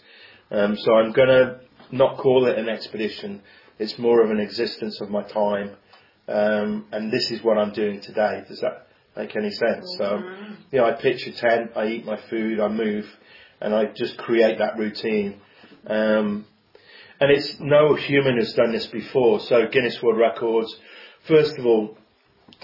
[0.52, 1.60] Um, so I'm going to
[1.92, 3.42] not call it an expedition.
[3.80, 5.72] It's more of an existence of my time.
[6.28, 8.44] Um, and this is what I'm doing today.
[8.48, 9.96] Does that make any sense?
[9.98, 10.24] So,
[10.72, 13.08] yeah, I pitch a tent, I eat my food, I move,
[13.62, 15.40] and I just create that routine.
[15.86, 16.46] Um,
[17.20, 19.40] and it's no human has done this before.
[19.40, 20.76] So Guinness World Records,
[21.28, 21.98] first of all,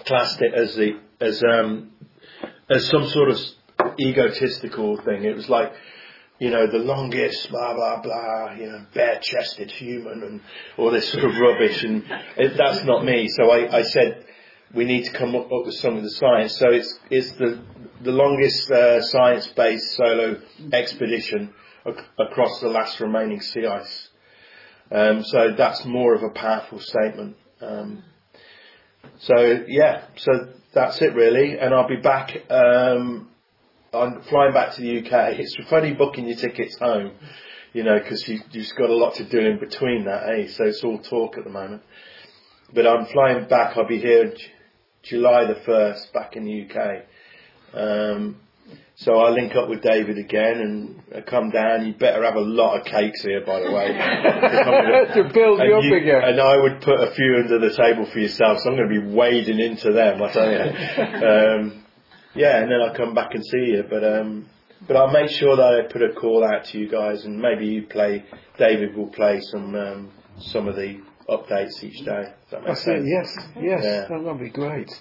[0.06, 1.92] classed it as the as um,
[2.70, 3.40] as some sort of
[4.00, 5.24] egotistical thing.
[5.24, 5.74] It was like
[6.40, 10.42] you know, the longest, blah, blah, blah, you know, bare chested human and
[10.78, 11.84] all this sort of rubbish.
[11.84, 12.04] And
[12.38, 13.28] it, that's not me.
[13.30, 14.26] So I, I said,
[14.74, 16.58] we need to come up, up with some of the science.
[16.58, 17.62] So it's, it's the,
[18.02, 20.42] the longest uh, science based solo
[20.72, 21.54] expedition
[21.86, 24.10] ac- across the last remaining sea ice.
[24.92, 27.38] Um, so that's more of a powerful statement.
[27.62, 28.04] Um,
[29.20, 31.58] so yeah, so that's it really.
[31.58, 33.30] And I'll be back, um,
[33.94, 35.38] I'm flying back to the UK.
[35.40, 37.12] It's funny booking your tickets home,
[37.74, 40.48] you know, because you, you've got a lot to do in between that, eh?
[40.48, 41.84] So it's all talk at the moment.
[42.74, 43.78] But I'm flying back.
[43.78, 44.52] I'll be here J-
[45.04, 47.04] July the 1st back in the UK.
[47.74, 48.38] Um,
[48.96, 51.86] so I'll link up with David again and uh, come down.
[51.86, 53.88] You better have a lot of cakes here, by the way.
[55.16, 56.22] to build and you up you- again.
[56.24, 59.02] And I would put a few under the table for yourself, so I'm going to
[59.02, 60.60] be wading into them, I tell you.
[61.28, 61.83] um,
[62.36, 63.84] yeah, and then I'll come back and see you.
[63.90, 64.48] But um,
[64.88, 67.66] but I'll make sure that I put a call out to you guys, and maybe
[67.68, 68.24] you play.
[68.58, 71.00] David will play some um, some of the
[71.30, 72.24] updates each day.
[72.24, 73.08] Does that make I see, sense?
[73.08, 74.08] yes, yes, Yeah.
[74.10, 74.92] that would be great.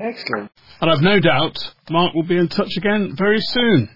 [0.00, 0.50] Excellent.
[0.80, 1.56] And I've no doubt
[1.90, 3.88] Mark will be in touch again very soon.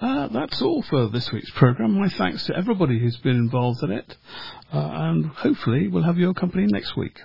[0.00, 1.98] Uh, that's all for this week's programme.
[1.98, 4.16] My thanks to everybody who's been involved in it.
[4.72, 7.18] Uh, and hopefully we'll have your company next week.